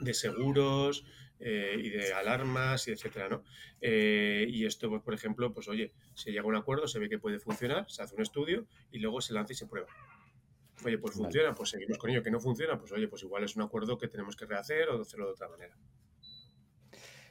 de 0.00 0.12
seguros, 0.14 1.06
eh, 1.38 1.76
y 1.78 1.90
de 1.90 2.12
alarmas 2.14 2.88
y 2.88 2.92
etcétera, 2.92 3.28
¿no? 3.28 3.44
Eh, 3.80 4.46
y 4.48 4.64
esto, 4.64 4.88
pues, 4.88 5.02
por 5.02 5.14
ejemplo, 5.14 5.52
pues 5.52 5.68
oye, 5.68 5.92
se 6.14 6.30
llega 6.30 6.42
a 6.42 6.46
un 6.46 6.56
acuerdo, 6.56 6.88
se 6.88 6.98
ve 6.98 7.08
que 7.08 7.18
puede 7.18 7.38
funcionar, 7.38 7.90
se 7.90 8.02
hace 8.02 8.14
un 8.14 8.22
estudio 8.22 8.66
y 8.90 8.98
luego 8.98 9.20
se 9.20 9.34
lanza 9.34 9.52
y 9.52 9.56
se 9.56 9.66
prueba. 9.66 9.88
Oye, 10.84 10.98
pues 10.98 11.14
funciona, 11.14 11.54
pues 11.54 11.70
seguimos 11.70 11.98
con 11.98 12.10
ello. 12.10 12.22
Que 12.22 12.30
no 12.30 12.40
funciona, 12.40 12.78
pues 12.78 12.92
oye, 12.92 13.08
pues 13.08 13.22
igual 13.22 13.44
es 13.44 13.56
un 13.56 13.62
acuerdo 13.62 13.98
que 13.98 14.08
tenemos 14.08 14.36
que 14.36 14.46
rehacer 14.46 14.88
o 14.88 15.00
hacerlo 15.00 15.26
de 15.26 15.32
otra 15.32 15.48
manera. 15.48 15.76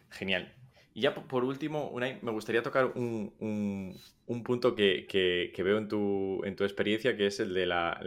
Genial. 0.09 0.53
Y 0.93 1.01
ya 1.01 1.13
por 1.13 1.43
último, 1.43 1.93
me 1.93 2.31
gustaría 2.31 2.63
tocar 2.63 2.85
un, 2.95 3.99
punto 4.45 4.75
que, 4.75 5.53
veo 5.57 5.77
en 5.77 5.87
tu, 5.87 6.41
en 6.45 6.55
tu, 6.55 6.63
experiencia, 6.63 7.17
que 7.17 7.27
es 7.27 7.39
el 7.39 7.53
de 7.53 7.65
la, 7.65 7.99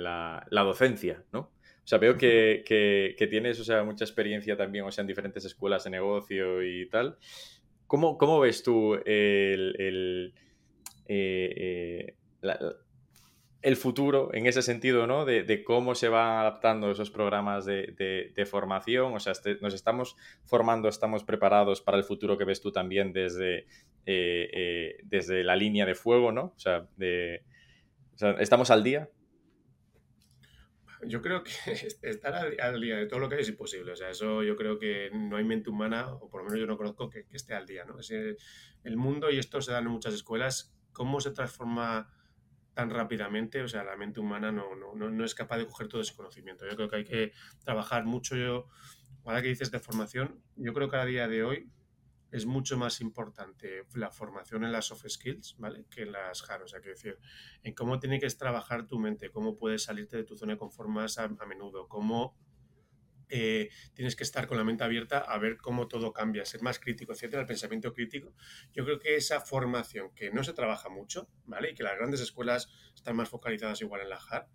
la 0.51 0.63
docencia, 0.63 1.23
¿no? 1.33 1.51
O 1.89 1.91
sea, 1.91 1.97
veo 1.97 2.19
que, 2.19 3.17
tienes 3.31 3.59
o 3.61 3.65
sea, 3.65 3.83
mucha 3.83 4.05
experiencia 4.05 4.59
también, 4.59 4.85
o 4.85 4.93
sea, 4.93 5.01
en 5.01 5.09
diferentes 5.09 5.43
escuelas 5.47 5.85
de 5.85 5.89
negocio 5.89 6.63
y 6.63 6.87
tal. 6.91 7.17
¿Cómo, 7.87 8.19
cómo 8.19 8.41
ves 8.41 8.63
tú 8.63 8.97
el, 9.07 10.35
eh, 11.07 12.15
eh, 12.43 12.55
el, 13.63 13.77
futuro 13.77 14.29
en 14.35 14.45
ese 14.45 14.61
sentido, 14.61 15.07
¿no? 15.07 15.25
De, 15.25 15.65
cómo 15.65 15.95
se 15.95 16.11
van 16.11 16.41
adaptando 16.41 16.91
esos 16.91 17.11
programas 17.11 17.65
de, 17.65 18.47
formación. 18.51 19.15
O 19.15 19.19
sea, 19.19 19.33
este, 19.33 19.57
nos 19.63 19.73
estamos 19.73 20.15
formando, 20.45 20.91
estamos 20.91 21.25
preparados 21.25 21.81
para 21.81 21.97
el 21.97 22.05
futuro 22.05 22.37
que 22.37 22.45
ves 22.45 22.61
tú 22.61 22.71
también 22.71 23.15
desde, 23.15 23.65
eh, 24.05 24.99
desde 25.05 25.43
la 25.43 25.57
línea 25.57 25.87
de 25.87 25.95
fuego, 25.95 26.33
¿no? 26.33 26.53
O 26.55 26.59
sea, 26.59 26.87
de, 26.99 27.45
o 28.15 28.19
sea, 28.19 28.33
¿estamos 28.33 28.71
al 28.71 28.85
día? 28.85 29.09
Yo 31.09 31.23
creo 31.23 31.43
que 31.43 31.51
estar 32.03 32.35
al, 32.35 32.81
día 32.81 32.97
de 32.97 33.07
todo 33.07 33.19
lo 33.21 33.29
que 33.29 33.37
hay 33.37 33.41
es 33.43 33.49
imposible. 33.49 33.93
O 33.93 33.97
sea, 33.97 34.11
eso 34.11 34.43
yo 34.43 34.57
creo 34.57 34.79
que 34.79 35.11
no 35.13 35.37
hay 35.37 35.45
mente 35.45 35.71
humana, 35.71 36.13
o 36.13 36.29
por 36.29 36.43
lo 36.43 36.45
menos 36.47 36.61
yo 36.61 36.67
no 36.67 36.77
conozco, 36.77 37.09
que, 37.09 37.27
esté 37.33 37.55
al 37.55 37.67
día. 37.67 37.85
¿no? 37.85 37.99
Es 37.99 38.11
el 38.11 38.97
mundo, 38.97 39.31
y 39.31 39.39
esto 39.39 39.61
se 39.61 39.73
da 39.73 39.79
en 39.79 39.87
muchas 39.87 40.15
escuelas, 40.15 40.75
cómo 40.93 41.21
se 41.21 41.31
transforma 41.31 42.13
tan 42.75 42.91
rápidamente, 42.91 43.61
o 43.63 43.69
sea, 43.69 43.83
la 43.83 43.97
mente 43.97 44.21
humana 44.21 44.53
no, 44.53 44.77
no, 44.77 44.95
no, 44.95 45.25
es 45.25 45.35
capaz 45.35 45.59
de 45.59 45.67
coger 45.67 45.89
todo 45.89 46.01
ese 46.01 46.15
conocimiento. 46.15 46.65
Yo 46.65 46.77
creo 46.77 46.89
que 46.89 46.97
hay 46.97 47.05
que 47.05 47.33
trabajar 47.65 48.05
mucho. 48.05 48.37
Yo, 48.37 48.69
ahora 49.25 49.43
que 49.43 49.49
dices 49.49 49.73
de 49.73 49.81
formación, 49.81 50.41
yo 50.55 50.73
creo 50.73 50.89
que 50.89 50.97
a 50.97 51.05
día 51.05 51.27
de 51.27 51.43
hoy 51.43 51.73
es 52.31 52.47
mucho 52.47 52.77
más 52.77 53.01
importante 53.01 53.85
la 53.95 54.11
formación 54.11 54.65
en 54.65 54.73
las 54.73 54.87
soft 54.87 55.07
skills, 55.09 55.57
¿vale? 55.59 55.87
Que 55.91 56.03
en 56.03 56.13
las 56.13 56.49
hard. 56.49 56.63
O 56.63 56.69
sea, 56.69 56.81
que 56.81 56.91
decir, 56.91 57.19
en 57.63 57.75
cómo 57.75 57.99
tiene 57.99 58.21
que 58.21 58.29
trabajar 58.31 58.87
tu 58.87 58.99
mente, 58.99 59.31
cómo 59.31 59.57
puedes 59.57 59.85
salirte 59.85 60.17
de 60.17 60.25
tu 60.25 60.37
zona 60.37 60.53
de 60.53 60.59
confort 60.59 60.89
más 60.89 61.19
a, 61.19 61.29
menudo, 61.29 61.89
cómo 61.89 62.37
eh, 63.31 63.71
tienes 63.95 64.17
que 64.17 64.25
estar 64.25 64.47
con 64.47 64.57
la 64.57 64.65
mente 64.65 64.85
abierta 64.85 65.19
a 65.19 65.39
ver 65.39 65.57
cómo 65.59 65.89
todo 65.89 66.13
cambia, 66.13 66.45
ser 66.45 66.63
más 66.63 66.79
crítico, 66.79 67.13
etcétera, 67.13 67.43
el 67.43 67.49
pensamiento 67.49 67.93
crítico. 67.93 68.35
Yo 68.73 68.85
creo 68.85 68.99
que 68.99 69.17
esa 69.17 69.41
formación 69.41 70.13
que 70.15 70.31
no 70.31 70.45
se 70.45 70.53
trabaja 70.53 70.89
mucho, 70.89 71.29
¿vale? 71.47 71.71
Y 71.71 71.75
que 71.75 71.83
las 71.83 71.97
grandes 71.97 72.21
escuelas 72.21 72.69
están 72.95 73.17
más 73.17 73.29
focalizadas 73.29 73.81
igual 73.81 74.03
en 74.03 74.11
la 74.11 74.17
hard, 74.17 74.47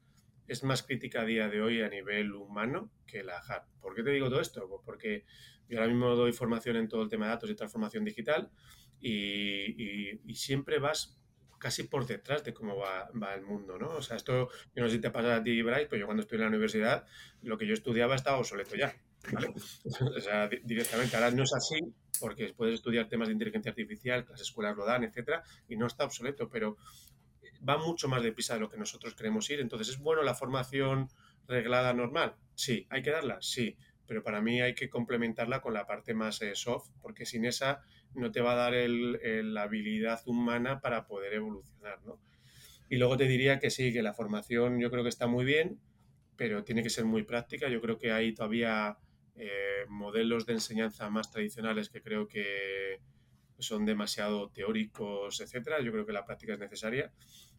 es 0.47 0.63
más 0.63 0.83
crítica 0.83 1.21
a 1.21 1.25
día 1.25 1.49
de 1.49 1.61
hoy 1.61 1.81
a 1.81 1.89
nivel 1.89 2.33
humano 2.33 2.91
que 3.07 3.23
la 3.23 3.37
hard. 3.37 3.63
¿Por 3.81 3.95
qué 3.95 4.03
te 4.03 4.11
digo 4.11 4.29
todo 4.29 4.41
esto? 4.41 4.67
Pues 4.67 4.81
porque 4.85 5.25
yo 5.69 5.79
ahora 5.79 5.91
mismo 5.91 6.15
doy 6.15 6.33
formación 6.33 6.75
en 6.75 6.87
todo 6.87 7.03
el 7.03 7.09
tema 7.09 7.25
de 7.25 7.31
datos 7.31 7.49
y 7.49 7.55
transformación 7.55 8.03
digital 8.03 8.51
y, 8.99 10.19
siempre 10.35 10.79
vas 10.79 11.19
casi 11.59 11.83
por 11.83 12.05
detrás 12.05 12.43
de 12.43 12.53
cómo 12.53 12.75
va, 12.75 13.09
va, 13.11 13.35
el 13.35 13.41
mundo, 13.41 13.77
¿no? 13.77 13.89
O 13.95 14.01
sea, 14.01 14.17
esto, 14.17 14.49
yo 14.75 14.83
no 14.83 14.89
sé 14.89 14.95
si 14.95 15.01
te 15.01 15.11
pasa 15.11 15.37
a 15.37 15.43
ti, 15.43 15.61
Bryce, 15.61 15.87
pero 15.89 16.01
yo 16.01 16.05
cuando 16.05 16.23
estoy 16.23 16.37
en 16.37 16.41
la 16.41 16.49
universidad, 16.49 17.05
lo 17.41 17.57
que 17.57 17.65
yo 17.65 17.73
estudiaba 17.73 18.15
estaba 18.15 18.37
obsoleto 18.37 18.75
ya, 18.75 18.93
¿vale? 19.31 19.53
o 20.17 20.19
sea, 20.19 20.49
directamente, 20.49 21.15
ahora 21.15 21.31
no 21.31 21.43
es 21.43 21.53
así, 21.53 21.79
porque 22.19 22.53
puedes 22.53 22.75
estudiar 22.75 23.07
temas 23.07 23.29
de 23.29 23.33
inteligencia 23.33 23.69
artificial, 23.69 24.25
las 24.29 24.41
escuelas 24.41 24.75
lo 24.75 24.85
dan, 24.85 25.05
etcétera, 25.05 25.43
y 25.69 25.77
no 25.77 25.87
está 25.87 26.03
obsoleto, 26.03 26.49
pero 26.49 26.77
va 27.67 27.77
mucho 27.77 28.07
más 28.07 28.23
deprisa 28.23 28.55
de 28.55 28.59
lo 28.59 28.69
que 28.69 28.77
nosotros 28.77 29.15
queremos 29.15 29.49
ir. 29.49 29.59
Entonces, 29.59 29.89
¿es 29.89 29.97
bueno 29.99 30.23
la 30.23 30.35
formación 30.35 31.07
reglada 31.47 31.93
normal? 31.93 32.35
Sí. 32.55 32.87
¿Hay 32.89 33.01
que 33.01 33.11
darla? 33.11 33.37
Sí. 33.41 33.77
Pero 34.05 34.23
para 34.23 34.41
mí 34.41 34.61
hay 34.61 34.75
que 34.75 34.89
complementarla 34.89 35.61
con 35.61 35.73
la 35.73 35.85
parte 35.85 36.13
más 36.13 36.41
eh, 36.41 36.55
soft, 36.55 36.89
porque 37.01 37.25
sin 37.25 37.45
esa 37.45 37.81
no 38.13 38.31
te 38.31 38.41
va 38.41 38.53
a 38.53 38.55
dar 38.55 38.73
el, 38.73 39.53
la 39.53 39.63
habilidad 39.63 40.21
humana 40.25 40.81
para 40.81 41.07
poder 41.07 41.33
evolucionar, 41.33 42.03
¿no? 42.03 42.19
Y 42.89 42.97
luego 42.97 43.17
te 43.17 43.25
diría 43.25 43.59
que 43.59 43.69
sí, 43.69 43.91
que 43.91 44.03
la 44.03 44.13
formación 44.13 44.79
yo 44.79 44.91
creo 44.91 45.03
que 45.03 45.09
está 45.09 45.25
muy 45.25 45.45
bien, 45.45 45.79
pero 46.35 46.63
tiene 46.63 46.83
que 46.83 46.89
ser 46.89 47.05
muy 47.05 47.23
práctica. 47.23 47.69
Yo 47.69 47.81
creo 47.81 47.97
que 47.97 48.11
hay 48.11 48.33
todavía 48.33 48.97
eh, 49.35 49.85
modelos 49.87 50.45
de 50.45 50.53
enseñanza 50.53 51.09
más 51.09 51.31
tradicionales 51.31 51.89
que 51.89 52.01
creo 52.01 52.27
que 52.27 52.99
son 53.57 53.85
demasiado 53.85 54.49
teóricos, 54.49 55.39
etcétera. 55.39 55.81
Yo 55.81 55.91
creo 55.91 56.05
que 56.05 56.13
la 56.13 56.25
práctica 56.25 56.53
es 56.53 56.59
necesaria 56.59 57.11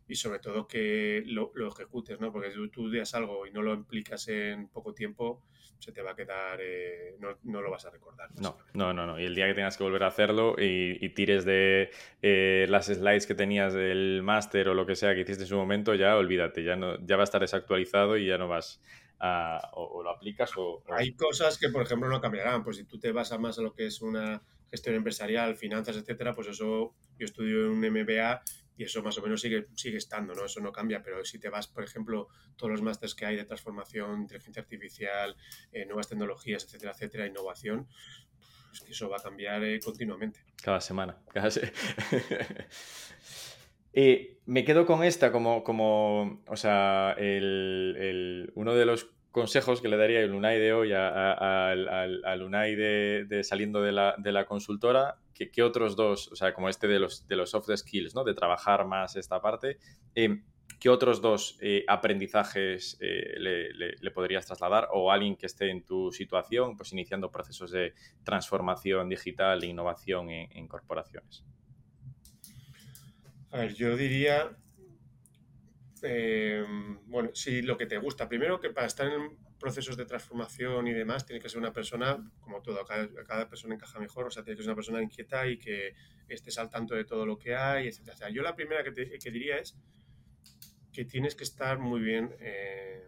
y 0.06 0.14
sobre 0.16 0.38
todo 0.38 0.66
que 0.66 1.22
lo, 1.26 1.52
ejecutes, 1.68 2.20
¿no? 2.20 2.32
Porque 2.32 2.50
si 2.50 2.56
tú, 2.56 2.68
tú 2.68 2.90
algo 3.14 3.46
y 3.46 3.52
no 3.52 3.62
lo 3.62 3.74
implicas 3.74 4.28
en 4.28 4.68
poco 4.68 4.92
tiempo, 4.92 5.42
se 5.78 5.92
te 5.92 6.02
va 6.02 6.12
a 6.12 6.16
quedar, 6.16 6.58
eh, 6.62 7.16
no, 7.18 7.60
lo 7.60 7.70
vas 7.70 7.84
a 7.86 7.90
recordar. 7.90 8.28
No, 8.40 8.56
no, 8.72 8.92
no, 8.92 9.06
no. 9.06 9.20
Y 9.20 9.24
el 9.24 9.34
día 9.34 9.46
que 9.46 9.54
tengas 9.54 9.76
que 9.76 9.84
volver 9.84 10.04
a 10.04 10.08
hacerlo 10.08 10.56
y, 10.58 11.08
tires 11.10 11.44
de 11.44 11.90
eh, 12.22 12.66
las 12.68 12.86
slides 12.86 13.26
que 13.26 13.34
tenías 13.34 13.74
del 13.74 14.22
máster 14.22 14.68
o 14.68 14.74
lo 14.74 14.86
que 14.86 14.96
sea 14.96 15.14
que 15.14 15.20
hiciste 15.20 15.44
en 15.44 15.48
su 15.48 15.56
momento, 15.56 15.94
ya 15.94 16.16
olvídate, 16.16 16.64
ya, 16.64 16.76
no, 16.76 16.98
ya 17.06 17.16
va 17.16 17.22
a 17.22 17.24
estar 17.24 17.40
desactualizado 17.40 18.16
y 18.16 18.26
ya 18.26 18.38
no 18.38 18.48
vas 18.48 18.82
a, 19.20 19.70
o, 19.74 20.02
lo 20.02 20.10
aplicas 20.10 20.52
o, 20.56 20.82
Hay 20.88 21.14
cosas 21.14 21.58
que, 21.58 21.68
por 21.68 21.82
ejemplo, 21.82 22.08
no 22.08 22.20
cambiarán. 22.20 22.64
Pues 22.64 22.76
si 22.76 22.84
tú 22.84 22.98
te 22.98 23.12
vas 23.12 23.32
a 23.32 23.38
más 23.38 23.58
a 23.58 23.62
lo 23.62 23.74
que 23.74 23.86
es 23.86 24.00
una 24.00 24.42
gestión 24.70 24.96
empresarial, 24.96 25.56
finanzas, 25.56 25.96
etcétera, 25.96 26.34
pues 26.34 26.48
eso, 26.48 26.94
yo 27.18 27.24
estudio 27.24 27.66
en 27.66 27.72
un 27.72 27.80
MBA 27.80 28.42
y 28.76 28.84
eso 28.84 29.02
más 29.02 29.16
o 29.18 29.22
menos 29.22 29.40
sigue, 29.40 29.66
sigue 29.74 29.98
estando, 29.98 30.34
¿no? 30.34 30.44
Eso 30.44 30.60
no 30.60 30.72
cambia, 30.72 31.02
pero 31.02 31.24
si 31.24 31.38
te 31.38 31.48
vas, 31.48 31.68
por 31.68 31.84
ejemplo, 31.84 32.28
todos 32.56 32.72
los 32.72 32.82
másteres 32.82 33.14
que 33.14 33.26
hay 33.26 33.36
de 33.36 33.44
transformación, 33.44 34.22
inteligencia 34.22 34.62
artificial, 34.62 35.36
eh, 35.72 35.86
nuevas 35.86 36.08
tecnologías, 36.08 36.64
etcétera, 36.64 36.92
etcétera, 36.92 37.26
innovación, 37.26 37.86
pues 38.68 38.80
que 38.80 38.92
eso 38.92 39.08
va 39.08 39.18
a 39.18 39.22
cambiar 39.22 39.62
eh, 39.62 39.78
continuamente. 39.80 40.40
Cada 40.62 40.80
semana, 40.80 41.18
cada 41.32 41.48
eh, 43.92 44.38
me 44.46 44.64
quedo 44.64 44.86
con 44.86 45.04
esta 45.04 45.30
como, 45.30 45.62
como 45.62 46.42
o 46.46 46.56
sea, 46.56 47.14
el, 47.16 48.50
uno 48.56 48.74
de 48.74 48.86
los 48.86 49.13
consejos 49.34 49.82
que 49.82 49.88
le 49.88 49.96
daría 49.96 50.20
el 50.20 50.32
Unai 50.32 50.60
de 50.60 50.72
hoy 50.72 50.92
al 50.92 52.42
Unai 52.42 52.76
de, 52.76 53.40
saliendo 53.42 53.82
de 53.82 53.92
la, 53.92 54.46
consultora, 54.46 55.18
¿qué, 55.34 55.62
otros 55.64 55.96
dos, 55.96 56.28
o 56.30 56.36
sea, 56.36 56.54
como 56.54 56.68
este 56.68 56.86
de 56.86 57.00
los, 57.00 57.24
soft 57.46 57.68
skills, 57.74 58.14
¿no? 58.14 58.22
De 58.22 58.32
trabajar 58.32 58.86
más 58.86 59.16
esta 59.16 59.42
parte, 59.42 59.78
eh, 60.14 60.40
¿qué 60.78 60.88
otros 60.88 61.20
dos 61.20 61.58
eh, 61.60 61.84
aprendizajes 61.88 62.96
eh, 63.00 63.34
le, 64.00 64.10
podrías 64.12 64.46
trasladar? 64.46 64.86
O 64.92 65.10
alguien 65.10 65.34
que 65.34 65.46
esté 65.46 65.68
en 65.68 65.84
tu 65.84 66.12
situación, 66.12 66.76
pues 66.76 66.92
iniciando 66.92 67.28
procesos 67.32 67.72
de 67.72 67.92
transformación 68.22 69.08
digital 69.08 69.64
e 69.64 69.66
innovación 69.66 70.30
en, 70.30 70.56
en 70.56 70.68
corporaciones. 70.68 71.44
A 73.50 73.58
ver, 73.58 73.74
yo 73.74 73.96
diría 73.96 74.56
Em, 76.06 76.98
bueno, 77.06 77.30
si 77.32 77.62
lo 77.62 77.78
que 77.78 77.86
te 77.86 77.96
gusta, 77.96 78.28
primero 78.28 78.60
que 78.60 78.68
para 78.68 78.86
estar 78.86 79.10
en 79.10 79.38
procesos 79.58 79.96
de 79.96 80.04
transformación 80.04 80.86
y 80.86 80.92
demás, 80.92 81.24
tiene 81.24 81.40
que 81.40 81.48
ser 81.48 81.58
una 81.58 81.72
persona, 81.72 82.30
como 82.40 82.60
todo, 82.60 82.84
cada, 82.84 83.08
cada 83.24 83.48
persona 83.48 83.74
encaja 83.74 83.98
mejor, 83.98 84.26
o 84.26 84.30
sea, 84.30 84.44
tiene 84.44 84.58
que 84.58 84.62
ser 84.62 84.70
una 84.70 84.76
persona 84.76 85.02
inquieta 85.02 85.46
y 85.46 85.56
que 85.56 85.94
estés 86.28 86.58
al 86.58 86.68
tanto 86.68 86.94
de 86.94 87.06
todo 87.06 87.24
lo 87.24 87.38
que 87.38 87.54
hay, 87.54 87.88
etc. 87.88 88.28
Yo 88.30 88.42
la 88.42 88.54
primera 88.54 88.84
que, 88.84 88.92
que, 88.92 89.30
diría 89.30 89.56
es 89.56 89.78
que 90.92 91.06
tienes 91.06 91.34
que 91.34 91.44
estar 91.44 91.78
muy 91.78 92.00
bien, 92.00 92.34
eh, 92.38 93.02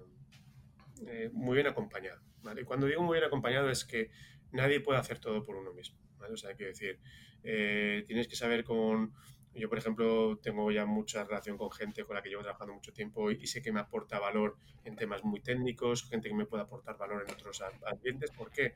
eh, 1.06 1.28
muy 1.34 1.56
bien 1.56 1.66
acompañado. 1.66 2.22
¿vale? 2.42 2.64
cuando 2.64 2.86
digo 2.86 3.02
muy 3.02 3.16
bien 3.16 3.24
acompañado 3.24 3.68
es 3.70 3.84
que 3.84 4.10
nadie 4.52 4.80
puede 4.80 5.00
hacer 5.00 5.18
todo 5.18 5.42
por 5.42 5.56
uno 5.56 5.74
mismo. 5.74 5.98
O 6.30 6.36
sea, 6.36 6.54
quiero 6.54 6.70
decir, 6.70 6.98
eh, 7.44 8.04
tienes 8.06 8.26
que 8.26 8.36
saber 8.36 8.64
con 8.64 9.12
yo, 9.58 9.68
por 9.68 9.78
ejemplo, 9.78 10.38
tengo 10.42 10.70
ya 10.70 10.86
mucha 10.86 11.24
relación 11.24 11.56
con 11.56 11.70
gente 11.70 12.04
con 12.04 12.16
la 12.16 12.22
que 12.22 12.28
llevo 12.28 12.42
trabajando 12.42 12.74
mucho 12.74 12.92
tiempo 12.92 13.30
y, 13.30 13.46
sé 13.46 13.62
que 13.62 13.72
me 13.72 13.80
aporta 13.80 14.18
valor 14.18 14.56
en 14.84 14.96
temas 14.96 15.24
muy 15.24 15.40
técnicos, 15.40 16.08
gente 16.08 16.28
que 16.28 16.34
me 16.34 16.46
puede 16.46 16.62
aportar 16.62 16.96
valor 16.98 17.24
en 17.26 17.32
otros 17.32 17.62
ambientes. 17.86 18.30
¿Por 18.30 18.50
qué? 18.50 18.74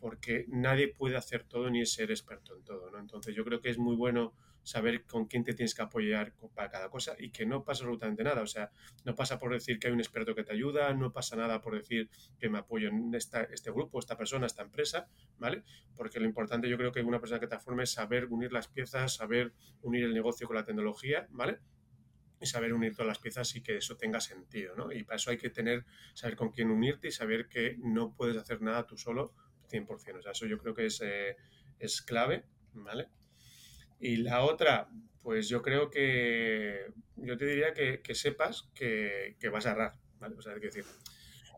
Porque 0.00 0.44
nadie 0.48 0.88
puede 0.88 1.16
hacer 1.16 1.44
todo 1.44 1.70
ni 1.70 1.84
ser 1.86 2.10
experto 2.10 2.56
en 2.56 2.64
todo, 2.64 2.90
¿no? 2.90 2.98
Entonces 2.98 3.34
yo 3.34 3.44
creo 3.44 3.60
que 3.60 3.70
es 3.70 3.78
muy 3.78 3.96
bueno 3.96 4.34
saber 4.68 5.04
con 5.06 5.24
quién 5.24 5.44
te 5.44 5.54
tienes 5.54 5.74
que 5.74 5.80
apoyar 5.80 6.34
para 6.54 6.68
cada 6.68 6.90
cosa 6.90 7.16
y 7.18 7.30
que 7.30 7.46
no 7.46 7.64
pasa 7.64 7.84
absolutamente 7.84 8.22
nada. 8.22 8.42
O 8.42 8.46
sea, 8.46 8.70
no 9.06 9.14
pasa 9.14 9.38
por 9.38 9.50
decir 9.50 9.78
que 9.78 9.86
hay 9.86 9.94
un 9.94 10.00
experto 10.00 10.34
que 10.34 10.44
te 10.44 10.52
ayuda, 10.52 10.92
no 10.92 11.10
pasa 11.10 11.36
nada 11.36 11.62
por 11.62 11.74
decir 11.74 12.10
que 12.38 12.50
me 12.50 12.58
apoyo 12.58 12.88
en 12.88 13.14
esta, 13.14 13.44
este 13.44 13.70
grupo, 13.70 13.98
esta 13.98 14.18
persona, 14.18 14.44
esta 14.44 14.62
empresa, 14.62 15.08
¿vale? 15.38 15.64
Porque 15.96 16.20
lo 16.20 16.26
importante 16.26 16.68
yo 16.68 16.76
creo 16.76 16.92
que 16.92 17.00
una 17.00 17.18
persona 17.18 17.40
que 17.40 17.46
te 17.46 17.58
forme 17.58 17.84
es 17.84 17.92
saber 17.92 18.26
unir 18.26 18.52
las 18.52 18.68
piezas, 18.68 19.14
saber 19.14 19.54
unir 19.80 20.04
el 20.04 20.12
negocio 20.12 20.46
con 20.46 20.56
la 20.56 20.66
tecnología, 20.66 21.26
¿vale? 21.30 21.60
y 22.40 22.46
saber 22.46 22.72
unir 22.72 22.92
todas 22.92 23.08
las 23.08 23.18
piezas 23.18 23.56
y 23.56 23.62
que 23.62 23.78
eso 23.78 23.96
tenga 23.96 24.20
sentido, 24.20 24.76
¿no? 24.76 24.92
Y 24.92 25.02
para 25.02 25.16
eso 25.16 25.30
hay 25.30 25.38
que 25.38 25.50
tener, 25.50 25.84
saber 26.14 26.36
con 26.36 26.50
quién 26.52 26.70
unirte 26.70 27.08
y 27.08 27.10
saber 27.10 27.48
que 27.48 27.76
no 27.80 28.14
puedes 28.14 28.36
hacer 28.36 28.62
nada 28.62 28.86
tú 28.86 28.96
solo 28.96 29.34
100%. 29.68 30.18
O 30.18 30.22
sea, 30.22 30.30
eso 30.30 30.46
yo 30.46 30.56
creo 30.58 30.72
que 30.72 30.86
es, 30.86 31.00
eh, 31.02 31.36
es 31.80 32.00
clave, 32.00 32.44
¿vale? 32.74 33.08
Y 34.00 34.16
la 34.18 34.42
otra, 34.42 34.88
pues 35.22 35.48
yo 35.48 35.62
creo 35.62 35.90
que 35.90 36.86
yo 37.16 37.36
te 37.36 37.46
diría 37.46 37.72
que, 37.74 38.14
sepas 38.14 38.70
que, 38.74 39.36
vas 39.52 39.66
a 39.66 39.72
errar, 39.72 39.92
¿vale? 40.20 40.36
O 40.36 40.42
sea, 40.42 40.54
decir, 40.54 40.84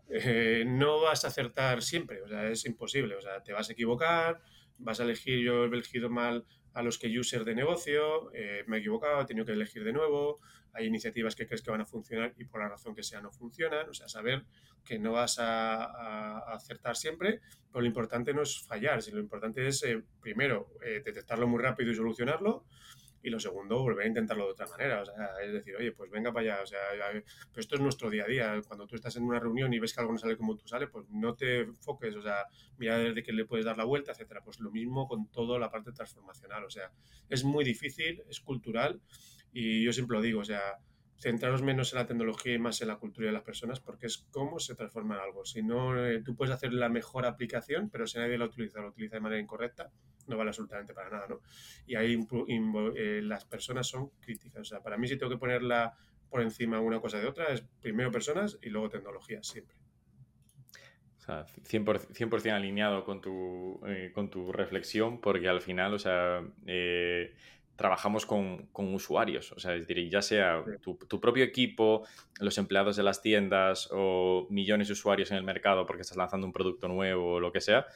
eh, 0.09 0.65
no 0.67 1.01
vas 1.01 1.25
a 1.25 1.29
acertar 1.29 1.83
siempre, 1.83 2.23
o 2.23 2.29
sea, 2.29 2.49
es 2.49 2.65
imposible, 2.67 3.15
o 3.15 3.21
sea, 3.21 3.43
te 3.43 3.53
vas 3.53 3.69
a 3.69 3.73
equivocar, 3.73 4.41
vas 4.79 5.01
a 5.01 5.05
elegir, 5.05 5.41
yo 5.45 5.65
he 5.65 5.69
elegido 5.69 6.09
mal 6.09 6.47
a 6.73 6.83
los 6.83 6.99
que 6.99 7.07
users 7.19 7.45
de 7.45 7.55
negocio, 7.55 8.33
eh, 8.33 8.65
me 8.67 8.77
he 8.77 8.81
equivocado, 8.81 9.21
he 9.21 9.27
tenido 9.27 9.45
que 9.45 9.53
elegir 9.53 9.85
de 9.85 9.93
nuevo, 9.93 10.41
hay 10.73 10.87
iniciativas 10.87 11.35
que 11.35 11.47
crees 11.47 11.63
que 11.63 11.71
van 11.71 11.81
a 11.81 11.87
funcionar 11.87 12.35
y 12.37 12.45
por 12.45 12.61
la 12.61 12.69
razón 12.69 12.95
que 12.95 13.03
sea 13.03 13.21
no 13.21 13.31
funcionan, 13.31 13.89
o 13.89 13.95
sea, 13.95 14.09
saber 14.09 14.45
que 14.85 14.99
no 14.99 15.13
vas 15.13 15.39
a, 15.39 16.39
acertar 16.53 16.97
siempre, 16.97 17.41
pero 17.71 17.83
lo 17.83 17.87
importante 17.87 18.35
no 18.35 18.43
es 18.43 18.61
fallar, 18.61 19.03
sino 19.03 19.17
lo 19.17 19.23
importante 19.23 19.67
es, 19.67 19.83
eh, 19.85 20.03
primero, 20.21 20.75
eh, 20.85 21.03
detectarlo 21.05 21.47
muy 21.47 21.63
rápido 21.63 21.91
y 21.91 21.95
solucionarlo, 21.95 22.65
y 23.23 23.31
lo 23.31 23.39
segundo, 23.39 23.79
volver 23.83 24.07
a 24.07 24.09
intentarlo 24.09 24.47
de 24.47 24.53
otra 24.53 24.67
manera. 24.67 25.03
O 25.03 25.05
sea, 25.05 25.29
es 25.45 25.53
decir, 25.53 25.77
oye, 25.77 25.93
pues 25.93 26.11
venga 26.11 26.33
para 26.33 26.55
allá. 26.55 26.63
O 26.63 26.67
sea, 26.67 26.79
esto 27.57 27.75
es 27.75 27.81
nuestro 27.81 28.09
día 28.09 28.25
a 28.25 28.27
día. 28.27 28.63
Cuando 28.67 28.87
tú 28.87 28.97
estás 28.97 29.17
en 29.17 29.25
una 29.25 29.39
reunión 29.39 29.73
y 29.73 29.79
ves 29.79 29.93
que 29.93 30.01
algo 30.01 30.13
no 30.13 30.19
sale 30.19 30.37
como 30.37 30.57
tú 30.57 30.67
sales, 30.67 30.89
pues 30.91 31.07
no 31.11 31.35
te 31.35 31.61
enfoques. 31.61 32.17
O 32.17 32.23
sea, 32.23 32.47
mira 32.79 32.99
desde 32.99 33.23
que 33.23 33.33
le 33.33 33.45
puedes 33.45 33.67
dar 33.67 33.77
la 33.77 33.85
vuelta, 33.85 34.13
etcétera. 34.13 34.43
Pues 34.43 34.61
lo 34.61 34.71
mismo 34.71 35.07
con 35.07 35.31
toda 35.31 35.59
la 35.59 35.71
parte 35.71 35.93
transformacional. 35.93 36.65
O 36.65 36.71
sea, 36.71 36.91
es 37.29 37.45
muy 37.45 37.65
difícil, 37.65 38.23
es 38.29 38.41
cultural. 38.41 39.01
Y 39.53 39.85
yo 39.85 39.93
siempre 39.93 40.17
lo 40.17 40.23
digo, 40.23 40.41
o 40.41 40.45
sea, 40.45 40.79
centraros 41.21 41.63
menos 41.63 41.93
en 41.93 41.99
la 41.99 42.07
tecnología 42.07 42.55
y 42.55 42.59
más 42.59 42.81
en 42.81 42.89
la 42.89 42.97
cultura 42.97 43.27
de 43.27 43.33
las 43.33 43.43
personas, 43.43 43.79
porque 43.79 44.07
es 44.07 44.27
cómo 44.31 44.59
se 44.59 44.75
transforma 44.75 45.23
algo. 45.23 45.45
Si 45.45 45.63
no, 45.63 46.07
eh, 46.07 46.23
tú 46.23 46.35
puedes 46.35 46.53
hacer 46.55 46.73
la 46.73 46.89
mejor 46.89 47.27
aplicación, 47.27 47.91
pero 47.91 48.07
si 48.07 48.19
nadie 48.19 48.39
la 48.39 48.47
utiliza, 48.47 48.81
la 48.81 48.89
utiliza 48.89 49.17
de 49.17 49.21
manera 49.21 49.41
incorrecta, 49.41 49.91
no 50.27 50.37
vale 50.39 50.49
absolutamente 50.49 50.95
para 50.95 51.11
nada, 51.11 51.27
¿no? 51.29 51.41
Y 51.87 51.95
ahí 51.95 52.19
eh, 52.97 53.21
las 53.23 53.45
personas 53.45 53.87
son 53.87 54.11
críticas. 54.21 54.63
O 54.63 54.65
sea, 54.65 54.83
para 54.83 54.97
mí 54.97 55.09
si 55.09 55.19
tengo 55.19 55.31
que 55.31 55.39
ponerla 55.39 55.95
por 56.31 56.41
encima 56.41 56.81
una 56.81 57.01
cosa 57.01 57.19
de 57.19 57.27
otra, 57.27 57.53
es 57.53 57.63
primero 57.83 58.11
personas 58.11 58.59
y 58.63 58.71
luego 58.71 58.89
tecnología, 58.89 59.43
siempre. 59.43 59.77
O 61.19 61.23
sea, 61.23 61.45
100%, 61.45 62.51
alineado 62.51 63.05
con 63.05 63.21
tu, 63.21 63.79
eh, 63.87 64.11
con 64.15 64.31
tu 64.31 64.53
reflexión, 64.53 65.21
porque 65.21 65.49
al 65.49 65.61
final, 65.61 65.93
o 65.93 65.99
sea, 65.99 66.43
trabajamos 67.81 68.27
con, 68.27 68.69
usuarios, 68.75 69.53
o 69.53 69.59
sea, 69.59 69.75
es 69.75 69.89
decir, 69.89 70.11
ya 70.11 70.21
sea 70.21 70.63
tu, 70.83 71.19
propio 71.19 71.43
equipo, 71.43 72.07
los 72.39 72.59
empleados 72.59 72.95
de 72.97 73.03
las 73.03 73.23
tiendas 73.23 73.89
o 73.91 74.47
millones 74.51 74.89
de 74.89 74.93
usuarios 74.93 75.31
en 75.31 75.39
el 75.39 75.45
mercado 75.45 75.87
porque 75.87 76.03
estás 76.03 76.19
lanzando 76.19 76.47
un 76.47 76.53
producto 76.53 76.89
nuevo 76.89 77.37
o 77.37 77.41
lo 77.41 77.53
que 77.53 77.63
sea, 77.63 77.87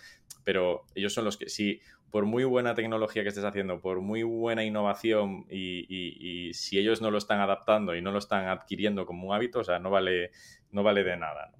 pero 0.42 0.86
ellos 0.94 1.12
son 1.12 1.26
los 1.26 1.36
que, 1.36 1.50
si 1.50 1.82
por 2.10 2.24
muy 2.24 2.44
buena 2.44 2.74
tecnología 2.74 3.24
que 3.24 3.28
estés 3.28 3.44
haciendo, 3.44 3.82
por 3.82 4.00
muy 4.00 4.22
buena 4.22 4.64
innovación 4.64 5.44
y, 5.50 6.50
si 6.54 6.78
ellos 6.78 7.02
no 7.02 7.10
lo 7.10 7.18
están 7.18 7.40
adaptando 7.40 7.94
y 7.94 8.00
no 8.00 8.10
lo 8.10 8.20
están 8.20 8.48
adquiriendo 8.48 9.04
como 9.04 9.28
un 9.28 9.34
hábito, 9.34 9.58
o 9.58 9.64
sea, 9.64 9.80
no 9.80 9.90
vale, 9.90 10.30
no 10.70 10.82
vale 10.82 11.04
de 11.04 11.18
nada. 11.18 11.52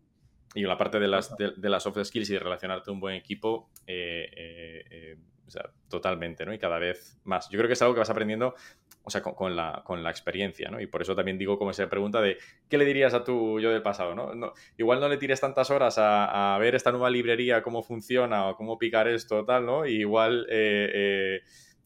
Y 0.54 0.62
la 0.62 0.78
parte 0.78 0.98
de 0.98 1.08
las, 1.08 1.36
de, 1.36 1.68
las 1.68 1.82
soft 1.82 2.02
skills 2.02 2.30
y 2.30 2.32
de 2.32 2.38
relacionarte 2.38 2.86
con 2.86 2.94
un 2.94 3.00
buen 3.00 3.16
equipo, 3.16 3.68
eh, 3.86 4.30
eh, 4.34 4.84
eh, 4.90 5.16
O 5.46 5.50
sea, 5.50 5.70
totalmente, 5.88 6.46
¿no? 6.46 6.54
Y 6.54 6.58
cada 6.58 6.78
vez 6.78 7.18
más. 7.24 7.48
Yo 7.50 7.58
creo 7.58 7.68
que 7.68 7.74
es 7.74 7.82
algo 7.82 7.94
que 7.94 8.00
vas 8.00 8.10
aprendiendo, 8.10 8.54
o 9.02 9.10
sea, 9.10 9.22
con, 9.22 9.54
la, 9.54 9.82
con 9.84 10.02
la, 10.02 10.10
experiencia, 10.10 10.70
¿no? 10.70 10.80
Y 10.80 10.86
por 10.86 11.02
eso 11.02 11.14
también 11.14 11.36
digo 11.36 11.58
como 11.58 11.70
esa 11.70 11.88
pregunta 11.88 12.20
de, 12.22 12.38
¿qué 12.68 12.78
le 12.78 12.84
dirías 12.84 13.12
a 13.12 13.24
tu 13.24 13.60
yo 13.60 13.70
del 13.70 13.82
pasado, 13.82 14.14
¿no? 14.14 14.54
igual 14.78 15.00
no 15.00 15.08
le 15.08 15.18
tires 15.18 15.40
tantas 15.40 15.70
horas 15.70 15.96
a, 15.98 16.56
ver 16.58 16.74
esta 16.74 16.92
nueva 16.92 17.10
librería, 17.10 17.62
cómo 17.62 17.82
funciona 17.82 18.48
o 18.48 18.56
cómo 18.56 18.78
picar 18.78 19.06
esto, 19.08 19.44
tal, 19.44 19.66
¿no? 19.66 19.86
Y 19.86 20.00
igual... 20.00 20.46
Eh, 20.48 20.90
eh, 20.94 21.40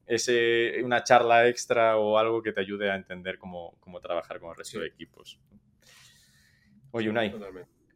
ese, 0.08 0.82
una 0.82 1.04
charla 1.04 1.48
extra 1.48 1.98
o 1.98 2.16
algo 2.16 2.42
que 2.42 2.52
te 2.52 2.62
ayude 2.62 2.90
a 2.90 2.96
entender 2.96 3.38
cómo, 3.38 3.76
cómo 3.78 4.00
trabajar 4.00 4.40
con 4.40 4.48
el 4.48 4.56
resto 4.56 4.80
de 4.80 4.86
equipos. 4.86 5.38
Oye, 6.92 7.10
Unai, 7.10 7.30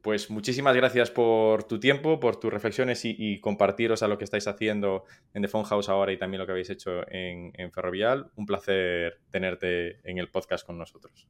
pues 0.02 0.30
muchísimas 0.30 0.74
gracias 0.74 1.10
por 1.10 1.64
tu 1.64 1.78
tiempo, 1.78 2.18
por 2.18 2.36
tus 2.36 2.52
reflexiones 2.52 3.04
y, 3.04 3.40
compartiros 3.40 4.02
a 4.02 4.08
lo 4.08 4.18
que 4.18 4.24
estáis 4.24 4.48
haciendo 4.48 5.04
en 5.32 5.42
The 5.42 5.48
Phone 5.48 5.64
House 5.64 5.88
ahora 5.88 6.12
y 6.12 6.18
también 6.18 6.40
lo 6.40 6.46
que 6.46 6.52
habéis 6.52 6.70
hecho 6.70 7.08
en, 7.08 7.72
Ferrovial. 7.72 8.30
Un 8.34 8.44
placer 8.44 9.20
tenerte 9.30 10.00
en 10.08 10.18
el 10.18 10.28
podcast 10.28 10.66
con 10.66 10.76
nosotros. 10.76 11.28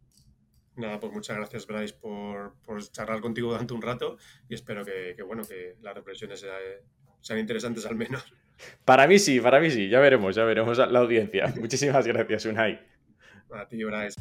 Nada, 0.74 0.98
pues 0.98 1.12
muchas 1.12 1.36
gracias, 1.36 1.66
Bryce, 1.66 1.94
por, 1.94 2.54
charlar 2.90 3.20
contigo 3.20 3.50
durante 3.50 3.74
un 3.74 3.82
rato 3.82 4.16
y 4.48 4.54
espero 4.54 4.84
que, 4.84 5.22
bueno, 5.22 5.42
que 5.44 5.76
las 5.82 5.94
reflexiones 5.94 6.44
sean 7.20 7.38
interesantes 7.38 7.84
al 7.84 7.94
menos. 7.94 8.24
Para 8.84 9.06
mí 9.06 9.18
sí, 9.18 9.40
para 9.40 9.60
mí 9.60 9.70
sí. 9.70 9.88
Ya 9.88 10.00
veremos, 10.00 10.34
ya 10.34 10.44
veremos 10.44 10.78
la 10.78 10.98
audiencia. 10.98 11.52
Muchísimas 11.60 12.06
gracias, 12.06 12.46
Unai. 12.46 12.80
A 13.52 13.68
ti, 13.68 13.84
Bryce. 13.84 14.18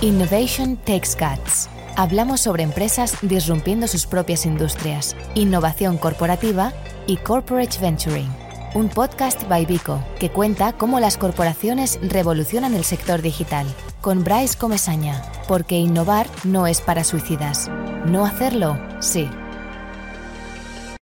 Innovation 0.00 0.76
Takes 0.78 1.14
Guts. 1.16 1.68
Hablamos 1.96 2.40
sobre 2.40 2.64
empresas 2.64 3.16
disrumpiendo 3.22 3.86
sus 3.86 4.06
propias 4.06 4.46
industrias, 4.46 5.14
innovación 5.36 5.96
corporativa 5.96 6.72
y 7.06 7.18
corporate 7.18 7.78
venturing. 7.80 8.28
Un 8.74 8.88
podcast 8.88 9.48
by 9.48 9.64
Vico 9.64 10.02
que 10.18 10.28
cuenta 10.28 10.72
cómo 10.72 10.98
las 10.98 11.16
corporaciones 11.16 12.00
revolucionan 12.02 12.74
el 12.74 12.82
sector 12.82 13.22
digital. 13.22 13.64
Con 14.00 14.24
Bryce 14.24 14.58
Comesaña, 14.58 15.22
porque 15.46 15.76
innovar 15.76 16.26
no 16.42 16.66
es 16.66 16.80
para 16.80 17.04
suicidas. 17.04 17.70
No 18.06 18.24
hacerlo, 18.24 18.76
sí. 19.00 19.30